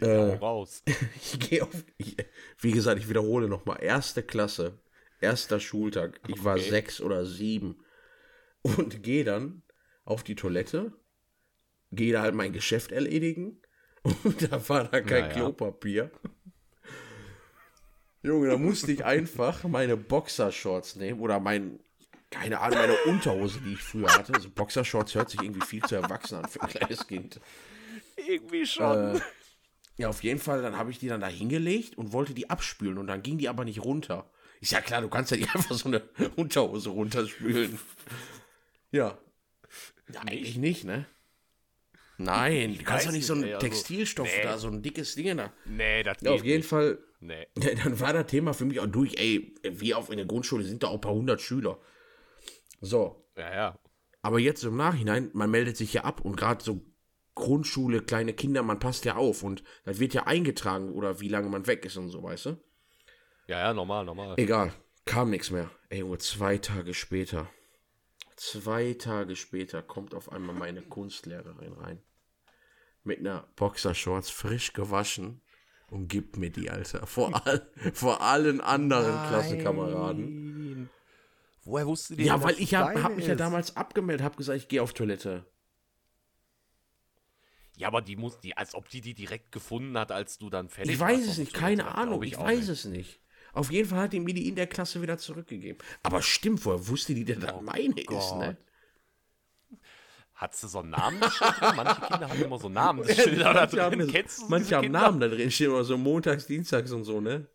Äh. 0.00 0.38
hau 0.40 0.46
raus. 0.60 0.82
Ich 1.16 1.38
gehe 1.40 1.62
auf. 1.62 1.84
Ich, 1.98 2.16
wie 2.60 2.72
gesagt, 2.72 3.00
ich 3.00 3.08
wiederhole 3.08 3.48
nochmal. 3.48 3.82
Erste 3.82 4.22
Klasse. 4.22 4.78
Erster 5.26 5.58
Schultag. 5.60 6.20
Ich 6.28 6.44
war 6.44 6.54
Okay. 6.56 6.70
sechs 6.70 7.00
oder 7.00 7.26
sieben. 7.26 7.82
Und 8.62 9.02
gehe 9.02 9.24
dann 9.24 9.62
auf 10.04 10.22
die 10.22 10.36
Toilette. 10.36 10.92
Gehe 11.90 12.12
da 12.12 12.22
halt 12.22 12.34
mein 12.36 12.52
Geschäft 12.52 12.92
erledigen. 12.92 13.60
Und 14.02 14.40
da 14.52 14.68
war 14.68 14.84
da 14.84 15.00
kein 15.00 15.24
Ja, 15.24 15.28
ja. 15.28 15.32
Klopapier. 15.34 16.10
Junge, 18.22 18.48
da 18.50 18.56
musste 18.56 18.92
ich 18.92 19.04
einfach 19.04 19.64
meine 19.64 19.96
Boxershorts 19.96 20.94
nehmen 20.96 21.20
oder 21.20 21.38
mein, 21.40 21.80
keine 22.30 22.60
Ahnung, 22.60 22.78
meine 22.78 22.96
Unterhose, 23.06 23.60
die 23.60 23.72
ich 23.74 23.82
früher 23.82 24.08
hatte. 24.16 24.32
Also 24.34 24.48
Boxershorts 24.50 25.14
hört 25.14 25.30
sich 25.30 25.42
irgendwie 25.42 25.64
viel 25.66 25.82
zu 25.82 25.96
erwachsen 25.96 26.36
an 26.36 26.48
für 26.48 26.60
ein 26.62 26.68
kleines 26.68 27.06
Kind. 27.06 27.40
Irgendwie 28.16 28.64
schon. 28.66 29.16
Äh, 29.16 29.20
ja, 29.98 30.08
auf 30.08 30.22
jeden 30.22 30.40
Fall, 30.40 30.60
dann 30.62 30.76
habe 30.76 30.90
ich 30.90 30.98
die 30.98 31.08
dann 31.08 31.20
da 31.20 31.28
hingelegt 31.28 31.96
und 31.98 32.12
wollte 32.12 32.34
die 32.34 32.50
abspülen 32.50 32.98
und 32.98 33.06
dann 33.06 33.22
ging 33.22 33.38
die 33.38 33.48
aber 33.48 33.64
nicht 33.64 33.82
runter. 33.82 34.30
Ist 34.60 34.72
ja 34.72 34.80
klar, 34.80 35.02
du 35.02 35.08
kannst 35.08 35.30
ja 35.30 35.36
nicht 35.36 35.48
einfach 35.54 35.74
so 35.74 35.88
eine 35.88 36.02
Unterhose 36.36 36.90
runterspülen. 36.90 37.78
Ja. 38.90 39.18
ja 40.12 40.20
eigentlich 40.20 40.56
nicht, 40.56 40.84
ne? 40.84 41.06
Nein, 42.18 42.78
du 42.78 42.84
kannst 42.84 43.06
doch 43.06 43.12
nicht 43.12 43.26
so 43.26 43.34
einen 43.34 43.44
also, 43.44 43.58
Textilstoff 43.58 44.26
nee. 44.34 44.42
da, 44.42 44.56
so 44.56 44.68
ein 44.68 44.82
dickes 44.82 45.14
Ding 45.16 45.36
da. 45.36 45.52
nee, 45.66 46.02
das 46.02 46.16
Ja, 46.22 46.30
geht 46.30 46.40
auf 46.40 46.44
jeden 46.44 46.56
nicht. 46.58 46.68
Fall, 46.68 46.98
Nee. 47.20 47.46
ja, 47.58 47.74
dann 47.74 47.98
war 48.00 48.12
das 48.12 48.26
Thema 48.26 48.52
für 48.52 48.64
mich 48.64 48.80
auch 48.80 48.86
durch, 48.86 49.14
ey, 49.18 49.54
wie 49.62 49.94
auf 49.94 50.10
in 50.10 50.18
der 50.18 50.26
Grundschule 50.26 50.64
sind 50.64 50.82
da 50.82 50.88
auch 50.88 50.94
ein 50.94 51.00
paar 51.00 51.14
hundert 51.14 51.40
Schüler. 51.40 51.78
So, 52.80 53.24
Ja, 53.36 53.54
ja. 53.54 53.78
aber 54.22 54.38
jetzt 54.38 54.62
im 54.64 54.76
Nachhinein, 54.76 55.30
man 55.32 55.50
meldet 55.50 55.76
sich 55.76 55.92
ja 55.94 56.04
ab 56.04 56.20
und 56.20 56.36
gerade 56.36 56.62
so 56.62 56.84
Grundschule, 57.34 58.02
kleine 58.02 58.32
Kinder, 58.32 58.62
man 58.62 58.78
passt 58.78 59.04
ja 59.04 59.16
auf 59.16 59.42
und 59.42 59.62
das 59.84 59.98
wird 59.98 60.14
ja 60.14 60.26
eingetragen 60.26 60.92
oder 60.92 61.20
wie 61.20 61.28
lange 61.28 61.48
man 61.48 61.66
weg 61.66 61.84
ist 61.84 61.96
und 61.96 62.10
so, 62.10 62.22
weißt 62.22 62.46
du? 62.46 62.56
Ja, 63.46 63.60
ja, 63.60 63.74
normal, 63.74 64.04
normal. 64.04 64.34
Egal, 64.38 64.72
kam 65.04 65.30
nichts 65.30 65.50
mehr. 65.50 65.70
Ey, 65.88 66.00
Junge, 66.00 66.18
zwei 66.18 66.58
Tage 66.58 66.94
später, 66.94 67.48
zwei 68.36 68.94
Tage 68.94 69.36
später 69.36 69.82
kommt 69.82 70.14
auf 70.14 70.32
einmal 70.32 70.54
meine 70.54 70.82
Kunstlehrerin 70.82 71.72
rein. 71.74 72.02
Mit 73.04 73.20
einer 73.20 73.46
Boxershorts 73.54 74.30
frisch 74.30 74.72
gewaschen 74.72 75.40
und 75.90 76.08
gibt 76.08 76.36
mir 76.36 76.50
die, 76.50 76.70
Alter. 76.70 77.06
Vor, 77.06 77.46
all, 77.46 77.70
vor 77.92 78.20
allen 78.20 78.60
anderen 78.60 79.28
Klassenkameraden. 79.28 80.24
Nein. 80.24 80.90
Woher 81.62 81.86
wusste 81.86 82.16
die 82.16 82.24
Ja, 82.24 82.34
denn, 82.34 82.44
weil 82.44 82.58
ich 82.58 82.74
hab, 82.74 83.00
hab 83.00 83.16
mich 83.16 83.26
ja 83.26 83.34
damals 83.34 83.76
abgemeldet, 83.76 84.24
hab 84.24 84.36
gesagt, 84.36 84.58
ich 84.58 84.68
gehe 84.68 84.82
auf 84.82 84.92
Toilette. 84.92 85.44
Ja, 87.76 87.88
aber 87.88 88.00
die 88.02 88.16
muss, 88.16 88.40
die, 88.40 88.56
als 88.56 88.74
ob 88.74 88.88
die 88.88 89.00
die 89.00 89.14
direkt 89.14 89.52
gefunden 89.52 89.98
hat, 89.98 90.10
als 90.10 90.38
du 90.38 90.48
dann 90.48 90.68
fertig 90.68 90.94
Ich 90.94 91.00
warst 91.00 91.14
weiß 91.14 91.24
auf 91.24 91.32
es 91.32 91.38
nicht, 91.38 91.54
keine 91.54 91.94
Ahnung, 91.94 92.22
ich, 92.22 92.36
auch 92.38 92.44
weiß 92.44 92.60
nicht. 92.60 92.68
es 92.68 92.84
nicht. 92.86 93.20
Auf 93.56 93.70
jeden 93.70 93.88
Fall 93.88 94.00
hat 94.00 94.12
die 94.12 94.20
mir 94.20 94.34
die 94.34 94.48
in 94.48 94.54
der 94.54 94.66
Klasse 94.66 95.00
wieder 95.00 95.16
zurückgegeben. 95.16 95.78
Aber 96.02 96.20
stimmt, 96.20 96.62
woher 96.66 96.86
wusste 96.88 97.14
die 97.14 97.24
denn, 97.24 97.40
dass 97.40 97.54
Oh 97.54 97.62
meine 97.62 97.94
ist, 97.98 98.06
Gott. 98.06 98.38
ne? 98.38 98.56
Hat 100.34 100.54
sie 100.54 100.68
so 100.68 100.80
ein 100.80 100.90
Namensschild 100.90 101.54
drin? 101.60 101.72
Manche 101.76 102.00
Kinder 102.02 102.28
haben 102.28 102.42
immer 102.42 102.58
so 102.58 102.68
Namensschilder 102.68 103.44
da 103.44 103.52
Manche 103.54 103.82
haben, 103.82 103.98
drin. 103.98 104.10
Kennst 104.12 104.42
du 104.42 104.46
manche 104.48 104.76
haben 104.76 104.82
Kinder? 104.82 105.00
Namen 105.00 105.20
da 105.20 105.28
drin, 105.28 105.50
stehen 105.50 105.70
immer 105.70 105.84
so 105.84 105.96
montags, 105.96 106.46
dienstags 106.46 106.92
und 106.92 107.04
so, 107.04 107.22
ne? 107.22 107.46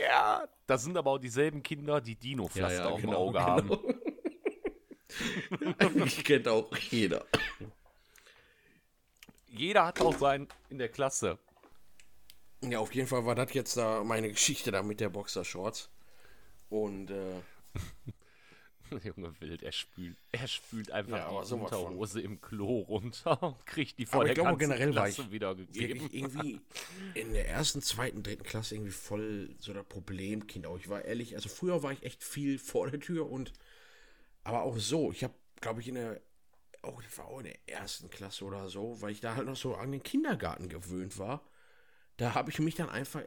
Ja, 0.00 0.48
das 0.66 0.84
sind 0.84 0.96
aber 0.96 1.10
auch 1.10 1.18
dieselben 1.18 1.62
Kinder, 1.62 2.00
die 2.00 2.16
Dino-Pflaster 2.16 2.88
auf 2.90 3.00
dem 3.02 3.10
Auge 3.10 3.38
haben. 3.40 3.70
Eigentlich 5.78 6.24
kennt 6.24 6.48
auch 6.48 6.74
jeder. 6.76 7.26
Jeder 9.46 9.86
hat 9.86 10.00
auch 10.00 10.16
seinen 10.18 10.48
in 10.70 10.78
der 10.78 10.88
Klasse. 10.88 11.38
Ja, 12.62 12.80
auf 12.80 12.94
jeden 12.94 13.06
Fall 13.08 13.24
war 13.24 13.34
das 13.34 13.52
jetzt 13.54 13.76
da 13.76 14.02
meine 14.04 14.30
Geschichte 14.30 14.70
da 14.70 14.82
mit 14.82 15.00
der 15.00 15.08
Boxershorts. 15.10 15.90
Und, 16.70 17.10
äh, 17.10 17.40
Junge 19.04 19.38
Wild, 19.40 19.62
er 19.62 19.72
spült, 19.72 20.16
er 20.32 20.48
spült 20.48 20.90
einfach 20.90 21.18
Ja, 21.18 21.28
die. 21.28 21.52
Unterhose 21.54 22.20
im 22.22 22.40
Klo 22.40 22.80
runter 22.80 23.42
und 23.42 23.66
kriegt 23.66 23.98
die 23.98 24.06
vor 24.06 24.22
aber 24.22 24.24
der 24.24 24.32
ich 24.32 24.38
glaube, 24.40 24.58
generell 24.58 24.94
war 24.94 25.04
Klasse 25.04 25.22
ich 25.22 25.30
wiedergegeben. 25.30 26.08
irgendwie 26.10 26.60
in 27.14 27.32
der 27.34 27.48
ersten, 27.48 27.82
zweiten, 27.82 28.22
dritten 28.22 28.44
Klasse 28.44 28.74
irgendwie 28.76 28.92
voll 28.92 29.54
so 29.58 29.72
der 29.74 29.82
Problemkind. 29.82 30.66
Auch 30.66 30.78
ich 30.78 30.88
war 30.88 31.04
ehrlich, 31.04 31.34
also 31.36 31.48
früher 31.50 31.82
war 31.82 31.92
ich 31.92 32.02
echt 32.02 32.22
viel 32.24 32.58
vor 32.58 32.90
der 32.90 32.98
Tür 33.00 33.30
und 33.30 33.52
aber 34.44 34.62
auch 34.62 34.78
so. 34.78 35.12
Ich 35.12 35.22
habe, 35.22 35.34
glaube 35.60 35.80
ich, 35.80 35.88
in 35.88 35.94
der, 35.96 36.20
auch 36.82 37.02
das 37.02 37.18
war 37.18 37.26
auch 37.26 37.38
in 37.40 37.46
der 37.46 37.58
ersten 37.68 38.10
Klasse 38.10 38.44
oder 38.44 38.68
so, 38.70 39.00
weil 39.02 39.10
ich 39.12 39.20
da 39.20 39.34
halt 39.36 39.46
noch 39.46 39.56
so 39.56 39.74
an 39.74 39.92
den 39.92 40.02
Kindergarten 40.02 40.68
gewöhnt 40.68 41.18
war. 41.18 41.42
Da 42.18 42.34
habe 42.34 42.50
ich 42.50 42.58
mich 42.58 42.74
dann 42.74 42.90
einfach, 42.90 43.22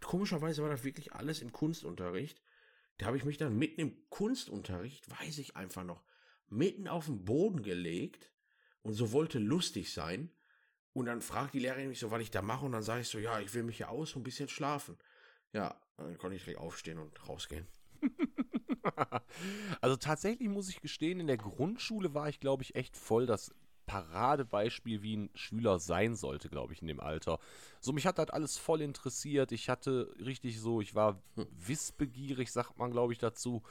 komischerweise 0.00 0.62
war 0.62 0.70
das 0.70 0.82
wirklich 0.82 1.12
alles 1.12 1.42
im 1.42 1.52
Kunstunterricht. 1.52 2.42
Da 2.98 3.06
habe 3.06 3.16
ich 3.16 3.24
mich 3.24 3.36
dann 3.36 3.56
mitten 3.56 3.80
im 3.80 4.08
Kunstunterricht, 4.08 5.08
weiß 5.10 5.38
ich 5.38 5.56
einfach 5.56 5.84
noch, 5.84 6.02
mitten 6.48 6.88
auf 6.88 7.06
den 7.06 7.24
Boden 7.24 7.62
gelegt 7.62 8.32
und 8.82 8.94
so 8.94 9.12
wollte 9.12 9.38
lustig 9.38 9.92
sein. 9.92 10.30
Und 10.92 11.06
dann 11.06 11.20
fragt 11.20 11.54
die 11.54 11.60
Lehrerin 11.60 11.88
mich 11.88 12.00
so, 12.00 12.10
was 12.10 12.22
ich 12.22 12.30
da 12.30 12.42
mache. 12.42 12.64
Und 12.64 12.72
dann 12.72 12.82
sage 12.82 13.02
ich 13.02 13.08
so, 13.08 13.18
ja, 13.18 13.38
ich 13.40 13.54
will 13.54 13.62
mich 13.62 13.76
hier 13.76 13.90
aus 13.90 14.16
und 14.16 14.22
ein 14.22 14.24
bisschen 14.24 14.48
schlafen. 14.48 14.98
Ja, 15.52 15.80
dann 15.96 16.18
konnte 16.18 16.36
ich 16.36 16.44
direkt 16.44 16.60
aufstehen 16.60 16.98
und 16.98 17.28
rausgehen. 17.28 17.68
also 19.82 19.96
tatsächlich 19.96 20.48
muss 20.48 20.70
ich 20.70 20.80
gestehen, 20.80 21.20
in 21.20 21.26
der 21.26 21.36
Grundschule 21.36 22.14
war 22.14 22.28
ich, 22.28 22.40
glaube 22.40 22.62
ich, 22.62 22.74
echt 22.74 22.96
voll 22.96 23.26
das 23.26 23.54
Paradebeispiel, 23.90 25.02
wie 25.02 25.16
ein 25.16 25.30
Schüler 25.34 25.80
sein 25.80 26.14
sollte, 26.14 26.48
glaube 26.48 26.72
ich, 26.72 26.80
in 26.80 26.86
dem 26.86 27.00
Alter. 27.00 27.40
So, 27.80 27.92
mich 27.92 28.06
hat 28.06 28.18
das 28.18 28.30
alles 28.30 28.56
voll 28.56 28.82
interessiert. 28.82 29.50
Ich 29.50 29.68
hatte 29.68 30.14
richtig 30.24 30.60
so, 30.60 30.80
ich 30.80 30.94
war 30.94 31.20
hm. 31.34 31.48
wissbegierig, 31.50 32.52
sagt 32.52 32.78
man, 32.78 32.92
glaube 32.92 33.12
ich, 33.12 33.18
dazu. 33.18 33.64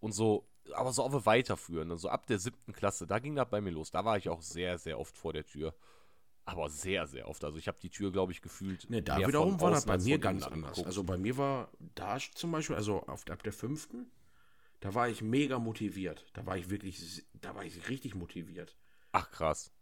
Und 0.00 0.12
so, 0.12 0.48
aber 0.72 0.92
so 0.92 1.02
auf 1.02 1.26
weiterführen. 1.26 1.90
Also 1.90 2.08
ab 2.08 2.26
der 2.26 2.38
siebten 2.38 2.72
Klasse, 2.72 3.06
da 3.06 3.18
ging 3.18 3.34
das 3.34 3.50
bei 3.50 3.60
mir 3.60 3.72
los. 3.72 3.90
Da 3.90 4.06
war 4.06 4.16
ich 4.16 4.30
auch 4.30 4.40
sehr, 4.40 4.78
sehr 4.78 4.98
oft 4.98 5.18
vor 5.18 5.34
der 5.34 5.44
Tür. 5.44 5.74
Aber 6.46 6.70
sehr, 6.70 7.06
sehr 7.06 7.28
oft. 7.28 7.44
Also 7.44 7.58
ich 7.58 7.68
habe 7.68 7.78
die 7.78 7.90
Tür, 7.90 8.10
glaube 8.10 8.32
ich, 8.32 8.40
gefühlt. 8.40 8.88
Ne, 8.88 9.02
da 9.02 9.18
wiederum 9.18 9.60
war 9.60 9.70
das 9.70 9.84
bei 9.84 9.98
mir 9.98 10.18
ganz 10.18 10.44
anders. 10.44 10.70
Anguckt. 10.70 10.86
Also 10.86 11.04
bei 11.04 11.18
mir 11.18 11.36
war 11.36 11.70
da 11.94 12.16
zum 12.34 12.52
Beispiel, 12.52 12.76
also 12.76 13.02
auf, 13.02 13.28
ab 13.28 13.42
der 13.42 13.52
fünften, 13.52 14.10
da 14.80 14.94
war 14.94 15.10
ich 15.10 15.20
mega 15.20 15.58
motiviert. 15.58 16.24
Da 16.32 16.46
war 16.46 16.56
ich 16.56 16.70
wirklich, 16.70 17.26
da 17.34 17.54
war 17.54 17.66
ich 17.66 17.90
richtig 17.90 18.14
motiviert. 18.14 18.78
Ach, 19.12 19.30
krass. 19.30 19.72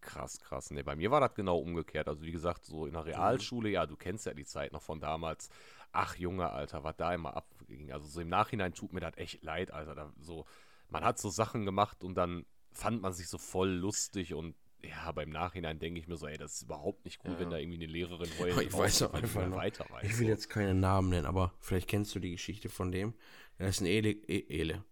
Krass, 0.00 0.40
krass. 0.40 0.70
Ne, 0.70 0.84
bei 0.84 0.94
mir 0.94 1.10
war 1.10 1.20
das 1.20 1.34
genau 1.34 1.58
umgekehrt. 1.58 2.08
Also 2.08 2.22
wie 2.22 2.32
gesagt, 2.32 2.64
so 2.64 2.86
in 2.86 2.92
der 2.92 3.02
mhm. 3.02 3.08
Realschule, 3.08 3.70
ja, 3.70 3.86
du 3.86 3.96
kennst 3.96 4.26
ja 4.26 4.34
die 4.34 4.44
Zeit 4.44 4.72
noch 4.72 4.82
von 4.82 5.00
damals. 5.00 5.50
Ach, 5.92 6.14
Junge, 6.16 6.50
Alter, 6.50 6.84
was 6.84 6.96
da 6.96 7.12
immer 7.12 7.36
abging. 7.36 7.92
Also 7.92 8.06
so 8.06 8.20
im 8.20 8.28
Nachhinein 8.28 8.74
tut 8.74 8.92
mir 8.92 9.00
das 9.00 9.16
echt 9.16 9.42
leid, 9.42 9.70
Alter. 9.70 9.94
Da, 9.94 10.12
so, 10.20 10.46
man 10.88 11.04
hat 11.04 11.18
so 11.18 11.28
Sachen 11.28 11.64
gemacht 11.64 12.04
und 12.04 12.14
dann 12.14 12.46
fand 12.72 13.02
man 13.02 13.12
sich 13.12 13.28
so 13.28 13.38
voll 13.38 13.70
lustig 13.70 14.34
und 14.34 14.54
ja, 14.84 15.10
beim 15.12 15.30
Nachhinein 15.30 15.78
denke 15.78 15.98
ich 15.98 16.06
mir 16.06 16.16
so, 16.16 16.26
ey, 16.26 16.36
das 16.36 16.54
ist 16.54 16.62
überhaupt 16.62 17.04
nicht 17.04 17.20
cool, 17.24 17.32
ja. 17.32 17.40
wenn 17.40 17.50
da 17.50 17.56
irgendwie 17.56 17.82
eine 17.82 17.92
Lehrerin 17.92 18.30
heult. 18.38 18.60
Ich 18.62 18.72
weiß 18.72 19.00
doch 19.00 19.14
einfach 19.14 19.46
noch. 19.46 19.56
Weiter 19.56 19.86
weiß, 19.88 20.04
ich 20.04 20.18
will 20.18 20.28
jetzt 20.28 20.48
keinen 20.48 20.80
Namen 20.80 21.08
nennen, 21.08 21.26
aber 21.26 21.54
vielleicht 21.58 21.88
kennst 21.88 22.14
du 22.14 22.20
die 22.20 22.32
Geschichte 22.32 22.68
von 22.68 22.92
dem. 22.92 23.14
Er 23.58 23.68
ist 23.68 23.80
ein 23.80 23.86
Ele, 23.86 24.10
e 24.10 24.44
Ele, 24.48 24.84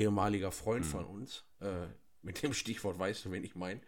ehemaliger 0.00 0.52
Freund 0.52 0.84
mhm. 0.84 0.90
von 0.90 1.04
uns. 1.04 1.44
Äh, 1.60 1.86
mit 2.22 2.42
dem 2.42 2.52
Stichwort 2.52 2.98
weißt 2.98 3.24
du, 3.24 3.32
wen 3.32 3.44
ich 3.44 3.54
meine. 3.54 3.80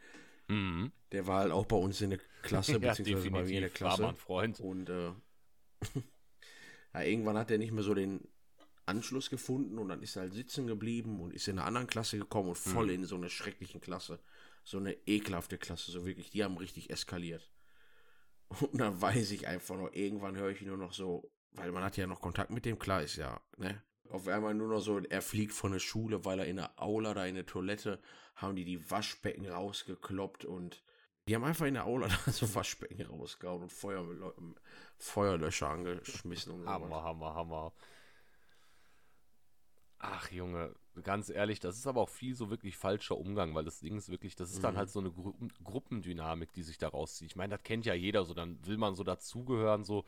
Mhm. 0.48 0.92
Der 1.12 1.26
war 1.26 1.40
halt 1.40 1.52
auch 1.52 1.66
bei 1.66 1.76
uns 1.76 2.00
in 2.00 2.10
der 2.10 2.20
Klasse, 2.42 2.80
beziehungsweise 2.80 3.30
bei 3.30 3.44
mir 3.44 3.54
in 3.54 3.60
der 3.60 3.70
Klasse. 3.70 4.02
War 4.02 4.10
ein 4.10 4.16
Freund. 4.16 4.60
Und 4.60 4.88
äh, 4.88 5.12
ja, 6.94 7.02
irgendwann 7.02 7.36
hat 7.36 7.50
er 7.50 7.58
nicht 7.58 7.72
mehr 7.72 7.82
so 7.82 7.94
den 7.94 8.28
Anschluss 8.86 9.30
gefunden 9.30 9.78
und 9.78 9.88
dann 9.88 10.02
ist 10.02 10.16
er 10.16 10.22
halt 10.22 10.34
sitzen 10.34 10.66
geblieben 10.66 11.20
und 11.20 11.32
ist 11.32 11.48
in 11.48 11.58
einer 11.58 11.66
anderen 11.66 11.86
Klasse 11.86 12.18
gekommen 12.18 12.50
und 12.50 12.58
voll 12.58 12.86
mhm. 12.86 12.94
in 12.94 13.04
so 13.04 13.16
eine 13.16 13.30
schrecklichen 13.30 13.80
Klasse 13.80 14.18
so 14.64 14.78
eine 14.78 14.94
ekelhafte 15.06 15.58
Klasse, 15.58 15.90
so 15.90 16.06
wirklich, 16.06 16.30
die 16.30 16.44
haben 16.44 16.56
richtig 16.56 16.90
eskaliert. 16.90 17.50
Und 18.60 18.78
dann 18.78 19.00
weiß 19.00 19.30
ich 19.32 19.46
einfach 19.46 19.76
noch, 19.76 19.92
irgendwann 19.92 20.36
höre 20.36 20.50
ich 20.50 20.62
nur 20.62 20.76
noch 20.76 20.92
so, 20.92 21.30
weil 21.52 21.72
man 21.72 21.82
hat 21.82 21.96
ja 21.96 22.06
noch 22.06 22.20
Kontakt 22.20 22.50
mit 22.50 22.64
dem, 22.64 22.78
klar 22.78 23.02
ist 23.02 23.16
ja, 23.16 23.40
ne? 23.56 23.82
Auf 24.12 24.28
einmal 24.28 24.52
nur 24.52 24.68
noch 24.68 24.80
so, 24.80 24.98
er 24.98 25.22
fliegt 25.22 25.52
von 25.52 25.72
der 25.72 25.78
Schule, 25.78 26.24
weil 26.26 26.38
er 26.38 26.46
in 26.46 26.56
der 26.56 26.80
Aula 26.80 27.14
da 27.14 27.24
in 27.24 27.34
der 27.34 27.46
Toilette 27.46 27.98
haben 28.34 28.56
die 28.56 28.64
die 28.64 28.90
Waschbecken 28.90 29.48
rausgekloppt 29.48 30.44
und 30.44 30.82
die 31.26 31.34
haben 31.34 31.44
einfach 31.44 31.64
in 31.64 31.74
der 31.74 31.86
Aula 31.86 32.08
da 32.26 32.32
so 32.32 32.54
Waschbecken 32.54 33.06
rausgehauen 33.06 33.62
und 33.62 33.72
Feuer, 33.72 34.04
Feuerlöscher 34.98 35.68
angeschmissen 35.68 36.52
und 36.52 36.64
so. 36.64 36.68
Hammer, 36.68 37.02
Hammer, 37.02 37.34
Hammer. 37.34 37.72
Ach 39.98 40.30
Junge, 40.30 40.74
ganz 41.02 41.30
ehrlich, 41.30 41.60
das 41.60 41.78
ist 41.78 41.86
aber 41.86 42.02
auch 42.02 42.10
viel 42.10 42.34
so 42.34 42.50
wirklich 42.50 42.76
falscher 42.76 43.16
Umgang, 43.16 43.54
weil 43.54 43.64
das 43.64 43.80
Ding 43.80 43.96
ist 43.96 44.10
wirklich, 44.10 44.36
das 44.36 44.50
ist 44.50 44.58
mhm. 44.58 44.62
dann 44.62 44.76
halt 44.76 44.90
so 44.90 45.00
eine 45.00 45.10
Gru 45.10 45.32
Gruppendynamik, 45.64 46.52
die 46.52 46.64
sich 46.64 46.76
da 46.76 46.88
rauszieht. 46.88 47.30
Ich 47.30 47.36
meine, 47.36 47.56
das 47.56 47.62
kennt 47.62 47.86
ja 47.86 47.94
jeder, 47.94 48.26
so 48.26 48.34
dann 48.34 48.58
will 48.66 48.76
man 48.76 48.94
so 48.94 49.04
dazugehören, 49.04 49.84
so. 49.84 50.04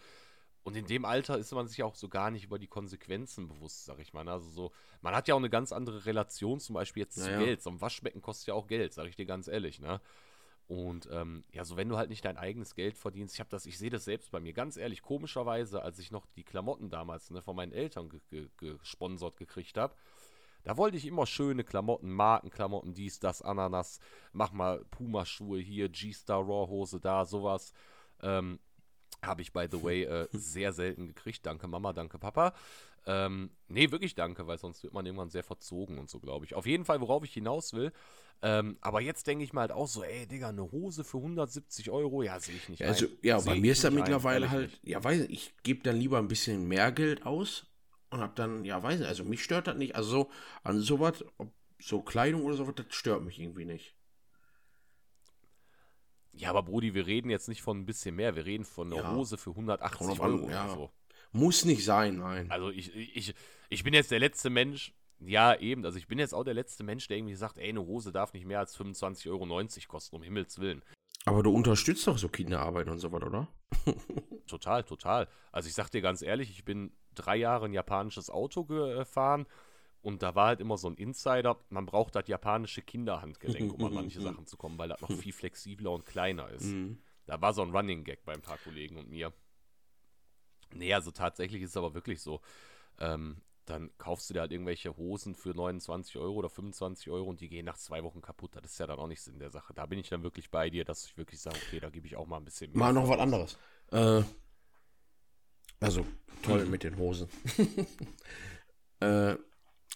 Und 0.64 0.76
in 0.76 0.86
dem 0.86 1.04
Alter 1.04 1.36
ist 1.36 1.52
man 1.52 1.68
sich 1.68 1.82
auch 1.82 1.94
so 1.94 2.08
gar 2.08 2.30
nicht 2.30 2.44
über 2.44 2.58
die 2.58 2.66
Konsequenzen 2.66 3.48
bewusst, 3.48 3.84
sag 3.84 3.98
ich 4.00 4.14
mal. 4.14 4.26
Also 4.28 4.48
so, 4.48 4.72
man 5.02 5.14
hat 5.14 5.28
ja 5.28 5.34
auch 5.34 5.38
eine 5.38 5.50
ganz 5.50 5.72
andere 5.72 6.06
Relation, 6.06 6.58
zum 6.58 6.74
Beispiel 6.74 7.02
jetzt 7.02 7.18
naja. 7.18 7.38
zu 7.38 7.44
Geld. 7.44 7.62
So 7.62 7.70
ein 7.70 7.80
Waschbecken 7.82 8.22
kostet 8.22 8.48
ja 8.48 8.54
auch 8.54 8.66
Geld, 8.66 8.94
sag 8.94 9.06
ich 9.06 9.14
dir 9.14 9.26
ganz 9.26 9.46
ehrlich, 9.46 9.78
ne? 9.78 10.00
Und 10.66 11.06
ähm, 11.12 11.44
ja, 11.52 11.66
so 11.66 11.76
wenn 11.76 11.90
du 11.90 11.98
halt 11.98 12.08
nicht 12.08 12.24
dein 12.24 12.38
eigenes 12.38 12.74
Geld 12.74 12.96
verdienst, 12.96 13.34
ich 13.34 13.40
habe 13.40 13.50
das, 13.50 13.66
ich 13.66 13.76
sehe 13.76 13.90
das 13.90 14.06
selbst 14.06 14.30
bei 14.30 14.40
mir, 14.40 14.54
ganz 14.54 14.78
ehrlich, 14.78 15.02
komischerweise, 15.02 15.82
als 15.82 15.98
ich 15.98 16.10
noch 16.10 16.24
die 16.36 16.44
Klamotten 16.44 16.88
damals 16.88 17.30
ne, 17.30 17.42
von 17.42 17.54
meinen 17.54 17.72
Eltern 17.72 18.08
ge 18.08 18.20
ge 18.30 18.48
gesponsert 18.78 19.36
gekriegt 19.36 19.76
habe, 19.76 19.94
da 20.62 20.78
wollte 20.78 20.96
ich 20.96 21.06
immer 21.06 21.26
schöne 21.26 21.64
Klamotten, 21.64 22.10
Markenklamotten, 22.10 22.94
dies, 22.94 23.20
das, 23.20 23.42
Ananas, 23.42 24.00
mach 24.32 24.52
mal 24.52 24.82
Puma-Schuhe 24.90 25.58
hier, 25.58 25.90
G-Star 25.90 26.40
Raw-Hose 26.40 26.98
da, 27.00 27.26
sowas. 27.26 27.74
Ähm, 28.22 28.58
habe 29.26 29.42
ich, 29.42 29.52
by 29.52 29.66
the 29.70 29.82
way, 29.82 30.04
äh, 30.04 30.28
sehr 30.32 30.72
selten 30.72 31.06
gekriegt. 31.08 31.44
Danke 31.46 31.68
Mama, 31.68 31.92
danke 31.92 32.18
Papa. 32.18 32.54
Ähm, 33.06 33.50
nee, 33.68 33.90
wirklich 33.90 34.14
danke, 34.14 34.46
weil 34.46 34.58
sonst 34.58 34.82
wird 34.82 34.94
man 34.94 35.04
irgendwann 35.04 35.28
sehr 35.28 35.44
verzogen 35.44 35.98
und 35.98 36.08
so, 36.08 36.20
glaube 36.20 36.46
ich. 36.46 36.54
Auf 36.54 36.66
jeden 36.66 36.84
Fall, 36.84 37.00
worauf 37.00 37.22
ich 37.24 37.34
hinaus 37.34 37.74
will. 37.74 37.92
Ähm, 38.42 38.78
aber 38.80 39.00
jetzt 39.00 39.26
denke 39.26 39.44
ich 39.44 39.52
mal 39.52 39.62
halt 39.62 39.72
auch 39.72 39.88
so, 39.88 40.02
ey, 40.02 40.26
Digga, 40.26 40.48
eine 40.48 40.70
Hose 40.70 41.04
für 41.04 41.18
170 41.18 41.90
Euro, 41.90 42.22
ja, 42.22 42.40
sehe 42.40 42.56
ich 42.56 42.68
nicht. 42.68 42.80
Ja, 42.80 42.88
also, 42.88 43.06
ja, 43.22 43.38
bei 43.40 43.54
mir 43.56 43.72
ist 43.72 43.84
da 43.84 43.90
mittlerweile 43.90 44.50
halt, 44.50 44.70
nicht. 44.70 44.86
ja, 44.86 45.02
weiß 45.02 45.20
ich, 45.20 45.30
ich 45.30 45.54
gebe 45.62 45.82
dann 45.82 45.96
lieber 45.96 46.18
ein 46.18 46.28
bisschen 46.28 46.66
mehr 46.66 46.92
Geld 46.92 47.24
aus, 47.24 47.66
und 48.14 48.20
hab 48.20 48.36
dann, 48.36 48.64
ja, 48.64 48.80
weiß 48.80 49.00
nicht, 49.00 49.08
also 49.08 49.24
mich 49.24 49.42
stört 49.42 49.66
das 49.66 49.76
nicht. 49.76 49.96
Also 49.96 50.08
so, 50.08 50.30
an 50.62 50.80
sowas, 50.80 51.24
so 51.80 52.00
Kleidung 52.00 52.42
oder 52.44 52.54
sowas, 52.54 52.74
das 52.76 52.86
stört 52.90 53.24
mich 53.24 53.40
irgendwie 53.40 53.64
nicht. 53.64 53.93
Ja, 56.36 56.50
aber 56.50 56.62
Brudi, 56.62 56.94
wir 56.94 57.06
reden 57.06 57.30
jetzt 57.30 57.48
nicht 57.48 57.62
von 57.62 57.78
ein 57.78 57.86
bisschen 57.86 58.16
mehr, 58.16 58.34
wir 58.34 58.44
reden 58.44 58.64
von 58.64 58.92
einer 58.92 59.02
ja. 59.02 59.14
Hose 59.14 59.36
für 59.36 59.50
180 59.50 60.20
Euro 60.20 60.50
ja. 60.50 60.64
oder 60.64 60.74
so. 60.74 60.90
Muss 61.32 61.64
nicht 61.64 61.84
sein, 61.84 62.18
nein. 62.18 62.50
Also 62.50 62.70
ich, 62.70 62.94
ich, 62.94 63.34
ich 63.68 63.84
bin 63.84 63.94
jetzt 63.94 64.10
der 64.10 64.20
letzte 64.20 64.50
Mensch, 64.50 64.94
ja, 65.20 65.56
eben, 65.58 65.84
also 65.84 65.98
ich 65.98 66.06
bin 66.06 66.18
jetzt 66.18 66.34
auch 66.34 66.44
der 66.44 66.54
letzte 66.54 66.84
Mensch, 66.84 67.08
der 67.08 67.16
irgendwie 67.16 67.34
sagt, 67.34 67.58
ey, 67.58 67.68
eine 67.68 67.84
Hose 67.84 68.12
darf 68.12 68.32
nicht 68.32 68.46
mehr 68.46 68.58
als 68.58 68.78
25,90 68.78 69.30
Euro 69.30 69.88
kosten, 69.88 70.16
um 70.16 70.22
Himmels 70.22 70.58
Willen. 70.58 70.82
Aber 71.24 71.42
du 71.42 71.50
unterstützt 71.50 72.06
doch 72.06 72.18
so 72.18 72.28
Kinderarbeit 72.28 72.88
und 72.88 72.98
so 72.98 73.10
was, 73.10 73.22
oder? 73.22 73.48
total, 74.46 74.84
total. 74.84 75.28
Also 75.52 75.68
ich 75.68 75.74
sag 75.74 75.88
dir 75.88 76.02
ganz 76.02 76.20
ehrlich, 76.20 76.50
ich 76.50 76.64
bin 76.64 76.92
drei 77.14 77.36
Jahre 77.36 77.66
ein 77.66 77.72
japanisches 77.72 78.28
Auto 78.28 78.64
gefahren 78.64 79.46
und 80.04 80.22
da 80.22 80.34
war 80.34 80.48
halt 80.48 80.60
immer 80.60 80.76
so 80.76 80.88
ein 80.88 80.96
Insider, 80.96 81.58
man 81.70 81.86
braucht 81.86 82.14
das 82.14 82.28
japanische 82.28 82.82
Kinderhandgelenk, 82.82 83.72
um 83.72 83.84
an 83.86 83.94
manche 83.94 84.20
Sachen 84.20 84.46
zu 84.46 84.58
kommen, 84.58 84.78
weil 84.78 84.90
das 84.90 85.00
noch 85.00 85.10
viel 85.12 85.32
flexibler 85.32 85.92
und 85.92 86.04
kleiner 86.04 86.50
ist. 86.50 86.66
Mhm. 86.66 86.98
Da 87.26 87.40
war 87.40 87.54
so 87.54 87.62
ein 87.62 87.70
Running 87.70 88.04
Gag 88.04 88.22
bei 88.24 88.34
ein 88.34 88.42
paar 88.42 88.58
Kollegen 88.58 88.98
und 88.98 89.08
mir. 89.08 89.32
Nee, 90.74 90.92
also 90.92 91.10
tatsächlich 91.10 91.62
ist 91.62 91.70
es 91.70 91.76
aber 91.78 91.94
wirklich 91.94 92.20
so. 92.20 92.42
Ähm, 93.00 93.40
dann 93.64 93.90
kaufst 93.96 94.28
du 94.28 94.34
dir 94.34 94.40
halt 94.40 94.52
irgendwelche 94.52 94.94
Hosen 94.98 95.34
für 95.34 95.54
29 95.54 96.18
Euro 96.18 96.34
oder 96.34 96.50
25 96.50 97.10
Euro 97.10 97.30
und 97.30 97.40
die 97.40 97.48
gehen 97.48 97.64
nach 97.64 97.78
zwei 97.78 98.04
Wochen 98.04 98.20
kaputt. 98.20 98.54
Das 98.56 98.72
ist 98.72 98.78
ja 98.78 98.86
dann 98.86 98.98
auch 98.98 99.06
nicht 99.06 99.22
Sinn 99.22 99.38
der 99.38 99.50
Sache. 99.50 99.72
Da 99.72 99.86
bin 99.86 99.98
ich 99.98 100.10
dann 100.10 100.22
wirklich 100.22 100.50
bei 100.50 100.68
dir, 100.68 100.84
dass 100.84 101.06
ich 101.06 101.16
wirklich 101.16 101.40
sage, 101.40 101.56
okay, 101.66 101.80
da 101.80 101.88
gebe 101.88 102.06
ich 102.06 102.16
auch 102.16 102.26
mal 102.26 102.36
ein 102.36 102.44
bisschen 102.44 102.72
mehr. 102.72 102.80
Mal 102.80 102.92
noch 102.92 103.08
was 103.08 103.18
anderes. 103.18 103.58
Äh, 103.90 104.22
also, 105.80 106.04
toll 106.42 106.66
mit 106.70 106.82
den 106.84 106.98
Hosen. 106.98 107.26
äh, 109.00 109.36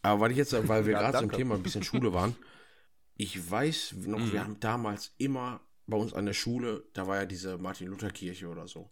aber 0.03 0.21
weil 0.21 0.31
ich 0.31 0.37
jetzt, 0.37 0.53
weil 0.69 0.87
wir 0.87 0.93
ja, 0.93 1.01
gerade 1.01 1.19
zum 1.19 1.33
Thema 1.33 1.55
ein 1.55 1.63
bisschen 1.63 1.83
Schule 1.83 2.13
waren, 2.13 2.37
ich 3.17 3.51
weiß 3.51 3.95
noch, 4.07 4.19
mhm. 4.19 4.33
wir 4.33 4.45
haben 4.45 4.61
damals 4.61 5.15
immer 5.19 5.61
bei 5.87 5.97
uns 5.97 6.13
an 6.13 6.27
der 6.27 6.35
Schule, 6.35 6.85
da 6.93 7.07
war 7.07 7.17
ja 7.17 7.27
diese 7.27 7.59
Martin-Luther-Kirche 7.59 8.49
oder 8.49 8.69
so. 8.69 8.91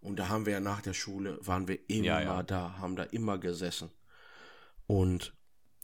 Und 0.00 0.18
da 0.18 0.28
haben 0.28 0.46
wir 0.46 0.54
ja 0.54 0.60
nach 0.60 0.82
der 0.82 0.92
Schule, 0.92 1.38
waren 1.40 1.68
wir 1.68 1.78
immer 1.88 2.04
ja, 2.04 2.20
ja. 2.20 2.42
da, 2.42 2.78
haben 2.78 2.96
da 2.96 3.04
immer 3.04 3.38
gesessen. 3.38 3.90
Und 4.86 5.34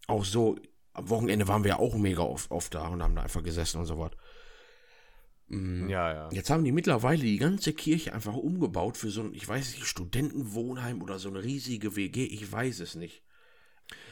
auch 0.07 0.25
so, 0.25 0.59
am 0.93 1.09
Wochenende 1.09 1.49
waren 1.49 1.65
wir 1.65 1.79
auch 1.79 1.95
mega 1.97 2.23
oft, 2.23 2.51
oft 2.51 2.75
da 2.75 2.89
und 2.89 3.03
haben 3.03 3.15
da 3.15 3.23
einfach 3.23 3.43
gesessen 3.43 3.79
und 3.79 3.87
so 3.87 3.99
was. 3.99 4.13
Mhm. 5.47 5.89
Ja, 5.89 6.13
ja. 6.13 6.29
Jetzt 6.33 6.51
haben 6.51 6.65
die 6.65 6.73
mittlerweile 6.73 7.23
die 7.23 7.39
ganze 7.39 7.73
Kirche 7.73 8.13
einfach 8.13 8.35
umgebaut 8.35 8.97
für 8.97 9.11
so 9.11 9.23
ein, 9.23 9.35
ich 9.35 9.47
weiß 9.47 9.75
nicht, 9.75 9.87
Studentenwohnheim 9.87 11.03
oder 11.03 11.19
so 11.19 11.29
eine 11.29 11.43
riesige 11.43 11.97
WG, 11.97 12.25
ich 12.25 12.51
weiß 12.51 12.81
es 12.81 12.95
nicht. 12.95 13.23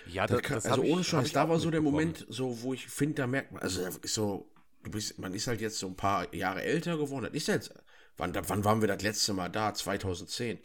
Ja, 0.07 0.27
das, 0.27 0.43
das 0.43 0.67
also 0.67 0.83
ohne 0.83 1.05
Scheiß, 1.05 1.33
da 1.33 1.49
war 1.49 1.59
so 1.59 1.71
der 1.71 1.83
Moment, 1.83 2.27
so 2.29 2.63
wo 2.63 2.73
ich 2.73 2.87
finde, 2.87 3.17
da 3.17 3.27
merkt 3.27 3.53
man, 3.53 3.63
also 3.63 3.87
so, 4.05 4.51
du 4.83 4.91
bist, 4.91 5.19
man 5.19 5.35
ist 5.35 5.47
halt 5.47 5.61
jetzt 5.61 5.79
so 5.79 5.87
ein 5.87 5.97
paar 5.97 6.35
Jahre 6.35 6.63
älter 6.63 6.97
geworden. 6.97 7.25
Das 7.25 7.35
ist 7.35 7.49
jetzt 7.49 7.73
Wann, 8.19 8.35
wann 8.35 8.65
waren 8.65 8.81
wir 8.81 8.89
das 8.89 9.03
letzte 9.03 9.33
Mal 9.33 9.49
da? 9.49 9.73
2010. 9.73 10.59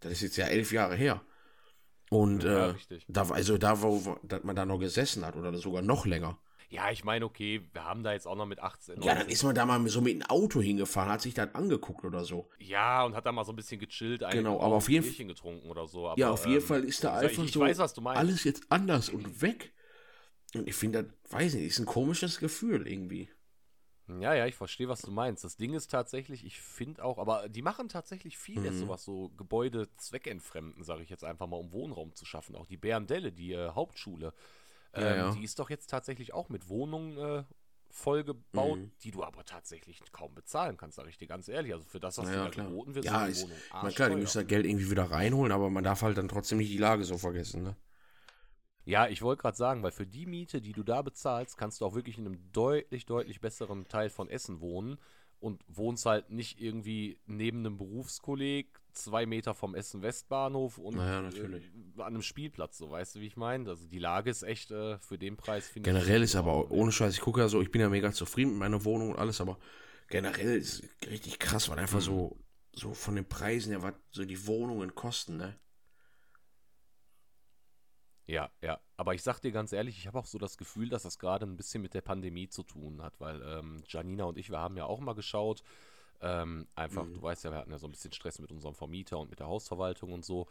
Das 0.00 0.12
ist 0.12 0.22
jetzt 0.22 0.36
ja 0.36 0.46
elf 0.46 0.72
Jahre 0.72 0.94
her. 0.94 1.20
Und 2.10 2.44
ja, 2.44 2.70
äh, 2.70 2.74
da, 3.08 3.28
also 3.28 3.58
da, 3.58 3.82
wo, 3.82 4.04
wo 4.04 4.18
man 4.42 4.54
da 4.54 4.64
noch 4.64 4.78
gesessen 4.78 5.26
hat 5.26 5.34
oder 5.36 5.56
sogar 5.58 5.82
noch 5.82 6.06
länger. 6.06 6.38
Ja, 6.72 6.90
ich 6.90 7.04
meine, 7.04 7.26
okay, 7.26 7.60
wir 7.74 7.84
haben 7.84 8.02
da 8.02 8.14
jetzt 8.14 8.26
auch 8.26 8.34
noch 8.34 8.46
mit 8.46 8.58
18. 8.58 9.02
Ja, 9.02 9.14
dann 9.14 9.28
ist 9.28 9.42
man 9.42 9.54
da 9.54 9.66
mal 9.66 9.86
so 9.88 10.00
mit 10.00 10.14
einem 10.14 10.22
Auto 10.22 10.58
hingefahren, 10.62 11.12
hat 11.12 11.20
sich 11.20 11.34
das 11.34 11.54
angeguckt 11.54 12.02
oder 12.02 12.24
so. 12.24 12.48
Ja, 12.58 13.04
und 13.04 13.14
hat 13.14 13.26
da 13.26 13.32
mal 13.32 13.44
so 13.44 13.52
ein 13.52 13.56
bisschen 13.56 13.78
gechillt, 13.78 14.24
genau, 14.30 14.58
aber 14.58 14.76
auf 14.76 14.88
jeden 14.88 15.04
Fall 15.04 15.26
getrunken 15.26 15.68
oder 15.68 15.86
so. 15.86 16.08
Aber, 16.08 16.18
ja, 16.18 16.30
auf 16.30 16.46
jeden 16.46 16.62
ähm, 16.62 16.66
Fall 16.66 16.84
ist 16.84 17.04
da 17.04 17.18
einfach 17.18 17.42
ich, 17.42 17.48
ich 17.48 17.52
so 17.52 17.60
weiß, 17.60 17.78
alles 17.78 18.44
jetzt 18.44 18.64
anders 18.70 19.10
und 19.10 19.42
weg. 19.42 19.74
Und 20.54 20.66
ich 20.66 20.74
finde, 20.74 21.04
das, 21.04 21.32
weiß 21.32 21.54
nicht, 21.54 21.66
ist 21.66 21.78
ein 21.78 21.84
komisches 21.84 22.38
Gefühl 22.38 22.88
irgendwie. 22.88 23.28
Ja, 24.08 24.34
ja, 24.34 24.46
ich 24.46 24.54
verstehe, 24.54 24.88
was 24.88 25.02
du 25.02 25.10
meinst. 25.10 25.44
Das 25.44 25.58
Ding 25.58 25.74
ist 25.74 25.90
tatsächlich, 25.90 26.44
ich 26.46 26.58
finde 26.58 27.04
auch, 27.04 27.18
aber 27.18 27.50
die 27.50 27.62
machen 27.62 27.90
tatsächlich 27.90 28.38
viel 28.38 28.60
mhm. 28.60 28.72
sowas, 28.78 29.04
so 29.04 29.30
Gebäude 29.36 29.94
zweckentfremden, 29.96 30.84
sage 30.84 31.02
ich 31.02 31.10
jetzt 31.10 31.24
einfach 31.24 31.46
mal, 31.46 31.58
um 31.58 31.72
Wohnraum 31.72 32.14
zu 32.14 32.24
schaffen. 32.24 32.56
Auch 32.56 32.66
die 32.66 32.78
Bärendelle, 32.78 33.30
die 33.30 33.52
äh, 33.52 33.70
Hauptschule, 33.70 34.32
ähm, 34.94 35.02
ja, 35.02 35.16
ja. 35.16 35.30
die 35.32 35.44
ist 35.44 35.58
doch 35.58 35.70
jetzt 35.70 35.88
tatsächlich 35.88 36.34
auch 36.34 36.48
mit 36.48 36.68
Wohnungen 36.68 37.18
äh, 37.18 37.44
vollgebaut, 37.90 38.78
mhm. 38.78 38.92
die 39.02 39.10
du 39.10 39.22
aber 39.22 39.44
tatsächlich 39.44 40.00
kaum 40.12 40.34
bezahlen 40.34 40.76
kannst, 40.76 40.96
sage 40.96 41.10
ich 41.10 41.18
dir 41.18 41.26
ganz 41.26 41.48
ehrlich. 41.48 41.72
Also 41.72 41.84
für 41.84 42.00
das, 42.00 42.18
was 42.18 42.28
ja, 42.28 42.48
da 42.48 42.50
geboten 42.50 42.94
wird, 42.94 43.04
ja, 43.04 43.26
ist, 43.26 43.44
Wohnung 43.44 43.56
na 43.72 43.90
klar, 43.90 44.10
die 44.10 44.16
müssen 44.16 44.38
das 44.38 44.46
Geld 44.46 44.66
irgendwie 44.66 44.90
wieder 44.90 45.10
reinholen, 45.10 45.52
aber 45.52 45.70
man 45.70 45.84
darf 45.84 46.02
halt 46.02 46.16
dann 46.16 46.28
trotzdem 46.28 46.58
nicht 46.58 46.72
die 46.72 46.78
Lage 46.78 47.04
so 47.04 47.18
vergessen, 47.18 47.62
ne? 47.62 47.76
Ja, 48.84 49.06
ich 49.06 49.22
wollte 49.22 49.42
gerade 49.42 49.56
sagen, 49.56 49.84
weil 49.84 49.92
für 49.92 50.06
die 50.06 50.26
Miete, 50.26 50.60
die 50.60 50.72
du 50.72 50.82
da 50.82 51.02
bezahlst, 51.02 51.56
kannst 51.56 51.80
du 51.80 51.86
auch 51.86 51.94
wirklich 51.94 52.18
in 52.18 52.26
einem 52.26 52.50
deutlich, 52.50 53.06
deutlich 53.06 53.40
besseren 53.40 53.86
Teil 53.86 54.10
von 54.10 54.28
Essen 54.28 54.60
wohnen 54.60 54.98
und 55.42 55.60
wohnst 55.66 56.06
halt 56.06 56.30
nicht 56.30 56.60
irgendwie 56.60 57.18
neben 57.26 57.58
einem 57.58 57.76
Berufskolleg, 57.76 58.80
zwei 58.92 59.26
Meter 59.26 59.54
vom 59.54 59.74
Essen 59.74 60.00
Westbahnhof 60.00 60.78
und 60.78 60.96
naja, 60.96 61.28
äh, 61.30 61.60
an 61.96 62.06
einem 62.06 62.22
Spielplatz, 62.22 62.78
so 62.78 62.90
weißt 62.90 63.16
du, 63.16 63.20
wie 63.20 63.26
ich 63.26 63.36
meine? 63.36 63.68
Also 63.68 63.86
die 63.88 63.98
Lage 63.98 64.30
ist 64.30 64.44
echt 64.44 64.70
äh, 64.70 64.98
für 64.98 65.18
den 65.18 65.36
Preis, 65.36 65.66
finde 65.66 65.90
ich. 65.90 65.94
Generell 65.94 66.22
ist 66.22 66.36
aber 66.36 66.52
auch, 66.52 66.70
ohne 66.70 66.92
Scheiß, 66.92 67.14
ich 67.14 67.20
gucke 67.20 67.40
ja 67.40 67.48
so, 67.48 67.60
ich 67.60 67.72
bin 67.72 67.80
ja 67.80 67.88
mega 67.88 68.12
zufrieden 68.12 68.52
mit 68.52 68.60
meiner 68.60 68.84
Wohnung 68.84 69.10
und 69.10 69.18
alles, 69.18 69.40
aber 69.40 69.58
generell 70.08 70.58
ist 70.58 70.84
richtig 71.10 71.40
krass, 71.40 71.68
weil 71.68 71.80
einfach 71.80 71.98
mhm. 71.98 72.04
so, 72.04 72.38
so 72.72 72.94
von 72.94 73.16
den 73.16 73.28
Preisen 73.28 73.72
her, 73.72 73.82
was 73.82 73.94
so 74.12 74.24
die 74.24 74.46
Wohnungen 74.46 74.94
kosten, 74.94 75.38
ne? 75.38 75.58
Ja, 78.32 78.50
ja. 78.62 78.80
Aber 78.96 79.12
ich 79.12 79.22
sag 79.22 79.40
dir 79.40 79.52
ganz 79.52 79.74
ehrlich, 79.74 79.98
ich 79.98 80.06
habe 80.06 80.18
auch 80.18 80.24
so 80.24 80.38
das 80.38 80.56
Gefühl, 80.56 80.88
dass 80.88 81.02
das 81.02 81.18
gerade 81.18 81.44
ein 81.44 81.58
bisschen 81.58 81.82
mit 81.82 81.92
der 81.92 82.00
Pandemie 82.00 82.48
zu 82.48 82.62
tun 82.62 83.02
hat, 83.02 83.20
weil 83.20 83.42
ähm, 83.42 83.82
Janina 83.86 84.24
und 84.24 84.38
ich, 84.38 84.48
wir 84.48 84.58
haben 84.58 84.74
ja 84.78 84.86
auch 84.86 85.00
mal 85.00 85.14
geschaut. 85.14 85.62
Ähm, 86.22 86.66
einfach, 86.74 87.04
mhm. 87.04 87.14
du 87.14 87.22
weißt 87.22 87.44
ja, 87.44 87.50
wir 87.50 87.58
hatten 87.58 87.70
ja 87.70 87.78
so 87.78 87.86
ein 87.86 87.90
bisschen 87.90 88.12
Stress 88.12 88.38
mit 88.38 88.50
unserem 88.50 88.74
Vermieter 88.74 89.18
und 89.18 89.28
mit 89.28 89.40
der 89.40 89.48
Hausverwaltung 89.48 90.12
und 90.14 90.24
so. 90.24 90.46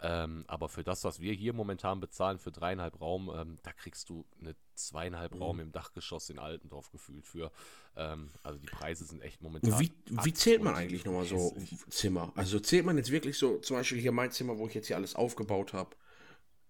Ähm, 0.00 0.44
aber 0.46 0.68
für 0.68 0.84
das, 0.84 1.02
was 1.02 1.18
wir 1.20 1.32
hier 1.32 1.52
momentan 1.52 1.98
bezahlen, 1.98 2.38
für 2.38 2.52
dreieinhalb 2.52 3.00
Raum, 3.00 3.32
ähm, 3.34 3.58
da 3.64 3.72
kriegst 3.72 4.08
du 4.10 4.24
eine 4.40 4.54
zweieinhalb 4.76 5.34
mhm. 5.34 5.42
Raum 5.42 5.60
im 5.60 5.72
Dachgeschoss 5.72 6.30
in 6.30 6.38
Altendorf 6.38 6.92
gefühlt 6.92 7.26
für. 7.26 7.50
Ähm, 7.96 8.30
also 8.44 8.60
die 8.60 8.66
Preise 8.66 9.04
sind 9.06 9.22
echt 9.22 9.42
momentan. 9.42 9.80
Wie, 9.80 9.92
wie 10.06 10.34
zählt 10.34 10.62
man 10.62 10.76
eigentlich 10.76 11.04
nochmal 11.04 11.24
so 11.24 11.56
Zimmer? 11.88 12.32
Also 12.36 12.60
zählt 12.60 12.86
man 12.86 12.96
jetzt 12.96 13.10
wirklich 13.10 13.38
so, 13.38 13.58
zum 13.58 13.76
Beispiel 13.76 13.98
hier 13.98 14.12
mein 14.12 14.30
Zimmer, 14.30 14.56
wo 14.56 14.68
ich 14.68 14.74
jetzt 14.74 14.86
hier 14.86 14.96
alles 14.96 15.16
aufgebaut 15.16 15.72
habe, 15.72 15.96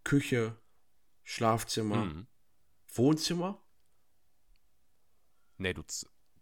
Küche, 0.05 0.57
Schlafzimmer, 1.23 2.05
mhm. 2.05 2.27
Wohnzimmer? 2.93 3.61
Nee, 5.57 5.73
du, 5.73 5.83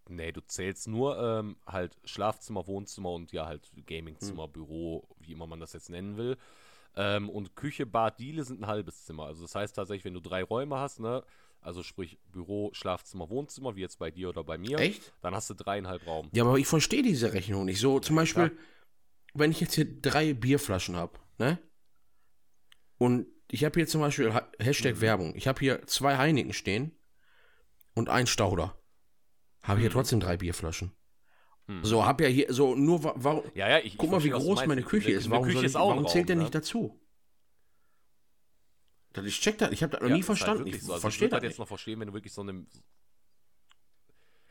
nee, 0.08 0.32
du 0.32 0.40
zählst 0.42 0.88
nur 0.88 1.18
ähm, 1.18 1.56
halt 1.66 1.98
Schlafzimmer, 2.04 2.66
Wohnzimmer 2.66 3.10
und 3.12 3.32
ja 3.32 3.46
halt 3.46 3.70
Gamingzimmer, 3.86 4.48
mhm. 4.48 4.52
Büro, 4.52 5.08
wie 5.18 5.32
immer 5.32 5.46
man 5.46 5.60
das 5.60 5.72
jetzt 5.72 5.90
nennen 5.90 6.16
will. 6.16 6.36
Ähm, 6.94 7.30
und 7.30 7.56
Küche, 7.56 7.86
Bad, 7.86 8.18
Diele 8.18 8.44
sind 8.44 8.60
ein 8.60 8.66
halbes 8.66 9.04
Zimmer. 9.04 9.26
Also 9.26 9.42
das 9.42 9.54
heißt 9.54 9.76
tatsächlich, 9.76 10.04
wenn 10.04 10.14
du 10.14 10.20
drei 10.20 10.42
Räume 10.42 10.76
hast, 10.76 11.00
ne, 11.00 11.24
also 11.62 11.82
sprich 11.82 12.18
Büro, 12.32 12.70
Schlafzimmer, 12.74 13.30
Wohnzimmer, 13.30 13.76
wie 13.76 13.80
jetzt 13.80 13.98
bei 13.98 14.10
dir 14.10 14.28
oder 14.28 14.44
bei 14.44 14.58
mir, 14.58 14.78
Echt? 14.78 15.12
dann 15.22 15.34
hast 15.34 15.48
du 15.48 15.54
dreieinhalb 15.54 16.06
Raum. 16.06 16.28
Ja, 16.32 16.44
aber 16.44 16.58
ich 16.58 16.66
verstehe 16.66 17.02
diese 17.02 17.32
Rechnung 17.32 17.64
nicht. 17.64 17.80
So 17.80 18.00
zum 18.00 18.16
Beispiel, 18.16 18.44
ja. 18.44 18.50
wenn 19.34 19.52
ich 19.52 19.60
jetzt 19.60 19.74
hier 19.74 19.86
drei 20.00 20.34
Bierflaschen 20.34 20.96
habe, 20.96 21.18
ne? 21.38 21.58
Und 22.98 23.26
ich 23.52 23.64
habe 23.64 23.78
hier 23.78 23.86
zum 23.86 24.00
Beispiel 24.00 24.32
Hashtag 24.58 24.96
mhm. 24.96 25.00
Werbung. 25.02 25.36
Ich 25.36 25.46
habe 25.46 25.60
hier 25.60 25.86
zwei 25.86 26.16
Heineken 26.16 26.54
stehen 26.54 26.96
und 27.94 28.08
ein 28.08 28.26
Stauder. 28.26 28.80
Habe 29.62 29.80
hier 29.80 29.90
mhm. 29.90 29.92
trotzdem 29.92 30.20
drei 30.20 30.38
Bierflaschen. 30.38 30.92
Mhm. 31.66 31.84
So, 31.84 32.06
habe 32.06 32.24
ja 32.24 32.30
hier 32.30 32.46
so 32.52 32.74
nur 32.74 33.04
warum. 33.04 33.44
Ja, 33.54 33.68
ja, 33.68 33.78
ich, 33.78 33.98
guck 33.98 34.06
ich 34.06 34.10
mal, 34.10 34.24
wie 34.24 34.30
groß 34.30 34.64
meine 34.64 34.82
Küche 34.82 35.10
ist. 35.10 35.28
Warum, 35.28 35.44
Küche 35.44 35.66
ist 35.66 35.72
ich, 35.72 35.74
warum 35.74 35.98
Raum, 35.98 36.08
zählt 36.08 36.30
der 36.30 36.36
ne? 36.36 36.42
nicht 36.42 36.54
dazu? 36.54 36.98
Ich 39.22 39.40
check 39.40 39.58
das, 39.58 39.70
ich 39.70 39.82
habe 39.82 39.92
das 39.92 40.00
noch 40.00 40.08
ja, 40.08 40.16
nie 40.16 40.22
verstanden. 40.22 40.64
Halt 40.64 40.74
ich 40.74 40.82
so. 40.82 40.92
also 40.94 41.02
verstehe 41.02 41.28
das 41.28 41.42
jetzt 41.42 41.58
noch 41.58 41.68
verstehen, 41.68 42.00
wenn 42.00 42.08
du 42.08 42.14
wirklich 42.14 42.32
so 42.32 42.40
eine 42.40 42.64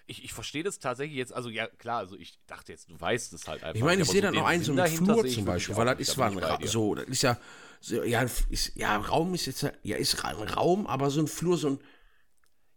ich, 0.07 0.23
ich 0.23 0.33
verstehe 0.33 0.63
das 0.63 0.79
tatsächlich 0.79 1.17
jetzt, 1.17 1.33
also 1.33 1.49
ja, 1.49 1.67
klar, 1.67 1.99
also 1.99 2.17
ich 2.17 2.39
dachte 2.45 2.71
jetzt, 2.71 2.89
du 2.89 2.99
weißt 2.99 3.33
es 3.33 3.47
halt 3.47 3.63
einfach. 3.63 3.75
Ich 3.75 3.83
meine, 3.83 4.01
ich 4.01 4.09
sehe 4.09 4.21
so 4.21 4.27
dann 4.27 4.35
noch 4.35 4.45
einen 4.45 4.63
so 4.63 4.73
einen 4.73 4.87
Flur 4.87 5.27
zum 5.27 5.45
Beispiel, 5.45 5.75
weil 5.75 5.85
das 5.85 5.99
ist 5.99 6.11
zwar 6.11 6.31
ein 6.31 6.67
so, 6.67 6.95
das 6.95 7.07
ist 7.07 7.21
ja, 7.23 7.37
so, 7.79 8.03
ja, 8.03 8.21
ist, 8.49 8.75
ja, 8.75 8.97
Raum 8.97 9.33
ist 9.33 9.45
jetzt, 9.45 9.71
ja, 9.83 9.97
ist 9.97 10.23
ein 10.23 10.35
Raum, 10.35 10.87
aber 10.87 11.09
so 11.09 11.21
ein 11.21 11.27
Flur, 11.27 11.57
so 11.57 11.69
ein, 11.71 11.79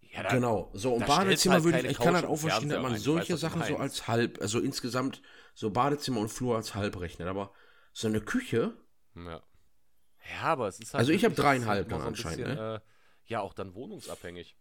ja, 0.01 0.22
da, 0.22 0.29
genau, 0.31 0.70
so 0.75 0.95
und 0.95 1.07
Badezimmer 1.07 1.55
halt 1.55 1.64
würde 1.64 1.81
ich, 1.81 1.85
ich 1.87 1.99
kann 1.99 2.14
halt 2.14 2.25
auch 2.25 2.37
verstehen, 2.37 2.68
dass 2.68 2.83
man 2.83 2.97
solche 2.97 3.35
weiß, 3.35 3.41
Sachen 3.41 3.62
so 3.64 3.77
als 3.77 4.07
halb, 4.07 4.41
also 4.41 4.61
insgesamt 4.61 5.22
so 5.55 5.70
Badezimmer 5.70 6.20
und 6.20 6.29
Flur 6.29 6.57
als 6.57 6.75
halb 6.75 7.01
rechnet, 7.01 7.29
aber 7.29 7.53
so 7.93 8.09
eine 8.09 8.20
Küche. 8.20 8.77
Ja. 9.14 9.43
Ja, 10.31 10.43
aber 10.43 10.68
es 10.68 10.81
ist 10.81 10.95
halt. 10.95 11.01
Also 11.01 11.12
ich 11.12 11.25
habe 11.25 11.35
dreieinhalb 11.35 11.89
dann 11.89 12.01
anscheinend, 12.01 12.45
bisschen, 12.45 12.57
ne? 12.57 12.83
Äh, 12.83 13.33
ja, 13.33 13.41
auch 13.41 13.55
dann 13.55 13.75
wohnungsabhängig. 13.75 14.57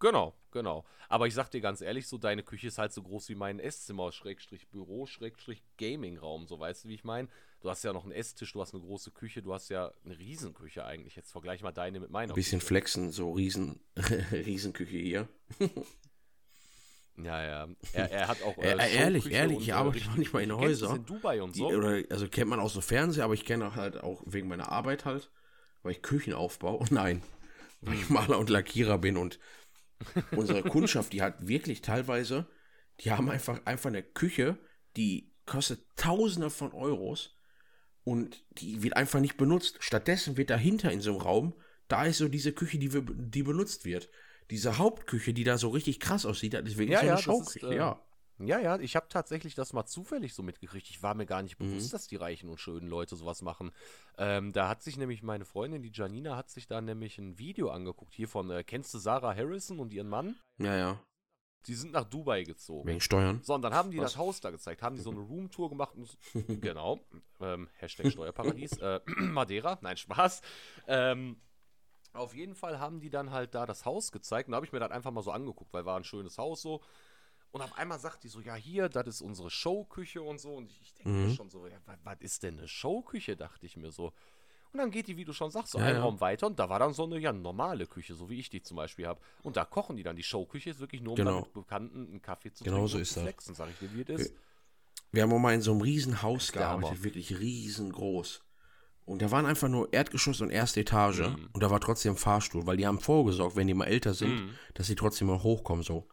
Genau, 0.00 0.34
genau. 0.50 0.84
Aber 1.08 1.26
ich 1.26 1.34
sag 1.34 1.50
dir 1.50 1.60
ganz 1.60 1.82
ehrlich, 1.82 2.08
so 2.08 2.18
deine 2.18 2.42
Küche 2.42 2.68
ist 2.68 2.78
halt 2.78 2.92
so 2.92 3.02
groß 3.02 3.28
wie 3.28 3.34
mein 3.34 3.60
Esszimmer, 3.60 4.10
Schrägstrich 4.12 4.68
Büro, 4.68 5.06
Schrägstrich 5.06 5.62
Gaming-Raum, 5.78 6.46
so 6.46 6.58
weißt 6.58 6.84
du, 6.84 6.88
wie 6.88 6.94
ich 6.94 7.04
meine? 7.04 7.28
Du 7.60 7.68
hast 7.68 7.84
ja 7.84 7.92
noch 7.92 8.04
einen 8.04 8.12
Esstisch, 8.12 8.54
du 8.54 8.60
hast 8.62 8.74
eine 8.74 8.82
große 8.82 9.10
Küche, 9.10 9.42
du 9.42 9.52
hast 9.52 9.68
ja 9.68 9.92
eine 10.04 10.18
Riesenküche 10.18 10.84
eigentlich. 10.84 11.14
Jetzt 11.14 11.30
vergleich 11.30 11.62
mal 11.62 11.72
deine 11.72 12.00
mit 12.00 12.10
meiner. 12.10 12.32
Ein 12.32 12.34
bisschen 12.34 12.60
Küche. 12.60 12.68
flexen, 12.68 13.12
so 13.12 13.32
Riesen, 13.32 13.80
Riesenküche 14.32 14.96
hier. 14.96 15.28
Ja, 17.22 17.42
ja. 17.42 17.68
Er, 17.92 18.10
er 18.10 18.28
hat 18.28 18.42
auch. 18.42 18.56
Äh, 18.60 18.76
äh 18.76 18.94
ehrlich, 18.94 19.30
ehrlich, 19.30 19.60
ich 19.60 19.74
arbeite 19.74 20.04
manchmal 20.16 20.42
in 20.42 20.56
Häusern. 20.56 20.96
in 20.96 21.06
Dubai 21.06 21.42
und 21.42 21.54
so. 21.54 21.68
Die, 21.68 21.74
oder, 21.74 22.02
also 22.08 22.28
kennt 22.28 22.48
man 22.48 22.60
aus 22.60 22.72
dem 22.74 22.82
Fernsehen, 22.82 23.22
aber 23.22 23.34
ich 23.34 23.44
kenne 23.44 23.74
halt 23.74 24.02
auch 24.02 24.22
wegen 24.26 24.48
meiner 24.48 24.70
Arbeit 24.70 25.04
halt, 25.04 25.30
weil 25.82 25.92
ich 25.92 26.02
Küchen 26.02 26.32
aufbaue. 26.32 26.84
Nein, 26.90 27.22
weil 27.82 27.94
ich 27.94 28.08
Maler 28.08 28.38
und 28.38 28.48
Lackierer 28.48 28.96
bin 28.96 29.16
und 29.18 29.38
unsere 30.32 30.62
Kundschaft, 30.62 31.12
die 31.12 31.22
hat 31.22 31.46
wirklich 31.46 31.82
teilweise, 31.82 32.46
die 33.00 33.12
haben 33.12 33.30
einfach, 33.30 33.64
einfach 33.64 33.88
eine 33.88 34.02
Küche, 34.02 34.58
die 34.96 35.32
kostet 35.46 35.80
Tausende 35.96 36.50
von 36.50 36.72
Euros 36.72 37.34
und 38.04 38.44
die 38.52 38.82
wird 38.82 38.96
einfach 38.96 39.20
nicht 39.20 39.36
benutzt. 39.36 39.76
Stattdessen 39.80 40.36
wird 40.36 40.50
dahinter 40.50 40.90
in 40.90 41.00
so 41.00 41.10
einem 41.10 41.20
Raum, 41.20 41.54
da 41.88 42.04
ist 42.04 42.18
so 42.18 42.28
diese 42.28 42.52
Küche, 42.52 42.78
die, 42.78 42.92
wir, 42.92 43.02
die 43.02 43.42
benutzt 43.42 43.84
wird. 43.84 44.10
Diese 44.50 44.78
Hauptküche, 44.78 45.32
die 45.32 45.44
da 45.44 45.58
so 45.58 45.68
richtig 45.68 46.00
krass 46.00 46.26
aussieht, 46.26 46.54
das 46.54 46.62
ist 46.62 46.78
wirklich 46.78 46.90
ja, 46.90 47.00
so 47.00 47.06
eine 47.06 47.16
ja, 47.16 47.18
Schauküche, 47.18 47.66
ist, 47.66 47.72
äh, 47.72 47.76
ja. 47.76 48.02
Ja, 48.46 48.58
ja, 48.58 48.78
ich 48.78 48.96
habe 48.96 49.06
tatsächlich 49.08 49.54
das 49.54 49.72
mal 49.72 49.86
zufällig 49.86 50.34
so 50.34 50.42
mitgekriegt. 50.42 50.88
Ich 50.88 51.02
war 51.02 51.14
mir 51.14 51.26
gar 51.26 51.42
nicht 51.42 51.58
bewusst, 51.58 51.88
mhm. 51.88 51.92
dass 51.92 52.06
die 52.06 52.16
reichen 52.16 52.48
und 52.48 52.58
schönen 52.58 52.88
Leute 52.88 53.16
sowas 53.16 53.42
machen. 53.42 53.70
Ähm, 54.18 54.52
da 54.52 54.68
hat 54.68 54.82
sich 54.82 54.96
nämlich 54.96 55.22
meine 55.22 55.44
Freundin, 55.44 55.82
die 55.82 55.92
Janina, 55.92 56.36
hat 56.36 56.50
sich 56.50 56.66
da 56.66 56.80
nämlich 56.80 57.18
ein 57.18 57.38
Video 57.38 57.70
angeguckt. 57.70 58.14
Hier 58.14 58.28
von, 58.28 58.50
äh, 58.50 58.64
kennst 58.64 58.94
du 58.94 58.98
Sarah 58.98 59.34
Harrison 59.34 59.78
und 59.78 59.92
ihren 59.92 60.08
Mann? 60.08 60.36
Ja, 60.58 60.76
ja. 60.76 61.00
Die 61.66 61.74
sind 61.74 61.92
nach 61.92 62.04
Dubai 62.04 62.44
gezogen. 62.44 62.88
Wegen 62.88 63.00
Steuern. 63.00 63.40
So, 63.42 63.54
und 63.54 63.62
dann 63.62 63.74
haben 63.74 63.90
die 63.90 63.98
Was? 63.98 64.12
das 64.12 64.16
Haus 64.16 64.40
da 64.40 64.50
gezeigt, 64.50 64.80
haben 64.80 64.96
die 64.96 65.02
so 65.02 65.10
eine 65.10 65.20
Roomtour 65.20 65.68
gemacht. 65.68 65.94
Und, 65.94 66.16
genau. 66.62 67.00
Ähm, 67.40 67.68
Hashtag 67.74 68.10
Steuerparadies. 68.10 68.72
äh, 68.78 69.00
Madeira, 69.16 69.78
nein, 69.82 69.98
Spaß. 69.98 70.40
Ähm, 70.86 71.36
auf 72.12 72.34
jeden 72.34 72.54
Fall 72.54 72.80
haben 72.80 73.00
die 73.00 73.10
dann 73.10 73.30
halt 73.30 73.54
da 73.54 73.66
das 73.66 73.84
Haus 73.84 74.10
gezeigt. 74.10 74.48
Und 74.48 74.52
da 74.52 74.56
habe 74.56 74.66
ich 74.66 74.72
mir 74.72 74.80
das 74.80 74.90
einfach 74.90 75.10
mal 75.10 75.22
so 75.22 75.30
angeguckt, 75.30 75.72
weil 75.72 75.84
war 75.84 75.96
ein 75.96 76.04
schönes 76.04 76.38
Haus 76.38 76.62
so. 76.62 76.80
Und 77.52 77.62
auf 77.62 77.76
einmal 77.76 77.98
sagt 77.98 78.22
die 78.22 78.28
so, 78.28 78.40
ja, 78.40 78.54
hier, 78.54 78.88
das 78.88 79.06
ist 79.06 79.22
unsere 79.22 79.50
Showküche 79.50 80.22
und 80.22 80.40
so. 80.40 80.54
Und 80.54 80.70
ich, 80.70 80.80
ich 80.82 80.94
denke 80.94 81.10
mhm. 81.10 81.26
mir 81.26 81.34
schon 81.34 81.50
so, 81.50 81.66
ja, 81.66 81.78
was 82.04 82.20
ist 82.20 82.42
denn 82.42 82.58
eine 82.58 82.68
Showküche, 82.68 83.36
dachte 83.36 83.66
ich 83.66 83.76
mir 83.76 83.90
so. 83.90 84.12
Und 84.72 84.78
dann 84.78 84.92
geht 84.92 85.08
die, 85.08 85.16
wie 85.16 85.24
du 85.24 85.32
schon 85.32 85.50
sagst, 85.50 85.72
so 85.72 85.78
ja, 85.78 85.86
einen 85.86 85.96
ja. 85.96 86.02
Raum 86.02 86.20
weiter 86.20 86.46
und 86.46 86.58
da 86.58 86.68
war 86.68 86.78
dann 86.78 86.92
so 86.92 87.02
eine 87.02 87.18
ja, 87.18 87.32
normale 87.32 87.86
Küche, 87.86 88.14
so 88.14 88.30
wie 88.30 88.38
ich 88.38 88.50
die 88.50 88.62
zum 88.62 88.76
Beispiel 88.76 89.06
habe. 89.06 89.20
Und 89.42 89.56
da 89.56 89.64
kochen 89.64 89.96
die 89.96 90.04
dann. 90.04 90.14
Die 90.14 90.22
Showküche 90.22 90.70
ist 90.70 90.78
wirklich 90.78 91.00
nur, 91.00 91.14
um 91.14 91.16
genau. 91.16 91.40
mit 91.40 91.52
Bekannten 91.52 92.06
einen 92.06 92.22
Kaffee 92.22 92.52
zu 92.52 92.62
genau 92.62 92.76
trinken 92.76 92.92
so 92.92 92.98
ist 92.98 93.16
und 93.16 93.24
flexen, 93.24 93.54
sag 93.56 93.68
ich 93.70 93.78
dir, 93.78 93.92
wie 93.92 94.02
es 94.12 94.20
ist. 94.20 94.34
Wir 95.10 95.24
haben 95.24 95.32
auch 95.32 95.40
mal 95.40 95.54
in 95.54 95.60
so 95.60 95.72
einem 95.72 95.80
riesen 95.80 96.22
Haus 96.22 96.52
gearbeitet, 96.52 97.02
wirklich 97.02 97.40
riesengroß. 97.40 98.42
Und 99.06 99.22
da 99.22 99.30
waren 99.32 99.44
einfach 99.44 99.68
nur 99.68 99.92
Erdgeschoss 99.92 100.40
und 100.40 100.50
erste 100.50 100.80
Etage. 100.80 101.20
Mhm. 101.20 101.48
Und 101.52 101.62
da 101.64 101.70
war 101.70 101.80
trotzdem 101.80 102.16
Fahrstuhl, 102.16 102.64
weil 102.68 102.76
die 102.76 102.86
haben 102.86 103.00
vorgesorgt, 103.00 103.56
wenn 103.56 103.66
die 103.66 103.74
mal 103.74 103.86
älter 103.86 104.14
sind, 104.14 104.34
mhm. 104.34 104.50
dass 104.74 104.86
sie 104.86 104.94
trotzdem 104.94 105.26
mal 105.26 105.42
hochkommen, 105.42 105.82
so. 105.82 106.06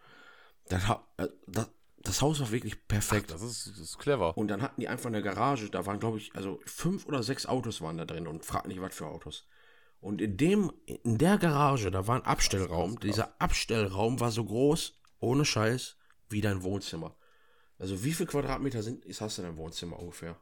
Das, 0.70 0.84
äh, 1.18 1.28
das, 1.48 1.70
das 1.98 2.22
Haus 2.22 2.40
war 2.40 2.52
wirklich 2.52 2.88
perfekt. 2.88 3.28
Ach, 3.30 3.34
das, 3.40 3.42
ist, 3.44 3.68
das 3.68 3.80
ist 3.80 3.98
clever. 4.00 4.38
Und 4.38 4.48
dann 4.50 4.62
hatten 4.62 4.80
die 4.82 4.88
einfach 4.88 5.08
eine 5.08 5.22
Garage, 5.22 5.70
da 5.70 5.86
waren, 5.86 6.00
glaube 6.00 6.18
ich, 6.18 6.36
also 6.36 6.60
fünf 6.66 7.06
oder 7.06 7.24
sechs 7.24 7.46
Autos 7.46 7.82
waren 7.82 7.98
da 7.98 8.06
drin 8.06 8.28
und 8.28 8.46
frag 8.46 8.68
nicht, 8.68 8.82
was 8.82 8.96
für 8.96 9.06
Autos. 9.08 9.46
Und 10.00 10.22
in 10.22 10.38
dem, 10.38 10.72
in 10.86 11.18
der 11.18 11.38
Garage, 11.38 11.90
da 11.92 12.06
war 12.08 12.16
ein 12.18 12.26
Abstellraum. 12.26 12.92
krass, 12.92 13.00
krass. 13.00 13.02
Dieser 13.02 13.42
Abstellraum 13.42 14.20
war 14.20 14.32
so 14.32 14.46
groß, 14.46 14.94
ohne 15.20 15.44
Scheiß, 15.44 15.98
wie 16.30 16.42
dein 16.42 16.62
Wohnzimmer. 16.64 17.16
Also 17.80 18.04
wie 18.04 18.14
viel 18.14 18.26
Quadratmeter 18.26 18.84
sind, 18.84 19.04
hast 19.20 19.38
du 19.38 19.42
in 19.42 19.48
deinem 19.48 19.58
Wohnzimmer 19.58 20.00
ungefähr? 20.00 20.36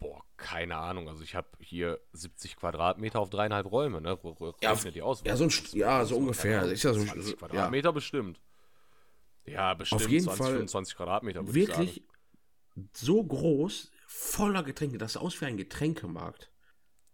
Boah, 0.00 0.22
keine 0.36 0.76
Ahnung. 0.76 1.08
Also 1.08 1.22
ich 1.22 1.34
habe 1.34 1.48
hier 1.60 1.98
70 2.12 2.56
Quadratmeter 2.56 3.18
auf 3.18 3.30
dreieinhalb 3.30 3.70
Räume, 3.70 4.00
ne? 4.00 4.10
R- 4.22 4.54
Ja, 4.62 4.74
die 4.74 5.02
aus. 5.02 5.22
ja, 5.24 5.36
so 5.36 5.44
ein 5.44 5.50
ja, 5.72 6.04
so 6.04 6.14
Keine 6.14 6.20
ungefähr. 6.24 6.60
Ahnung, 6.60 6.72
Ist 6.72 6.82
ja 6.84 6.94
so- 6.94 7.04
20 7.04 7.22
so- 7.24 7.30
ja. 7.30 7.36
Quadratmeter 7.36 7.92
bestimmt. 7.92 8.40
Ja, 9.52 9.74
bestimmt 9.74 10.08
jeden 10.08 10.24
20, 10.24 10.38
Fall 10.38 10.52
25 10.52 10.96
Quadratmeter, 10.96 11.46
würde 11.46 11.58
ich 11.58 11.68
Wirklich 11.68 12.02
so 12.92 13.24
groß, 13.24 13.90
voller 14.06 14.62
Getränke, 14.62 14.98
das 14.98 15.14
sah 15.14 15.20
aus 15.20 15.40
wie 15.40 15.46
ein 15.46 15.56
Getränkemarkt. 15.56 16.50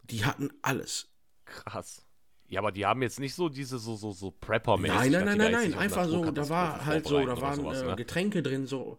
Die 0.02 0.24
hatten 0.24 0.50
alles. 0.62 1.10
Krass. 1.44 2.04
Ja, 2.46 2.60
aber 2.60 2.72
die 2.72 2.84
haben 2.84 3.02
jetzt 3.02 3.20
nicht 3.20 3.34
so 3.34 3.48
diese 3.48 3.78
so 3.78 3.96
so 3.96 4.12
so 4.12 4.30
prepper 4.30 4.76
Nein, 4.76 5.10
nein, 5.10 5.24
nein, 5.24 5.38
nein, 5.38 5.52
nein. 5.52 5.74
Einfach 5.74 6.06
so, 6.06 6.30
da 6.30 6.48
war 6.48 6.84
halt 6.84 7.06
so, 7.06 7.24
da 7.24 7.40
waren 7.40 7.56
sowas, 7.56 7.80
äh, 7.80 7.86
ne? 7.86 7.96
Getränke 7.96 8.42
drin, 8.42 8.66
so, 8.66 8.98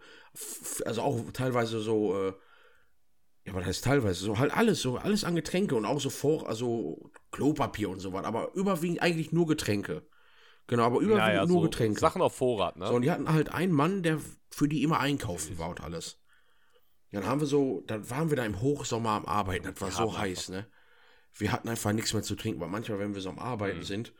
also 0.83 1.01
auch 1.01 1.31
teilweise 1.31 1.79
so, 1.79 2.29
äh, 2.29 2.33
ja, 3.45 3.53
was 3.53 3.65
heißt 3.65 3.83
teilweise, 3.83 4.25
so 4.25 4.39
halt 4.39 4.51
alles, 4.51 4.81
so 4.81 4.97
alles 4.97 5.23
an 5.23 5.35
Getränke 5.35 5.75
und 5.75 5.85
auch 5.85 6.01
so 6.01 6.09
vor, 6.09 6.49
also 6.49 7.11
Klopapier 7.31 7.89
und 7.89 7.99
so 7.99 8.13
was, 8.13 8.25
aber 8.25 8.53
überwiegend 8.55 9.01
eigentlich 9.03 9.31
nur 9.31 9.45
Getränke. 9.45 10.07
Genau, 10.67 10.83
aber 10.83 10.99
überwiegend 10.99 11.27
ja, 11.27 11.33
ja, 11.33 11.45
nur 11.45 11.57
so 11.57 11.61
Getränke. 11.61 11.99
Sachen 11.99 12.21
auf 12.21 12.35
Vorrat, 12.35 12.77
ne? 12.77 12.87
So, 12.87 12.95
und 12.95 13.03
die 13.03 13.11
hatten 13.11 13.31
halt 13.31 13.49
einen 13.49 13.71
Mann, 13.73 14.01
der 14.03 14.19
für 14.49 14.67
die 14.67 14.83
immer 14.83 14.99
einkaufen 14.99 15.57
war 15.59 15.69
und 15.69 15.81
alles. 15.81 16.19
Dann 17.11 17.25
haben 17.25 17.39
wir 17.39 17.47
so, 17.47 17.81
dann 17.87 18.09
waren 18.09 18.29
wir 18.29 18.35
da 18.37 18.45
im 18.45 18.59
Hochsommer 18.61 19.11
am 19.11 19.25
Arbeiten, 19.25 19.65
das 19.65 19.79
war 19.79 19.89
Ja, 19.89 19.95
so 19.95 20.17
heiß, 20.17 20.49
ne? 20.49 20.67
Wir 21.37 21.51
hatten 21.51 21.69
einfach 21.69 21.93
nichts 21.93 22.13
mehr 22.13 22.23
zu 22.23 22.35
trinken, 22.35 22.59
weil 22.61 22.69
manchmal, 22.69 22.99
wenn 22.99 23.13
wir 23.13 23.21
so 23.21 23.29
am 23.29 23.39
Arbeiten 23.39 23.79
Mhm. 23.79 23.83
sind, 23.83 24.13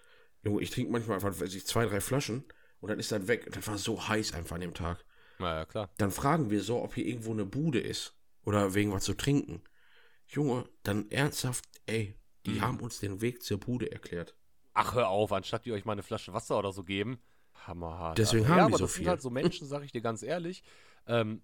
Junge, 0.43 0.61
ich 0.61 0.69
trinke 0.69 0.91
manchmal 0.91 1.15
einfach, 1.15 1.39
weiß 1.39 1.53
ich, 1.55 1.65
zwei, 1.65 1.85
drei 1.85 1.99
Flaschen 1.99 2.43
und 2.79 2.89
dann 2.89 2.99
ist 2.99 3.11
das 3.11 3.27
weg. 3.27 3.49
Das 3.51 3.65
war 3.67 3.77
so 3.77 4.07
heiß 4.07 4.33
einfach 4.33 4.55
an 4.55 4.61
dem 4.61 4.73
Tag. 4.73 5.03
Na 5.39 5.55
ja, 5.59 5.65
klar. 5.65 5.89
Dann 5.97 6.11
fragen 6.11 6.49
wir 6.51 6.61
so, 6.61 6.81
ob 6.83 6.93
hier 6.93 7.05
irgendwo 7.05 7.31
eine 7.31 7.45
Bude 7.45 7.79
ist 7.79 8.15
oder 8.43 8.73
wegen 8.75 8.91
was 8.91 9.03
zu 9.05 9.13
trinken. 9.13 9.63
Junge, 10.27 10.69
dann 10.83 11.09
ernsthaft, 11.09 11.65
ey, 11.85 12.15
die 12.45 12.51
Mhm. 12.51 12.61
haben 12.61 12.79
uns 12.79 12.99
den 12.99 13.21
Weg 13.21 13.41
zur 13.43 13.59
Bude 13.59 13.91
erklärt. 13.91 14.35
Ach, 14.75 14.93
hör 14.93 15.09
auf, 15.09 15.31
anstatt 15.31 15.65
die 15.65 15.71
euch 15.71 15.85
mal 15.85 15.93
eine 15.93 16.03
Flasche 16.03 16.33
Wasser 16.33 16.59
oder 16.59 16.71
so 16.71 16.83
geben. 16.83 17.19
Hammerhart. 17.65 18.17
Deswegen 18.17 18.43
Alter. 18.43 18.53
haben 18.53 18.57
ja, 18.57 18.67
die 18.67 18.73
aber 18.73 18.77
so 18.77 18.83
das 18.85 18.93
viel. 18.93 19.03
sind 19.03 19.09
halt 19.09 19.21
so 19.21 19.29
Menschen, 19.29 19.67
sag 19.67 19.83
ich 19.83 19.91
dir 19.91 20.01
ganz 20.01 20.21
ehrlich. 20.21 20.63
Ähm, 21.07 21.41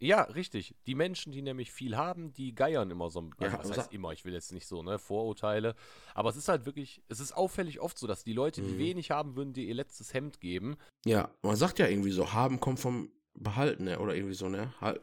ja, 0.00 0.22
richtig. 0.22 0.74
Die 0.88 0.96
Menschen, 0.96 1.30
die 1.30 1.42
nämlich 1.42 1.70
viel 1.70 1.96
haben, 1.96 2.32
die 2.32 2.56
geiern 2.56 2.90
immer 2.90 3.08
so. 3.08 3.30
Also, 3.38 3.56
Ja, 3.56 3.58
was 3.62 3.70
heißt 3.78 3.92
immer? 3.92 4.12
Ich 4.12 4.24
will 4.24 4.32
jetzt 4.32 4.52
nicht 4.52 4.66
so, 4.66 4.82
ne? 4.82 4.98
Vorurteile. 4.98 5.76
Aber 6.12 6.28
es 6.28 6.36
ist 6.36 6.48
halt 6.48 6.66
wirklich, 6.66 7.02
es 7.08 7.20
ist 7.20 7.30
auffällig 7.30 7.78
oft 7.78 7.96
so, 7.96 8.08
dass 8.08 8.24
die 8.24 8.32
Leute, 8.32 8.62
die 8.62 8.74
Mhm. 8.74 8.78
wenig 8.78 9.12
haben, 9.12 9.36
würden 9.36 9.52
dir 9.52 9.64
ihr 9.64 9.74
letztes 9.74 10.12
Hemd 10.12 10.40
geben. 10.40 10.76
Ja, 11.06 11.30
man 11.42 11.54
sagt 11.54 11.78
ja 11.78 11.86
irgendwie 11.86 12.10
so, 12.10 12.32
haben 12.32 12.58
kommt 12.58 12.80
vom 12.80 13.12
Behalten, 13.34 13.84
ne? 13.84 14.00
Oder 14.00 14.16
irgendwie 14.16 14.34
so, 14.34 14.48
ne? 14.48 14.74
Halt, 14.80 15.00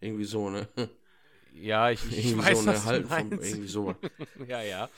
irgendwie 0.00 0.24
so, 0.24 0.50
ne? 0.50 0.68
Ja, 1.52 1.90
ich, 1.90 2.04
ich 2.04 2.26
irgendwie 2.26 2.44
weiß, 2.46 2.58
so, 2.58 2.62
ne? 2.64 2.72
was 2.72 2.84
Halten 2.84 3.08
vom, 3.08 3.32
irgendwie 3.32 3.68
so. 3.68 3.94
ja, 4.48 4.60
ja. 4.62 4.90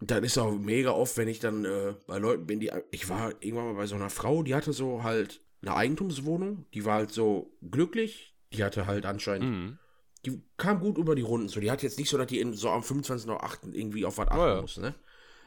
Dann 0.00 0.24
ist 0.24 0.38
auch 0.38 0.52
mega 0.52 0.92
oft, 0.92 1.16
wenn 1.18 1.28
ich 1.28 1.40
dann 1.40 1.64
äh, 1.64 1.94
bei 2.06 2.18
Leuten 2.18 2.46
bin, 2.46 2.58
die. 2.60 2.70
Ich 2.90 3.08
war 3.08 3.30
irgendwann 3.40 3.66
mal 3.66 3.74
bei 3.74 3.86
so 3.86 3.96
einer 3.96 4.08
Frau, 4.10 4.42
die 4.42 4.54
hatte 4.54 4.72
so 4.72 5.02
halt 5.02 5.40
eine 5.62 5.74
Eigentumswohnung, 5.76 6.64
die 6.72 6.84
war 6.86 6.94
halt 6.94 7.12
so 7.12 7.52
glücklich, 7.70 8.34
die 8.52 8.64
hatte 8.64 8.86
halt 8.86 9.04
anscheinend. 9.04 9.50
Mhm. 9.50 9.78
Die 10.26 10.42
kam 10.56 10.80
gut 10.80 10.98
über 10.98 11.14
die 11.14 11.22
Runden. 11.22 11.48
So, 11.48 11.60
die 11.60 11.70
hat 11.70 11.82
jetzt 11.82 11.98
nicht 11.98 12.10
so, 12.10 12.18
dass 12.18 12.26
die 12.26 12.40
in, 12.40 12.54
so 12.54 12.70
am 12.70 12.82
25. 12.82 13.28
oder 13.30 13.42
8. 13.42 13.60
irgendwie 13.72 14.04
auf 14.04 14.18
was 14.18 14.28
achten 14.28 14.38
Ja, 14.40 14.54
ja. 14.56 14.60
muss, 14.60 14.76
ne? 14.78 14.94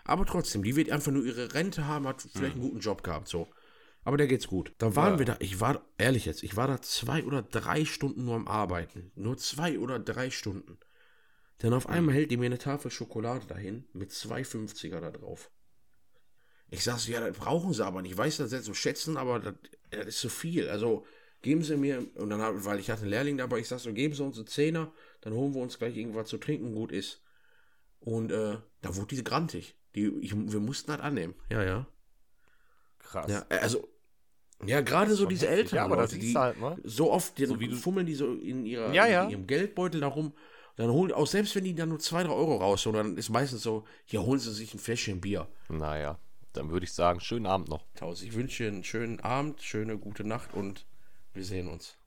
Aber 0.04 0.26
trotzdem, 0.26 0.64
die 0.64 0.76
wird 0.76 0.90
einfach 0.92 1.12
nur 1.12 1.24
ihre 1.26 1.54
Rente 1.54 1.88
haben, 1.88 2.08
hat 2.08 2.22
vielleicht 2.22 2.54
einen 2.54 2.62
guten 2.62 2.80
Job 2.80 3.04
gehabt, 3.04 3.28
so. 3.28 3.48
Aber 4.04 4.18
der 4.18 4.28
geht's 4.28 4.48
gut. 4.48 4.74
Dann 4.80 4.96
waren 4.96 5.14
Ja. 5.14 5.20
wir 5.20 5.26
da, 5.28 5.36
ich 5.40 5.60
war, 5.62 5.82
ehrlich 5.98 6.26
jetzt, 6.26 6.44
ich 6.44 6.58
war 6.58 6.68
da 6.68 6.82
zwei 6.82 7.24
oder 7.24 7.42
drei 7.42 7.86
Stunden 7.86 8.26
nur 8.26 8.36
am 8.36 8.48
Arbeiten. 8.48 9.12
Nur 9.16 9.38
zwei 9.38 9.80
oder 9.80 9.98
drei 10.00 10.30
Stunden. 10.30 10.78
Dann 11.60 11.74
auf 11.74 11.88
einmal 11.88 12.16
hält 12.16 12.32
die 12.32 12.38
mir 12.38 12.48
eine 12.48 12.58
Tafel 12.58 12.92
Schokolade 12.92 13.46
dahin 13.48 13.86
mit 13.94 14.12
zwei 14.12 14.42
50er 14.42 15.00
da 15.00 15.12
drauf. 15.12 15.50
Ich 16.70 16.84
sag 16.84 16.98
so, 16.98 17.12
ja, 17.12 17.20
das 17.20 17.38
brauchen 17.38 17.74
sie 17.74 17.86
aber 17.86 18.02
nicht. 18.02 18.14
Ich 18.14 18.18
weiß 18.18 18.38
das 18.38 18.52
jetzt 18.52 18.66
so 18.66 18.74
schätzen, 18.74 19.16
aber 19.16 19.40
das, 19.40 19.54
das 19.92 20.08
ist 20.08 20.20
zu 20.20 20.30
viel. 20.30 20.70
Also 20.70 21.06
geben 21.42 21.64
sie 21.64 21.78
mir, 21.78 22.06
und 22.16 22.30
dann 22.30 22.42
hab, 22.42 22.66
weil 22.66 22.80
ich 22.80 22.90
hatte 22.90 23.02
einen 23.02 23.12
Lehrling 23.12 23.38
dabei, 23.38 23.60
ich 23.60 23.68
sag 23.68 23.80
so, 23.80 23.94
geben 23.94 24.16
sie 24.16 24.24
uns 24.24 24.38
einen 24.38 24.48
Zehner, 24.48 24.92
dann 25.22 25.34
holen 25.34 25.54
wir 25.54 25.62
uns 25.62 25.78
gleich 25.78 25.96
irgendwas 25.96 26.30
zu 26.30 26.38
trinken, 26.38 26.74
gut 26.74 26.92
ist. 26.92 27.22
Und 28.00 28.32
äh, 28.32 28.58
da 28.82 28.96
wurde 28.96 29.16
die 29.16 29.24
grantig. 29.24 29.76
Die, 29.96 30.08
ich, 30.22 30.34
wir 30.36 30.60
mussten 30.60 30.92
das 30.92 31.00
annehmen. 31.00 31.36
Ja, 31.50 31.64
ja. 31.64 31.88
Krass. 33.00 33.30
Ja, 33.30 33.46
äh, 33.50 33.60
also, 33.60 33.88
ja, 34.66 34.82
gerade 34.82 35.14
so 35.14 35.26
diese 35.26 35.48
älteren 35.48 35.76
Ja, 35.78 35.86
aber 35.86 35.98
das 35.98 36.12
Leute, 36.12 36.22
siehst 36.22 36.36
die 36.36 36.40
halt, 36.40 36.60
ne? 36.60 36.78
so 36.84 37.12
oft, 37.12 37.38
die, 37.38 37.46
So 37.46 37.58
fummeln 37.76 38.06
die 38.06 38.16
so 38.16 38.34
in, 38.34 38.66
ihrer, 38.66 38.94
Ja, 38.94 39.06
ja. 39.06 39.26
in 39.26 39.30
ihrem 39.30 39.48
Geldbeutel 39.48 40.02
darum. 40.02 40.34
Dann 40.76 40.90
holen, 40.90 41.12
auch 41.12 41.28
selbst 41.28 41.56
wenn 41.56 41.64
die 41.64 41.76
dann 41.76 41.90
nur 41.90 42.00
zwei, 42.00 42.24
drei 42.24 42.32
Euro 42.34 42.58
rausholen, 42.58 42.98
dann 42.98 43.18
ist 43.18 43.30
meistens 43.30 43.62
so, 43.62 43.86
hier 44.06 44.24
holen 44.24 44.40
sie 44.40 44.52
sich 44.52 44.74
ein 44.74 44.80
Fläschchen 44.80 45.22
Bier. 45.22 45.48
Naja, 45.70 46.18
dann 46.54 46.72
würde 46.72 46.86
ich 46.86 46.94
sagen, 46.94 47.20
schönen 47.20 47.46
Abend 47.46 47.70
noch. 47.70 47.86
Taus, 47.96 48.22
ich 48.24 48.34
wünsche 48.34 48.64
dir 48.64 48.70
einen 48.70 48.84
schönen 48.84 49.20
Abend, 49.20 49.62
schöne 49.62 49.98
gute 49.98 50.24
Nacht 50.24 50.54
und 50.54 50.86
wir 51.34 51.44
sehen 51.44 51.68
uns. 51.68 51.98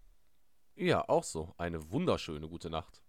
Ja, 0.74 1.08
auch 1.08 1.24
so. 1.24 1.54
Eine 1.56 1.90
wunderschöne 1.90 2.48
gute 2.48 2.68
Nacht. 2.68 3.00